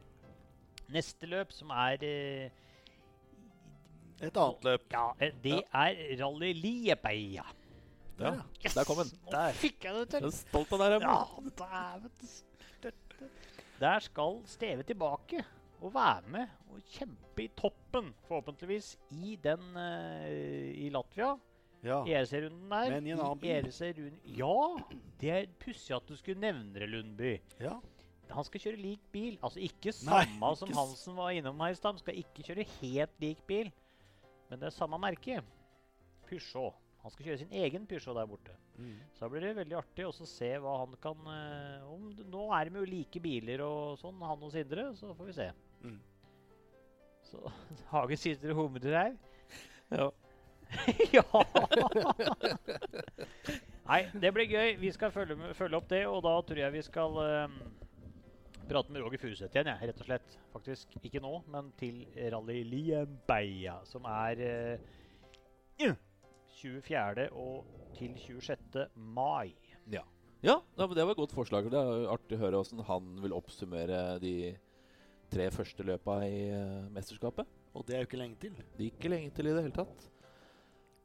[0.90, 2.50] Neste løp, som er eh,
[4.20, 4.86] Et annet løp.
[4.92, 7.46] Ja, Det det er Rally Liepeia.
[8.20, 8.34] Ja.
[8.61, 8.74] Yes!
[8.76, 9.11] Der kom den.
[9.32, 11.02] Nå fikk jeg det Jeg er stolt av deg, Rem.
[11.06, 11.14] Ja.
[13.80, 15.40] Der skal Steve tilbake
[15.81, 21.33] og være med og kjempe i toppen, forhåpentligvis, i den eh, i Latvia.
[21.81, 22.03] Ja.
[22.05, 22.91] ERC-runden der.
[22.93, 23.55] Men i en annen bil.
[23.55, 24.57] ERC-runden Ja!
[25.20, 27.39] Det er pussig at du skulle nevne Lundby.
[27.61, 27.78] ja.
[28.31, 29.39] Han skal kjøre lik bil.
[29.43, 31.97] Altså ikke Nei, samme som ikke Hansen var innom her i stad.
[31.99, 33.72] Skal ikke kjøre helt lik bil.
[34.51, 35.41] Men det er samme merke.
[36.28, 36.76] Peugeot.
[37.03, 38.55] Han skal kjøre sin egen Peugeot der borte.
[38.76, 39.01] Mm.
[39.16, 42.45] Så da blir det veldig artig også å se hva han kan eh, om, Nå
[42.57, 45.49] er de jo like biler og sånn, han og Sindre, så får vi se.
[45.83, 46.01] Mm.
[47.31, 47.53] Så
[47.93, 49.14] Hage sitter og humrer her.
[49.91, 50.11] Ja.
[51.16, 51.24] ja!
[53.91, 54.76] Nei, det blir gøy.
[54.78, 57.57] Vi skal følge, med, følge opp det, og da tror jeg vi skal um,
[58.70, 60.39] prate med Roger Furuseth igjen, ja, rett og slett.
[60.53, 65.97] Faktisk ikke nå, men til Rally Liembeia, som er uh,
[66.61, 67.28] 24.
[67.33, 67.66] og
[67.97, 68.87] til 26.
[68.95, 69.53] mai.
[69.91, 70.05] Ja,
[70.45, 71.70] ja det var et godt forslag.
[71.72, 74.35] Det er artig å høre hvordan han vil oppsummere de
[75.31, 77.47] tre første løpa i eh, mesterskapet.
[77.74, 78.57] Og det er jo ikke lenge til.
[78.76, 80.09] Det er ikke lenge til i det hele tatt.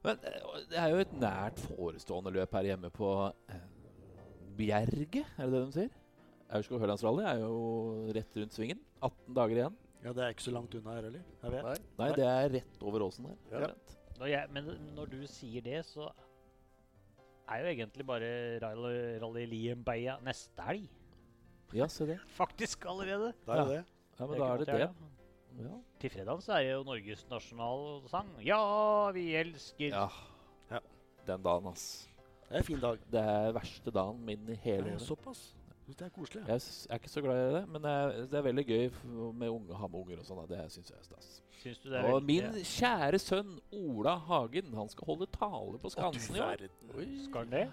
[0.05, 3.11] Men eh, det er jo et nært forestående løp her hjemme på
[3.53, 3.63] eh,
[4.55, 5.95] Bjerget, er det det de sier?
[6.55, 7.55] Aurskog-Hølandsrally er jo
[8.15, 8.79] rett rundt svingen.
[9.03, 9.79] 18 dager igjen.
[10.05, 11.23] Ja, Det er ikke så langt unna her heller.
[11.41, 11.65] Jeg vet.
[11.65, 11.77] Nei.
[11.99, 13.39] Nei, det er rett over åsen her.
[13.65, 13.71] Ja.
[14.19, 16.05] Når jeg, men når du sier det, så
[17.51, 18.29] er jo egentlig bare
[18.63, 20.85] Rally, Rally Liembeia neste helg.
[21.75, 22.19] Ja, se det.
[22.39, 23.33] Faktisk allerede.
[23.43, 23.81] Det er jo Ja.
[23.81, 23.83] det.
[24.19, 24.79] Ja, men Det er da er det det.
[25.65, 25.75] Ja.
[25.99, 28.29] Til fredag så er det jo Norges nasjonalsang.
[28.43, 30.07] Ja, vi elsker ja.
[30.71, 30.79] Ja.
[31.27, 32.07] Den dagen, ass.
[32.49, 32.99] Det er en fin dag.
[33.11, 35.01] Det er verste dagen min i hele Ja, året.
[35.07, 35.55] såpass.
[35.87, 36.41] Det er koselig.
[36.47, 38.91] Jeg er ikke så glad i det, men det er, det er veldig gøy
[39.37, 40.47] med unge, å ha med unger og sånn.
[40.49, 41.27] Det syns jeg er stas.
[41.61, 45.77] Syns du det er Og veldig- min kjære sønn Ola Hagen, han skal holde tale
[45.77, 46.65] på Skansen i år.
[47.27, 47.69] Skal han det?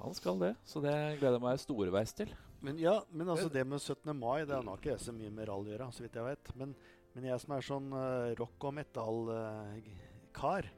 [0.00, 2.34] Han skal det, så det gleder jeg meg storveis til.
[2.64, 4.10] Men ja, men altså det med 17.
[4.18, 6.52] mai, det har nok ikke så mye med rall å gjøre, så vidt jeg vet.
[6.58, 6.74] Men,
[7.14, 10.70] men jeg som er sånn uh, rock- og metal-kar,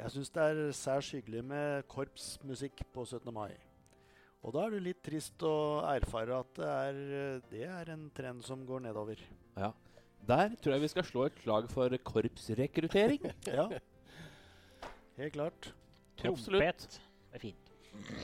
[0.00, 3.30] jeg syns det er særs hyggelig med korpsmusikk på 17.
[3.34, 3.52] mai.
[4.40, 8.06] Og da er det litt trist å erfare at det er, eh, det er en
[8.16, 9.20] trend som går nedover.
[9.58, 9.74] Ja.
[10.30, 13.28] Der tror jeg vi skal slå et slag for korpsrekruttering.
[13.60, 13.68] Ja.
[15.20, 15.72] Helt klart.
[16.24, 16.86] Absolutt.
[16.96, 17.72] Det er fint.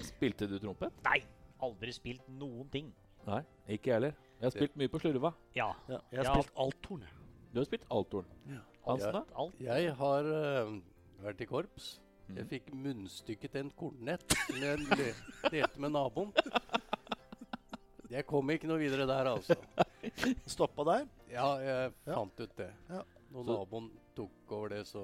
[0.06, 0.94] Spilte du trompet?
[1.04, 1.18] Nei,
[1.62, 2.92] aldri spilt noen ting.
[3.26, 4.14] Nei, ikke jeg heller.
[4.40, 5.32] Jeg har spilt mye på slurva.
[5.56, 5.72] Ja.
[5.88, 6.34] Ja, jeg har Ja.
[6.42, 7.04] spilt althorn.
[7.52, 8.26] Du har spilt althorn.
[8.86, 9.22] Hansen, da?
[9.34, 9.54] Alt.
[9.60, 10.80] Jeg har uh,
[11.24, 12.00] vært i korps.
[12.28, 14.78] Jeg fikk munnstykket til en kornett som jeg
[15.50, 16.32] delte med naboen.
[18.10, 19.56] Jeg kom ikke noe videre der, altså.
[20.54, 21.06] Stoppa der.
[21.32, 22.14] Ja, jeg Ja.
[22.14, 22.70] fant ut det.
[22.90, 23.02] Ja.
[23.32, 25.02] Når Så- naboen tok over det, så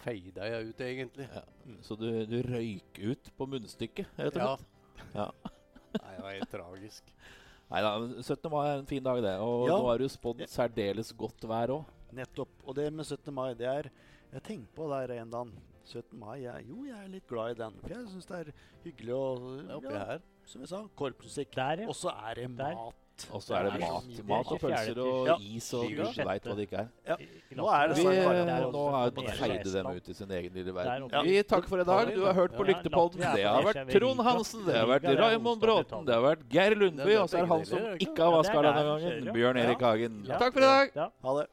[0.00, 1.28] feida jeg ut, egentlig.
[1.34, 1.42] Ja.
[1.82, 4.56] Så du, du røyk ut på munnstykket, rett og Ja.
[4.56, 4.66] slett?
[5.14, 5.30] Ja.
[5.96, 7.14] Nei, det var helt tragisk.
[7.70, 7.90] Nei da,
[8.22, 8.50] 17.
[8.50, 9.34] mai er en fin dag, det.
[9.42, 9.78] Og Ja.
[9.78, 11.84] nå er det jo spådd særdeles godt vær òg.
[12.12, 12.48] Nettopp.
[12.66, 13.34] Og det med 17.
[13.34, 13.90] mai, det er
[14.32, 15.48] Jeg tenkte på det en dag.
[15.84, 16.18] 17.
[16.18, 17.72] mai, jeg, jo, jeg er litt glad i den.
[17.80, 18.52] For jeg syns det er
[18.84, 19.24] hyggelig å
[19.58, 20.20] er oppi ja, her.
[20.46, 21.56] Som jeg sa, korpsmusikk.
[21.56, 21.88] Ja.
[21.88, 22.76] Og så er det Der.
[23.26, 23.34] Mat.
[23.36, 24.28] Og så er det Det er mat.
[24.30, 25.36] Mat og er pølser og Ja.
[25.40, 26.88] is og gud veit hva det ikke er.
[27.08, 27.16] Ja.
[27.20, 30.72] I- i Nå er det der nå har i dem ut i sin egen lille
[30.74, 31.24] verden.
[31.24, 32.14] Vi takker for i dag.
[32.14, 33.20] Du har hørt på Lyktepodden.
[33.34, 37.16] Det har vært Trond Hansen, det har vært Raymond Bråten, det har vært Geir Lundby,
[37.16, 39.32] og så er det han som ikke har vaska denne gangen.
[39.34, 40.24] Bjørn Erik Hagen.
[40.26, 41.10] Takk for i dag!
[41.22, 41.48] Ha det.